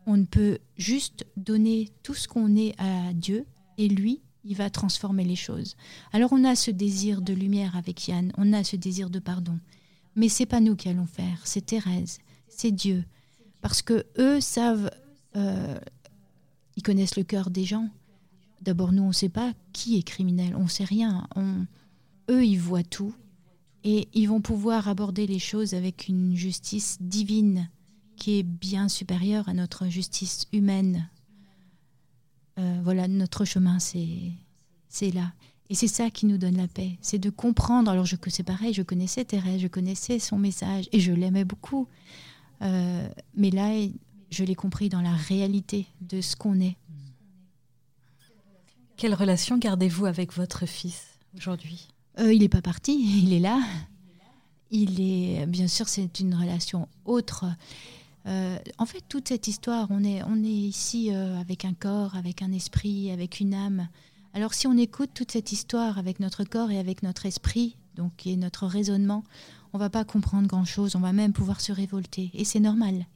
on 0.06 0.18
ne 0.18 0.26
peut 0.26 0.60
juste 0.78 1.26
donner 1.38 1.90
tout 2.04 2.14
ce 2.14 2.28
qu'on 2.28 2.56
est 2.56 2.74
à 2.80 3.14
Dieu 3.14 3.46
et 3.78 3.88
lui, 3.88 4.22
il 4.44 4.56
va 4.56 4.70
transformer 4.70 5.24
les 5.24 5.36
choses. 5.36 5.76
Alors 6.14 6.34
on 6.34 6.44
a 6.44 6.56
ce 6.56 6.72
désir 6.72 7.22
de 7.22 7.34
lumière 7.34 7.76
avec 7.76 8.08
Yann, 8.08 8.32
on 8.38 8.54
a 8.54 8.64
ce 8.64 8.76
désir 8.76 9.10
de 9.10 9.20
pardon. 9.20 9.60
Mais 10.16 10.30
c'est 10.30 10.46
pas 10.46 10.60
nous 10.60 10.76
qui 10.76 10.90
allons 10.90 11.06
faire, 11.06 11.42
c'est 11.44 11.68
Thérèse, 11.68 12.20
c'est 12.48 12.72
Dieu. 12.72 13.06
Parce 13.62 13.82
que 13.82 14.06
eux 14.18 14.42
savent, 14.42 14.90
euh, 15.36 15.78
ils 16.76 16.84
connaissent 16.84 17.18
le 17.18 17.24
cœur 17.24 17.50
des 17.50 17.66
gens. 17.66 17.90
D'abord, 18.62 18.92
nous, 18.92 19.04
on 19.04 19.10
ne 19.10 19.14
sait 19.14 19.30
pas 19.30 19.54
qui 19.74 19.98
est 19.98 20.04
criminel, 20.04 20.56
on 20.56 20.64
ne 20.64 20.68
sait 20.68 20.84
rien. 20.84 21.28
Eux, 22.30 22.46
ils 22.46 22.60
voient 22.60 22.84
tout 22.84 23.14
et 23.84 24.08
ils 24.14 24.28
vont 24.28 24.42
pouvoir 24.42 24.88
aborder 24.88 25.28
les 25.28 25.40
choses 25.40 25.74
avec 25.74 26.08
une 26.08 26.36
justice 26.36 26.98
divine 27.02 27.70
qui 28.16 28.40
est 28.40 28.44
bien 28.44 28.90
supérieure 28.90 29.48
à 29.48 29.54
notre 29.54 29.88
justice 29.88 30.46
humaine. 30.52 31.10
Euh, 32.58 32.80
voilà, 32.84 33.08
notre 33.08 33.46
chemin, 33.46 33.80
c'est 33.80 35.12
là. 35.14 35.34
Et 35.70 35.76
c'est 35.76 35.88
ça 35.88 36.10
qui 36.10 36.26
nous 36.26 36.38
donne 36.38 36.58
la 36.58 36.68
paix, 36.68 36.98
c'est 37.00 37.20
de 37.20 37.30
comprendre. 37.30 37.92
Alors 37.92 38.06
je 38.06 38.16
c'est 38.28 38.44
pareil, 38.44 38.74
je 38.74 38.82
connaissais 38.82 39.24
Thérèse, 39.24 39.62
je 39.62 39.68
connaissais 39.68 40.18
son 40.18 40.38
message 40.38 40.90
et 40.92 41.00
je 41.00 41.12
l'aimais 41.12 41.46
beaucoup. 41.46 41.88
Euh, 42.62 43.08
mais 43.36 43.52
là, 43.52 43.72
je 44.32 44.44
l'ai 44.44 44.56
compris 44.56 44.90
dans 44.90 45.02
la 45.02 45.14
réalité 45.14 45.86
de 46.02 46.22
ce 46.22 46.36
qu'on 46.36 46.60
est. 46.60 46.76
Quelle 48.98 49.14
relation 49.14 49.58
gardez-vous 49.58 50.08
avec 50.08 50.34
votre 50.34 50.66
fils 50.66 51.20
aujourd'hui? 51.38 51.88
Euh, 52.20 52.34
il 52.34 52.42
n'est 52.42 52.50
pas 52.50 52.62
parti, 52.62 53.22
il 53.24 53.34
est 53.34 53.40
là. 53.40 53.62
Il 54.72 55.02
est, 55.02 55.46
bien 55.48 55.68
sûr, 55.68 55.88
c'est 55.88 56.20
une 56.20 56.36
relation 56.36 56.88
autre. 57.06 57.46
Euh, 58.28 58.58
en 58.78 58.86
fait, 58.86 59.04
toute 59.10 59.28
cette 59.28 59.48
histoire, 59.48 59.88
on 59.90 60.04
est, 60.04 60.22
on 60.24 60.36
ici 60.36 61.12
euh, 61.12 61.40
avec 61.40 61.66
un 61.66 61.74
corps, 61.74 62.16
avec 62.16 62.42
un 62.42 62.52
esprit, 62.52 63.10
avec 63.12 63.40
une 63.40 63.56
âme. 63.56 63.88
Alors, 64.34 64.54
si 64.54 64.68
on 64.68 64.78
écoute 64.78 65.10
toute 65.16 65.32
cette 65.32 65.52
histoire 65.52 65.98
avec 65.98 66.20
notre 66.20 66.44
corps 66.44 66.70
et 66.70 66.78
avec 66.78 67.02
notre 67.02 67.26
esprit, 67.26 67.78
donc 67.96 68.12
qui 68.18 68.32
est 68.32 68.38
notre 68.38 68.68
raisonnement, 68.68 69.24
on 69.74 69.80
va 69.80 69.90
pas 69.90 70.04
comprendre 70.04 70.48
grand-chose. 70.48 70.96
On 70.96 71.00
va 71.00 71.14
même 71.14 71.34
pouvoir 71.34 71.62
se 71.62 71.72
révolter, 71.72 72.30
et 72.34 72.46
c'est 72.46 72.60
normal. 72.60 73.08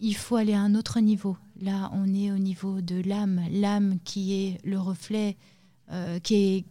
il 0.00 0.16
faut 0.16 0.36
aller 0.36 0.52
à 0.52 0.60
un 0.60 0.74
autre 0.74 1.00
niveau. 1.00 1.38
Là, 1.62 1.90
on 1.94 2.14
est 2.14 2.30
au 2.30 2.36
niveau 2.36 2.82
de 2.82 3.00
l'âme, 3.00 3.40
l'âme 3.50 3.98
qui 4.04 4.34
est 4.34 4.60
le 4.64 4.78
reflet, 4.78 5.36
qui 6.22 6.34
est 6.34 6.64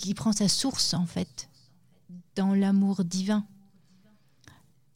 qui 0.00 0.14
prend 0.14 0.32
sa 0.32 0.48
source 0.48 0.94
en 0.94 1.04
fait 1.04 1.50
dans 2.34 2.54
l'amour 2.54 3.04
divin. 3.04 3.46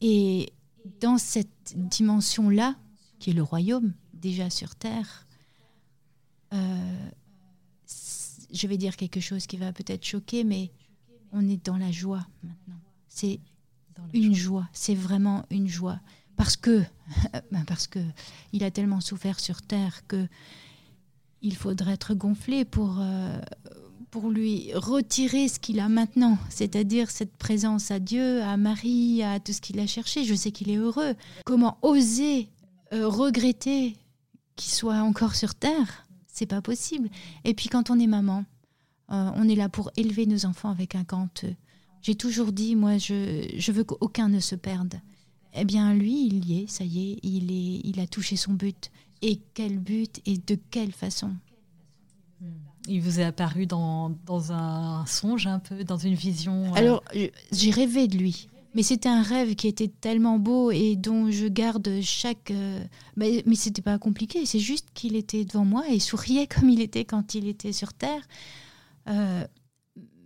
Et 0.01 0.51
dans 0.99 1.19
cette 1.19 1.73
dimension-là, 1.75 2.75
qui 3.19 3.29
est 3.29 3.33
le 3.33 3.43
royaume 3.43 3.93
déjà 4.13 4.49
sur 4.49 4.75
terre, 4.75 5.27
euh, 6.53 7.09
je 8.51 8.67
vais 8.67 8.77
dire 8.77 8.97
quelque 8.97 9.19
chose 9.19 9.45
qui 9.45 9.57
va 9.57 9.71
peut-être 9.71 10.03
choquer, 10.03 10.43
mais 10.43 10.71
on 11.31 11.47
est 11.47 11.63
dans 11.63 11.77
la 11.77 11.91
joie 11.91 12.25
maintenant. 12.41 12.81
C'est 13.07 13.39
une 14.11 14.33
joie, 14.33 14.67
c'est 14.73 14.95
vraiment 14.95 15.45
une 15.51 15.67
joie. 15.67 15.99
Parce 16.35 16.57
que, 16.57 16.83
ben 17.51 17.63
parce 17.65 17.85
que 17.85 17.99
il 18.53 18.63
a 18.63 18.71
tellement 18.71 19.01
souffert 19.01 19.39
sur 19.39 19.61
terre 19.61 20.07
que 20.07 20.27
il 21.43 21.55
faudrait 21.55 21.93
être 21.93 22.15
gonflé 22.15 22.65
pour, 22.65 22.97
euh, 22.99 23.39
pour 24.11 24.29
lui 24.29 24.71
retirer 24.73 25.47
ce 25.47 25.59
qu'il 25.59 25.79
a 25.79 25.89
maintenant, 25.89 26.37
c'est-à-dire 26.49 27.11
cette 27.11 27.35
présence 27.35 27.91
à 27.91 27.99
Dieu, 27.99 28.41
à 28.43 28.57
Marie, 28.57 29.23
à 29.23 29.39
tout 29.39 29.53
ce 29.53 29.61
qu'il 29.61 29.79
a 29.79 29.87
cherché. 29.87 30.23
Je 30.23 30.35
sais 30.35 30.51
qu'il 30.51 30.69
est 30.69 30.77
heureux. 30.77 31.15
Comment 31.45 31.77
oser 31.81 32.49
euh, 32.93 33.07
regretter 33.07 33.97
qu'il 34.55 34.71
soit 34.71 35.01
encore 35.01 35.35
sur 35.35 35.55
terre? 35.55 36.05
C'est 36.27 36.45
pas 36.45 36.61
possible. 36.61 37.09
Et 37.43 37.53
puis 37.53 37.69
quand 37.69 37.89
on 37.89 37.99
est 37.99 38.07
maman, 38.07 38.45
euh, 39.11 39.31
on 39.35 39.47
est 39.49 39.55
là 39.55 39.69
pour 39.69 39.91
élever 39.97 40.25
nos 40.25 40.45
enfants 40.45 40.69
avec 40.69 40.95
un 40.95 41.03
canteux. 41.03 41.55
J'ai 42.01 42.15
toujours 42.15 42.51
dit, 42.51 42.75
moi, 42.75 42.97
je, 42.97 43.47
je 43.57 43.71
veux 43.71 43.83
qu'aucun 43.83 44.29
ne 44.29 44.39
se 44.39 44.55
perde. 44.55 44.95
Eh 45.53 45.65
bien, 45.65 45.93
lui, 45.93 46.27
il 46.27 46.45
y 46.45 46.61
est, 46.61 46.67
ça 46.67 46.83
y 46.83 47.11
est, 47.11 47.19
il, 47.23 47.51
est, 47.51 47.81
il 47.83 47.99
a 47.99 48.07
touché 48.07 48.35
son 48.35 48.53
but. 48.53 48.91
Et 49.21 49.39
quel 49.53 49.79
but 49.79 50.21
et 50.25 50.37
de 50.37 50.59
quelle 50.69 50.91
façon? 50.91 51.31
Il 52.87 53.01
vous 53.01 53.19
est 53.19 53.23
apparu 53.23 53.65
dans, 53.65 54.11
dans 54.25 54.51
un 54.51 55.05
songe 55.05 55.47
un 55.47 55.59
peu, 55.59 55.83
dans 55.83 55.97
une 55.97 56.13
vision 56.13 56.65
euh 56.65 56.75
Alors, 56.75 57.03
j'ai 57.51 57.71
rêvé 57.71 58.07
de 58.07 58.17
lui. 58.17 58.49
Mais 58.75 58.83
c'était 58.83 59.09
un 59.09 59.21
rêve 59.21 59.55
qui 59.55 59.69
était 59.69 59.87
tellement 59.87 60.37
beau 60.37 60.69
et 60.69 60.97
dont 60.97 61.31
je 61.31 61.47
garde 61.47 62.01
chaque. 62.01 62.51
Euh, 62.51 62.83
mais, 63.15 63.41
mais 63.45 63.55
c'était 63.55 63.81
pas 63.81 63.97
compliqué, 63.97 64.45
c'est 64.45 64.59
juste 64.59 64.89
qu'il 64.93 65.15
était 65.15 65.45
devant 65.45 65.63
moi 65.63 65.85
et 65.89 65.99
souriait 65.99 66.47
comme 66.53 66.69
il 66.69 66.81
était 66.81 67.05
quand 67.05 67.35
il 67.35 67.47
était 67.47 67.71
sur 67.71 67.93
Terre. 67.93 68.21
Euh, 69.07 69.47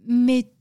mais 0.07 0.51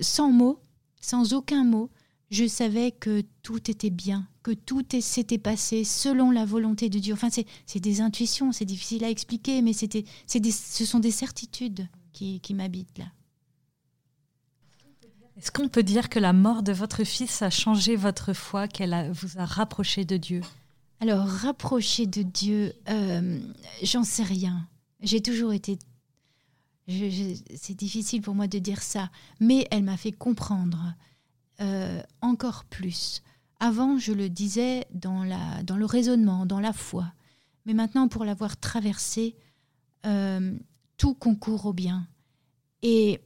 sans 0.00 0.30
mots, 0.30 0.58
sans 1.00 1.32
aucun 1.32 1.64
mot, 1.64 1.88
je 2.30 2.46
savais 2.46 2.92
que 2.92 3.22
tout 3.42 3.70
était 3.70 3.90
bien, 3.90 4.26
que 4.42 4.52
tout 4.52 4.84
s'était 5.00 5.38
passé 5.38 5.84
selon 5.84 6.30
la 6.30 6.44
volonté 6.44 6.88
de 6.88 6.98
Dieu. 6.98 7.14
Enfin, 7.14 7.28
c'est 7.30 7.80
des 7.80 8.00
intuitions, 8.00 8.52
c'est 8.52 8.64
difficile 8.64 9.04
à 9.04 9.10
expliquer, 9.10 9.62
mais 9.62 9.72
c'était, 9.72 10.04
ce 10.26 10.84
sont 10.84 11.00
des 11.00 11.10
certitudes 11.10 11.88
qui, 12.12 12.40
qui 12.40 12.54
m'habitent 12.54 12.98
là. 12.98 13.06
Est-ce 15.36 15.50
qu'on 15.50 15.68
peut 15.68 15.82
dire 15.82 16.08
que 16.08 16.18
la 16.18 16.32
mort 16.32 16.62
de 16.62 16.72
votre 16.72 17.02
fils 17.04 17.42
a 17.42 17.50
changé 17.50 17.96
votre 17.96 18.32
foi, 18.32 18.68
qu'elle 18.68 19.10
vous 19.12 19.38
a 19.38 19.46
rapproché 19.46 20.04
de 20.04 20.16
Dieu? 20.16 20.42
Alors, 21.00 21.26
rapproché 21.26 22.06
de 22.06 22.22
Dieu, 22.22 22.74
euh, 22.90 23.40
j'en 23.82 24.04
sais 24.04 24.22
rien. 24.22 24.68
J'ai 25.00 25.22
toujours 25.22 25.54
été... 25.54 25.78
c'est 26.86 27.74
difficile 27.74 28.20
pour 28.20 28.34
moi 28.34 28.48
de 28.48 28.58
dire 28.58 28.82
ça, 28.82 29.10
mais 29.40 29.66
elle 29.70 29.82
m'a 29.82 29.96
fait 29.96 30.12
comprendre 30.12 30.94
euh, 31.60 32.02
encore 32.20 32.64
plus. 32.64 33.22
Avant, 33.58 33.98
je 33.98 34.12
le 34.12 34.30
disais 34.30 34.86
dans, 34.92 35.22
le 35.22 35.84
raisonnement, 35.84 36.46
dans 36.46 36.60
la 36.60 36.72
foi. 36.72 37.12
Mais 37.66 37.74
maintenant, 37.74 38.08
pour 38.08 38.24
l'avoir 38.24 38.56
traversé, 38.56 39.36
euh, 40.06 40.56
tout 40.96 41.14
concourt 41.14 41.66
au 41.66 41.74
bien. 41.74 42.06
Et 42.82 43.20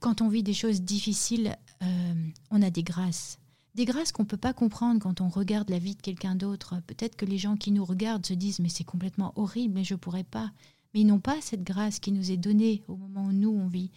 quand 0.00 0.20
on 0.20 0.28
vit 0.28 0.42
des 0.42 0.54
choses 0.54 0.82
difficiles, 0.82 1.56
euh, 1.82 2.14
on 2.50 2.62
a 2.62 2.70
des 2.70 2.82
grâces. 2.82 3.38
Des 3.76 3.84
grâces 3.84 4.10
qu'on 4.10 4.24
ne 4.24 4.28
peut 4.28 4.36
pas 4.36 4.52
comprendre 4.52 5.00
quand 5.00 5.20
on 5.20 5.28
regarde 5.28 5.70
la 5.70 5.78
vie 5.78 5.94
de 5.94 6.02
quelqu'un 6.02 6.34
d'autre. 6.34 6.82
Peut-être 6.88 7.14
que 7.14 7.24
les 7.24 7.38
gens 7.38 7.56
qui 7.56 7.70
nous 7.70 7.84
regardent 7.84 8.26
se 8.26 8.34
disent 8.34 8.58
mais 8.58 8.68
c'est 8.68 8.82
complètement 8.82 9.32
horrible, 9.36 9.74
mais 9.74 9.84
je 9.84 9.94
ne 9.94 9.98
pourrais 9.98 10.24
pas. 10.24 10.50
Mais 10.92 11.02
ils 11.02 11.06
n'ont 11.06 11.20
pas 11.20 11.40
cette 11.40 11.62
grâce 11.62 12.00
qui 12.00 12.10
nous 12.10 12.32
est 12.32 12.36
donnée 12.36 12.82
au 12.88 12.96
moment 12.96 13.26
où 13.26 13.32
nous 13.32 13.50
on 13.50 13.68
vit. 13.68 13.92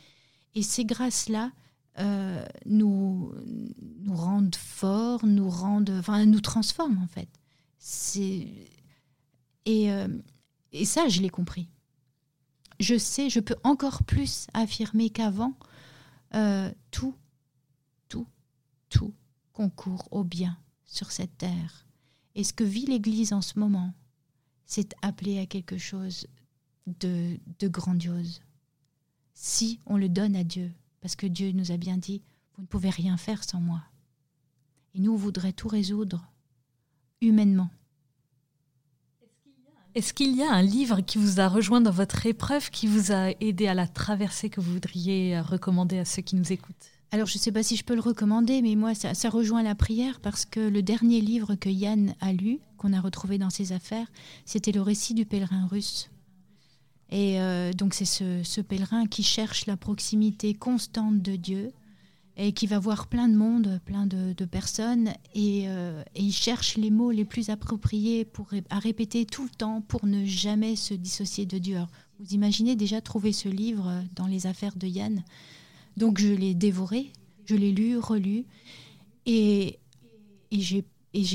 Et 0.53 0.61
ces 0.61 0.85
grâces-là 0.85 1.51
euh, 1.99 2.45
nous, 2.65 3.33
nous 3.99 4.15
rendent 4.15 4.55
forts, 4.55 5.25
nous 5.25 5.49
rendent, 5.49 5.93
enfin, 5.99 6.25
nous 6.25 6.39
transforment 6.39 6.99
en 7.03 7.07
fait. 7.07 7.29
C'est 7.77 8.47
et, 9.65 9.91
euh, 9.91 10.07
et 10.71 10.85
ça, 10.85 11.07
je 11.07 11.21
l'ai 11.21 11.29
compris. 11.29 11.69
Je 12.79 12.97
sais, 12.97 13.29
je 13.29 13.39
peux 13.39 13.55
encore 13.63 14.03
plus 14.03 14.47
affirmer 14.53 15.09
qu'avant, 15.09 15.53
euh, 16.33 16.71
tout, 16.89 17.15
tout, 18.09 18.27
tout 18.89 19.13
concourt 19.53 20.07
au 20.11 20.23
bien 20.23 20.57
sur 20.85 21.11
cette 21.11 21.37
terre. 21.37 21.85
Et 22.33 22.43
ce 22.43 22.53
que 22.53 22.63
vit 22.63 22.85
l'Église 22.85 23.33
en 23.33 23.41
ce 23.41 23.59
moment, 23.59 23.93
c'est 24.65 24.95
appelé 25.01 25.37
à 25.39 25.45
quelque 25.45 25.77
chose 25.77 26.25
de, 26.87 27.37
de 27.59 27.67
grandiose. 27.67 28.41
Si 29.33 29.79
on 29.85 29.97
le 29.97 30.09
donne 30.09 30.35
à 30.35 30.43
Dieu, 30.43 30.71
parce 31.01 31.15
que 31.15 31.27
Dieu 31.27 31.51
nous 31.51 31.71
a 31.71 31.77
bien 31.77 31.97
dit, 31.97 32.21
vous 32.55 32.61
ne 32.61 32.67
pouvez 32.67 32.89
rien 32.89 33.17
faire 33.17 33.43
sans 33.43 33.59
moi. 33.59 33.81
Et 34.93 34.99
nous, 34.99 35.13
on 35.13 35.17
voudrait 35.17 35.53
tout 35.53 35.67
résoudre 35.67 36.25
humainement. 37.21 37.69
Est-ce 39.93 40.13
qu'il 40.13 40.35
y 40.35 40.43
a 40.43 40.51
un 40.51 40.61
livre 40.61 41.01
qui 41.01 41.17
vous 41.17 41.41
a 41.41 41.49
rejoint 41.49 41.81
dans 41.81 41.91
votre 41.91 42.25
épreuve, 42.25 42.69
qui 42.69 42.87
vous 42.87 43.11
a 43.11 43.31
aidé 43.41 43.67
à 43.67 43.73
la 43.73 43.87
traverser, 43.87 44.49
que 44.49 44.61
vous 44.61 44.71
voudriez 44.73 45.39
recommander 45.41 45.99
à 45.99 46.05
ceux 46.05 46.21
qui 46.21 46.37
nous 46.37 46.53
écoutent? 46.53 46.91
Alors, 47.13 47.27
je 47.27 47.35
ne 47.35 47.39
sais 47.39 47.51
pas 47.51 47.61
si 47.61 47.75
je 47.75 47.83
peux 47.83 47.93
le 47.93 47.99
recommander, 47.99 48.61
mais 48.61 48.75
moi, 48.75 48.95
ça, 48.95 49.29
rejoint 49.29 49.63
la 49.63 49.75
prière 49.75 50.21
parce 50.21 50.45
que 50.45 50.61
le 50.61 50.81
dernier 50.81 51.19
livre 51.19 51.55
que 51.55 51.67
Yann 51.67 52.15
a 52.21 52.31
lu, 52.31 52.59
qu'on 52.77 52.93
a 52.93 53.01
retrouvé 53.01 53.37
dans 53.37 53.49
ses 53.49 53.73
affaires, 53.73 54.07
c'était 54.45 54.71
le 54.71 54.81
récit 54.81 55.13
du 55.13 55.25
pèlerin 55.25 55.67
russe. 55.67 56.09
Et 57.11 57.41
euh, 57.41 57.73
donc, 57.73 57.93
c'est 57.93 58.05
ce, 58.05 58.61
pèlerin 58.61 59.05
qui 59.05 59.23
cherche 59.23 59.65
la 59.65 59.77
proximité 59.77 60.53
constante 60.53 61.21
de 61.21 61.35
Dieu 61.35 61.71
et 62.37 62.53
qui 62.53 62.65
va 62.65 62.79
voir 62.79 63.07
plein 63.07 63.27
de 63.27 63.35
monde, 63.35 63.81
plein 63.85 64.05
de, 64.05 64.45
personnes, 64.45 65.09
euh, 65.35 66.03
et, 66.15 66.21
il 66.21 66.31
cherche 66.31 66.77
les 66.77 66.89
mots 66.89 67.11
les 67.11 67.25
plus 67.25 67.49
appropriés 67.49 68.23
pour, 68.23 68.47
à 68.69 68.79
répéter 68.79 69.25
tout 69.25 69.43
le 69.43 69.49
temps 69.49 69.81
pour 69.81 70.05
ne 70.05 70.25
jamais 70.25 70.77
se 70.77 70.93
dissocier 70.93 71.45
de 71.45 71.57
Dieu. 71.57 71.77
vous 72.19 72.33
imaginez 72.33 72.77
déjà 72.77 73.01
trouver 73.01 73.33
ce 73.33 73.49
livre 73.49 74.03
dans 74.15 74.27
les 74.27 74.47
affaires 74.47 74.77
de 74.77 74.87
Yann. 74.87 75.23
Donc 75.97 76.19
je 76.19 76.33
l'ai 76.33 76.53
dévoré, 76.53 77.11
je 77.45 77.55
l'ai 77.55 77.73
lu, 77.73 77.97
relu, 77.97 78.45
et, 79.25 79.77
et 80.51 80.61
j'ai 80.61 80.85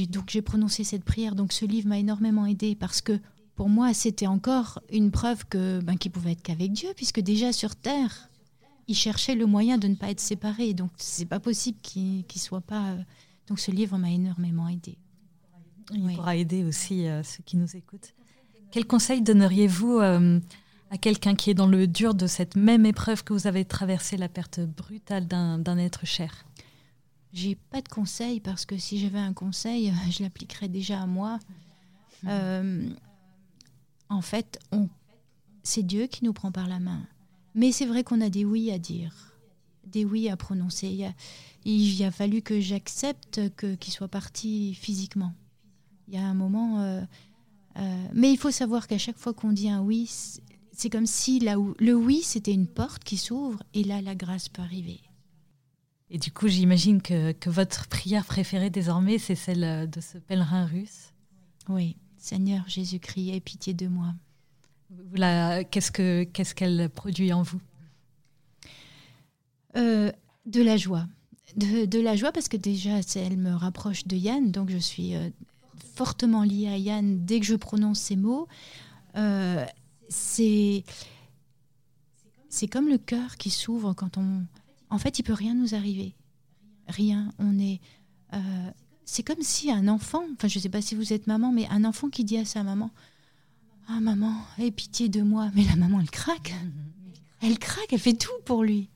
donc 0.07 0.31
j'ai 0.31 0.43
prononcé 0.43 0.83
cette 0.83 1.05
prière. 1.05 1.35
Donc 1.35 1.53
ce 1.53 1.67
livre 1.67 1.89
m'a 1.89 1.99
énormément 1.99 2.47
aidé 2.47 2.75
parce 2.75 3.03
que 3.03 3.21
pour 3.57 3.69
moi 3.69 3.93
c'était 3.95 4.27
encore 4.27 4.81
une 4.91 5.11
preuve 5.11 5.45
que 5.47 5.81
ben, 5.81 5.97
qu'il 5.97 6.13
pouvait 6.13 6.33
être 6.33 6.43
qu'avec 6.43 6.73
Dieu, 6.73 6.91
puisque 6.95 7.21
déjà 7.21 7.53
sur 7.53 7.75
terre 7.75 8.29
il 8.89 8.95
cherchait 8.95 9.35
le 9.35 9.47
moyen 9.47 9.79
de 9.79 9.89
ne 9.89 9.95
pas 9.95 10.11
être 10.11 10.21
séparé. 10.21 10.75
Donc, 10.75 10.91
c'est 10.97 11.27
pas 11.27 11.41
possible 11.41 11.79
qu'il 11.83 12.19
ne 12.19 12.39
soit 12.39 12.61
pas. 12.61 12.91
Euh, 12.91 13.03
donc, 13.49 13.59
ce 13.59 13.71
livre 13.71 13.99
m'a 13.99 14.11
énormément 14.11 14.69
aidé. 14.69 14.97
Il 15.93 16.15
pourra 16.15 16.37
aider 16.37 16.65
aussi 16.65 17.07
euh, 17.07 17.23
ceux 17.23 17.43
qui 17.45 17.57
nous 17.57 17.77
écoutent. 17.77 18.13
Quel 18.73 18.87
conseil 18.87 19.23
donneriez-vous 19.23 20.01
euh, 20.01 20.41
à 20.91 20.99
quelqu'un 20.99 21.37
qui 21.37 21.51
est 21.51 21.55
dans 21.55 21.69
le 21.69 21.87
dur 21.87 22.15
de 22.15 22.27
cette 22.27 22.57
même 22.57 22.85
épreuve 22.85 23.23
que 23.23 23.33
vous 23.33 23.47
avez 23.47 23.65
traversé, 23.65 24.17
la 24.17 24.29
perte 24.29 24.61
brutale 24.61 25.27
d'un 25.27 25.79
être 25.79 26.05
cher? 26.05 26.45
J'ai 27.33 27.55
pas 27.55 27.83
de 27.83 27.89
conseil 27.89 28.41
parce 28.41 28.67
que 28.67 28.77
si 28.79 28.99
j'avais 28.99 29.19
un 29.19 29.33
conseil, 29.33 29.93
je 30.11 30.23
l'appliquerais 30.23 30.69
déjà 30.69 31.01
à 31.03 31.07
moi. 31.07 31.39
En 34.09 34.23
fait, 34.23 34.59
c'est 35.63 35.83
Dieu 35.83 36.07
qui 36.07 36.25
nous 36.25 36.33
prend 36.33 36.53
par 36.53 36.69
la 36.69 36.79
main. 36.79 37.07
Mais 37.55 37.73
c'est 37.73 37.87
vrai 37.87 38.05
qu'on 38.05 38.21
a 38.21 38.29
des 38.29 38.45
oui 38.45 38.71
à 38.71 38.79
dire, 38.79 39.35
des 39.87 40.05
oui 40.05 40.29
à 40.29 40.37
prononcer. 40.37 40.89
Il, 40.89 41.05
a, 41.05 41.13
il 41.65 42.05
a 42.05 42.11
fallu 42.11 42.43
que 42.43 42.61
j'accepte 42.61 43.41
qu'il 43.57 43.93
soit 43.93 44.09
parti 44.09 44.75
physiquement. 44.75 45.33
Il 46.09 46.15
y 46.15 46.19
a 46.19 46.27
un 46.27 46.35
moment. 46.35 46.81
Euh, 46.81 47.03
euh, 47.79 48.07
mais 48.13 48.31
il 48.31 48.37
faut 48.37 48.51
savoir 48.51 48.87
qu'à 48.87 48.99
chaque 48.99 49.19
fois 49.19 49.35
qu'on 49.35 49.53
dit 49.53 49.69
un 49.69 49.83
oui, 49.83 50.11
c'est 50.73 50.91
comme 50.91 51.07
si 51.07 51.41
là 51.41 51.59
où, 51.59 51.75
le 51.79 51.95
oui, 51.95 52.21
c'était 52.23 52.53
une 52.53 52.69
porte 52.69 53.03
qui 53.05 53.17
s'ouvre 53.17 53.63
et 53.75 53.85
là, 53.85 54.01
la 54.01 54.15
grâce 54.15 54.49
peut 54.49 54.63
arriver. 54.63 55.01
Et 56.09 56.19
du 56.19 56.31
coup, 56.31 56.47
j'imagine 56.47 57.03
que, 57.03 57.33
que, 57.33 57.51
votre 57.51 57.89
prière 57.89 58.25
préférée 58.25 58.71
désormais, 58.71 59.19
c'est 59.19 59.35
celle 59.35 59.91
de 59.91 60.01
ce 60.01 60.19
pèlerin 60.19 60.65
russe. 60.65 61.13
Oui, 61.69 61.97
Seigneur 62.27 62.69
Jésus-Christ, 62.69 63.31
aie 63.31 63.41
pitié 63.41 63.73
de 63.73 63.87
moi. 63.87 64.13
Qu'est-ce 65.71 65.93
qu'elle 65.93 66.29
qu'est-ce 66.33 66.57
qu'elle 66.57 66.91
produit 66.91 67.33
en 67.33 67.43
vous? 67.43 67.61
Euh, 69.77 70.11
De 70.45 70.61
la 70.61 70.77
joie. 70.77 71.07
De, 71.55 72.01
la 72.01 72.17
joie 72.17 72.33
parce 72.33 72.49
que 72.49 72.57
déjà, 72.57 72.99
elle 73.15 73.37
me 73.37 73.55
rapproche 73.55 74.09
de 74.09 74.17
Yann, 74.17 74.51
donc 74.51 74.71
je 74.71 74.77
suis 74.77 75.15
euh, 75.15 75.31
fortement 75.95 76.43
liée 76.43 76.67
à 76.67 76.77
Yann 76.77 77.25
dès 77.25 77.39
que 77.39 77.47
je 77.47 77.55
prononce 77.55 78.01
ces 78.01 78.17
mots. 78.17 78.49
Euh, 79.17 79.65
c'est 80.09 80.83
c'est 82.49 82.67
comme 82.67 82.89
le 82.89 82.99
cœur 82.99 83.37
qui 83.37 83.51
s'ouvre 83.51 83.93
quand 83.93 84.19
on... 84.19 84.45
En 84.91 84.99
fait, 84.99 85.21
il 85.21 85.23
peut 85.23 85.33
rien 85.33 85.55
nous 85.55 85.77
arriver. 85.77 86.13
Rien. 86.89 87.33
On 87.39 87.57
est... 87.61 87.81
c'est 89.07 89.23
comme 89.23 89.41
si 89.41 89.71
un 89.71 89.89
enfant, 89.89 90.25
enfin 90.35 90.49
je 90.49 90.59
ne 90.59 90.63
sais 90.63 90.69
pas 90.69 90.83
si 90.83 90.95
vous 90.95 91.13
êtes 91.13 91.27
maman, 91.27 91.53
mais 91.53 91.67
un 91.69 91.85
enfant 91.85 92.11
qui 92.11 92.25
dit 92.25 92.37
à 92.37 92.45
sa 92.45 92.63
maman, 92.65 92.91
ah 93.89 94.01
maman, 94.01 94.35
aie 94.59 94.73
pitié 94.73 95.09
de 95.09 95.23
moi. 95.23 95.49
Mais 95.55 95.63
la 95.65 95.77
maman, 95.77 96.01
elle 96.01 96.11
craque. 96.11 96.55
Elle 97.41 97.59
craque, 97.59 97.93
elle 97.93 98.01
fait 98.01 98.15
tout 98.15 98.33
pour 98.45 98.65
lui. 98.65 98.89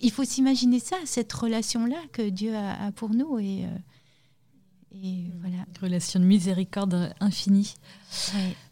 Il 0.00 0.10
faut 0.10 0.24
s'imaginer 0.24 0.80
ça, 0.80 0.96
cette 1.04 1.32
relation-là 1.32 1.98
que 2.12 2.28
Dieu 2.28 2.56
a, 2.56 2.90
pour 2.92 3.10
nous. 3.10 3.38
Et, 3.38 3.64
euh, 3.64 5.02
et 5.02 5.24
voilà. 5.40 5.66
Relation 5.82 6.20
de 6.20 6.24
miséricorde 6.24 7.12
infinie. 7.20 7.74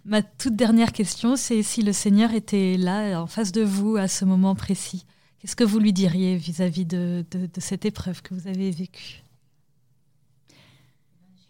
Ma 0.07 0.23
toute 0.23 0.57
dernière 0.57 0.93
question, 0.93 1.37
c'est 1.37 1.63
si 1.63 1.83
le 1.83 1.93
Seigneur 1.93 2.33
était 2.33 2.79
là, 2.79 3.21
en 3.21 3.27
face 3.27 3.53
de 3.53 3.63
vous, 3.63 3.97
à 3.97 4.09
ce 4.09 4.25
moment 4.25 4.55
précis. 4.55 5.05
Qu'est-ce 5.39 5.57
que 5.57 5.65
vous 5.65 5.81
lui 5.81 5.93
diriez 5.93 6.37
vis-à-vis 6.37 6.87
de, 6.87 7.27
de, 7.31 7.49
cette 7.59 7.85
épreuve 7.85 8.23
que 8.23 8.33
vous 8.33 8.49
avez 8.49 8.71
vécue? 8.71 9.24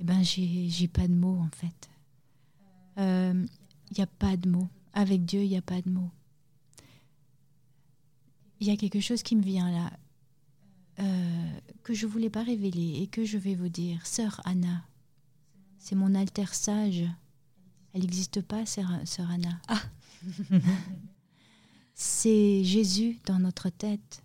Eh 0.01 0.05
ben, 0.05 0.23
j'ai 0.23 0.89
pas 0.89 1.07
de 1.09 1.15
mots 1.15 1.39
en 1.39 1.51
fait 1.51 1.91
il 2.97 3.03
euh, 3.03 3.47
n'y 3.97 4.03
a 4.03 4.07
pas 4.07 4.37
de 4.37 4.49
mots. 4.49 4.69
Avec 4.93 5.25
Dieu, 5.25 5.43
il 5.43 5.49
n'y 5.49 5.57
a 5.57 5.63
pas 5.63 5.81
de 5.81 5.91
mots. 5.91 6.11
Il 8.61 8.69
y 8.69 8.71
a 8.71 8.77
quelque 8.77 9.01
chose 9.01 9.23
qui 9.23 9.35
me 9.35 9.43
vient 9.43 9.71
là, 9.71 9.93
euh, 11.01 11.61
que 11.83 11.93
je 11.93 12.07
ne 12.07 12.13
voulais 12.13 12.31
pas 12.31 12.45
révéler 12.45 13.03
et 13.03 13.09
que 13.09 13.25
je 13.25 13.37
vais 13.37 13.55
vous 13.55 13.69
dire. 13.69 14.07
Sœur 14.07 14.41
Anna, 14.45 14.85
c'est 15.79 15.97
mon 15.97 16.15
alter 16.15 16.55
sage. 16.55 17.05
Elle 17.93 18.03
n'existe 18.03 18.41
pas, 18.43 18.65
sœur, 18.65 18.91
Anna. 19.31 19.61
Ah. 19.69 19.83
c'est 21.95 22.65
Jésus 22.65 23.19
dans 23.27 23.41
notre 23.41 23.71
tête. 23.71 24.23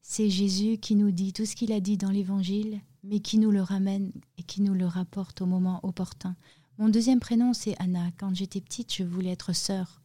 C'est 0.00 0.30
Jésus 0.30 0.78
qui 0.78 0.96
nous 0.96 1.10
dit 1.10 1.32
tout 1.32 1.46
ce 1.46 1.54
qu'il 1.54 1.72
a 1.72 1.80
dit 1.80 1.96
dans 1.96 2.10
l'Évangile, 2.10 2.80
mais 3.02 3.20
qui 3.20 3.38
nous 3.38 3.50
le 3.50 3.62
ramène 3.62 4.12
et 4.38 4.42
qui 4.42 4.62
nous 4.62 4.74
le 4.74 4.86
rapporte 4.86 5.40
au 5.42 5.46
moment 5.46 5.80
opportun. 5.82 6.36
Mon 6.78 6.88
deuxième 6.88 7.20
prénom, 7.20 7.52
c'est 7.52 7.76
Anna. 7.78 8.10
Quand 8.18 8.34
j'étais 8.34 8.60
petite, 8.60 8.94
je 8.94 9.04
voulais 9.04 9.30
être 9.30 9.52
sœur. 9.52 10.02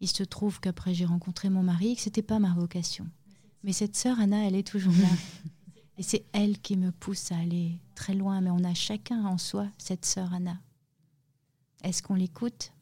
Il 0.00 0.08
se 0.08 0.22
trouve 0.22 0.60
qu'après 0.60 0.94
j'ai 0.94 1.04
rencontré 1.04 1.50
mon 1.50 1.62
mari 1.62 1.92
et 1.92 1.96
que 1.96 2.02
c'était 2.02 2.22
pas 2.22 2.38
ma 2.38 2.54
vocation. 2.54 3.06
Mais 3.64 3.72
cette 3.72 3.96
sœur 3.96 4.20
Anna, 4.20 4.46
elle 4.46 4.54
est 4.54 4.66
toujours 4.66 4.94
là. 4.94 5.08
Et 5.98 6.02
c'est 6.04 6.24
elle 6.32 6.60
qui 6.60 6.76
me 6.76 6.92
pousse 6.92 7.32
à 7.32 7.38
aller 7.38 7.72
très 7.96 8.14
loin. 8.14 8.40
Mais 8.40 8.50
on 8.50 8.62
a 8.62 8.72
chacun 8.72 9.24
en 9.24 9.36
soi 9.36 9.66
cette 9.78 10.06
sœur 10.06 10.32
Anna. 10.32 10.56
Est-ce 11.82 12.02
qu'on 12.02 12.14
l'écoute? 12.14 12.72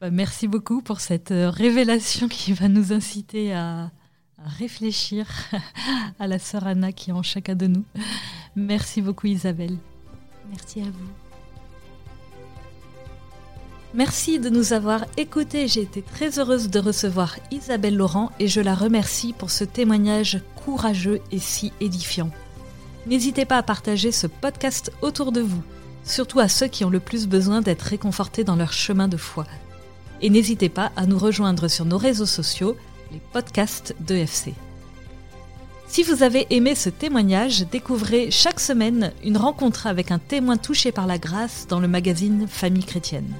Bah, 0.00 0.10
Merci 0.10 0.46
beaucoup 0.46 0.82
pour 0.82 1.00
cette 1.00 1.30
euh, 1.30 1.48
révélation 1.48 2.28
qui 2.28 2.52
va 2.52 2.68
nous 2.68 2.92
inciter 2.92 3.54
à, 3.54 3.90
à 4.38 4.48
réfléchir 4.48 5.26
à 6.18 6.26
la 6.26 6.38
sœur 6.38 6.66
Anna 6.66 6.92
qui 6.92 7.10
est 7.10 7.14
en 7.14 7.22
chacun 7.22 7.54
de 7.54 7.66
nous. 7.66 7.84
Merci 8.54 9.00
beaucoup 9.00 9.26
Isabelle. 9.26 9.76
Merci 10.50 10.80
à 10.80 10.84
vous. 10.84 11.10
Merci 13.94 14.38
de 14.38 14.50
nous 14.50 14.74
avoir 14.74 15.06
écoutés. 15.16 15.68
J'ai 15.68 15.80
été 15.80 16.02
très 16.02 16.38
heureuse 16.38 16.68
de 16.68 16.78
recevoir 16.78 17.36
Isabelle 17.50 17.96
Laurent 17.96 18.30
et 18.38 18.46
je 18.46 18.60
la 18.60 18.74
remercie 18.74 19.32
pour 19.32 19.50
ce 19.50 19.64
témoignage 19.64 20.42
courageux 20.54 21.20
et 21.32 21.38
si 21.38 21.72
édifiant. 21.80 22.30
N'hésitez 23.06 23.46
pas 23.46 23.56
à 23.56 23.62
partager 23.62 24.12
ce 24.12 24.26
podcast 24.26 24.92
autour 25.00 25.32
de 25.32 25.40
vous, 25.40 25.62
surtout 26.04 26.40
à 26.40 26.48
ceux 26.48 26.66
qui 26.66 26.84
ont 26.84 26.90
le 26.90 27.00
plus 27.00 27.26
besoin 27.26 27.62
d'être 27.62 27.82
réconfortés 27.82 28.44
dans 28.44 28.56
leur 28.56 28.72
chemin 28.72 29.08
de 29.08 29.16
foi. 29.16 29.46
Et 30.20 30.28
n'hésitez 30.28 30.68
pas 30.68 30.92
à 30.96 31.06
nous 31.06 31.18
rejoindre 31.18 31.68
sur 31.68 31.84
nos 31.84 31.98
réseaux 31.98 32.26
sociaux, 32.26 32.76
les 33.16 33.22
podcasts 33.32 33.94
d'EFC. 34.00 34.52
Si 35.88 36.02
vous 36.02 36.22
avez 36.22 36.46
aimé 36.50 36.74
ce 36.74 36.90
témoignage, 36.90 37.66
découvrez 37.70 38.30
chaque 38.30 38.60
semaine 38.60 39.12
une 39.24 39.38
rencontre 39.38 39.86
avec 39.86 40.10
un 40.10 40.18
témoin 40.18 40.58
touché 40.58 40.92
par 40.92 41.06
la 41.06 41.16
grâce 41.16 41.66
dans 41.66 41.80
le 41.80 41.88
magazine 41.88 42.46
Famille 42.46 42.84
chrétienne. 42.84 43.32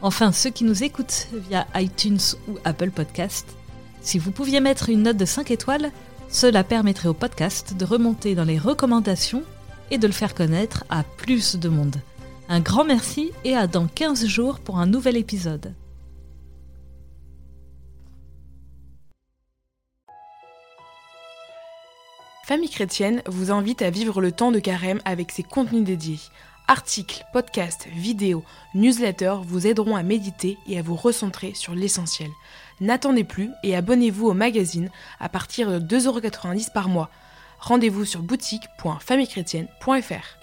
Enfin, 0.00 0.30
ceux 0.30 0.50
qui 0.50 0.62
nous 0.62 0.84
écoutent 0.84 1.26
via 1.32 1.66
iTunes 1.74 2.20
ou 2.48 2.58
Apple 2.64 2.90
Podcast, 2.90 3.46
si 4.00 4.20
vous 4.20 4.30
pouviez 4.30 4.60
mettre 4.60 4.90
une 4.90 5.02
note 5.02 5.16
de 5.16 5.24
5 5.24 5.50
étoiles, 5.50 5.90
cela 6.28 6.62
permettrait 6.62 7.08
au 7.08 7.14
podcast 7.14 7.74
de 7.76 7.84
remonter 7.84 8.36
dans 8.36 8.44
les 8.44 8.58
recommandations 8.58 9.42
et 9.90 9.98
de 9.98 10.06
le 10.06 10.12
faire 10.12 10.36
connaître 10.36 10.84
à 10.88 11.02
plus 11.02 11.56
de 11.56 11.68
monde. 11.68 11.96
Un 12.48 12.60
grand 12.60 12.84
merci 12.84 13.32
et 13.44 13.56
à 13.56 13.66
dans 13.66 13.88
15 13.88 14.26
jours 14.26 14.60
pour 14.60 14.78
un 14.78 14.86
nouvel 14.86 15.16
épisode. 15.16 15.74
Famille 22.48 22.70
chrétienne 22.70 23.22
vous 23.26 23.50
invite 23.50 23.82
à 23.82 23.90
vivre 23.90 24.22
le 24.22 24.32
temps 24.32 24.50
de 24.50 24.58
carême 24.58 25.02
avec 25.04 25.32
ses 25.32 25.42
contenus 25.42 25.84
dédiés. 25.84 26.18
Articles, 26.66 27.22
podcasts, 27.30 27.86
vidéos, 27.88 28.42
newsletters 28.74 29.40
vous 29.44 29.66
aideront 29.66 29.96
à 29.96 30.02
méditer 30.02 30.56
et 30.66 30.78
à 30.78 30.82
vous 30.82 30.96
recentrer 30.96 31.52
sur 31.52 31.74
l'essentiel. 31.74 32.30
N'attendez 32.80 33.24
plus 33.24 33.50
et 33.62 33.76
abonnez-vous 33.76 34.28
au 34.28 34.32
magazine 34.32 34.88
à 35.20 35.28
partir 35.28 35.70
de 35.70 35.78
2,90€ 35.78 36.72
par 36.72 36.88
mois. 36.88 37.10
Rendez-vous 37.60 38.06
sur 38.06 38.22
boutique.famillechrétienne.fr. 38.22 40.37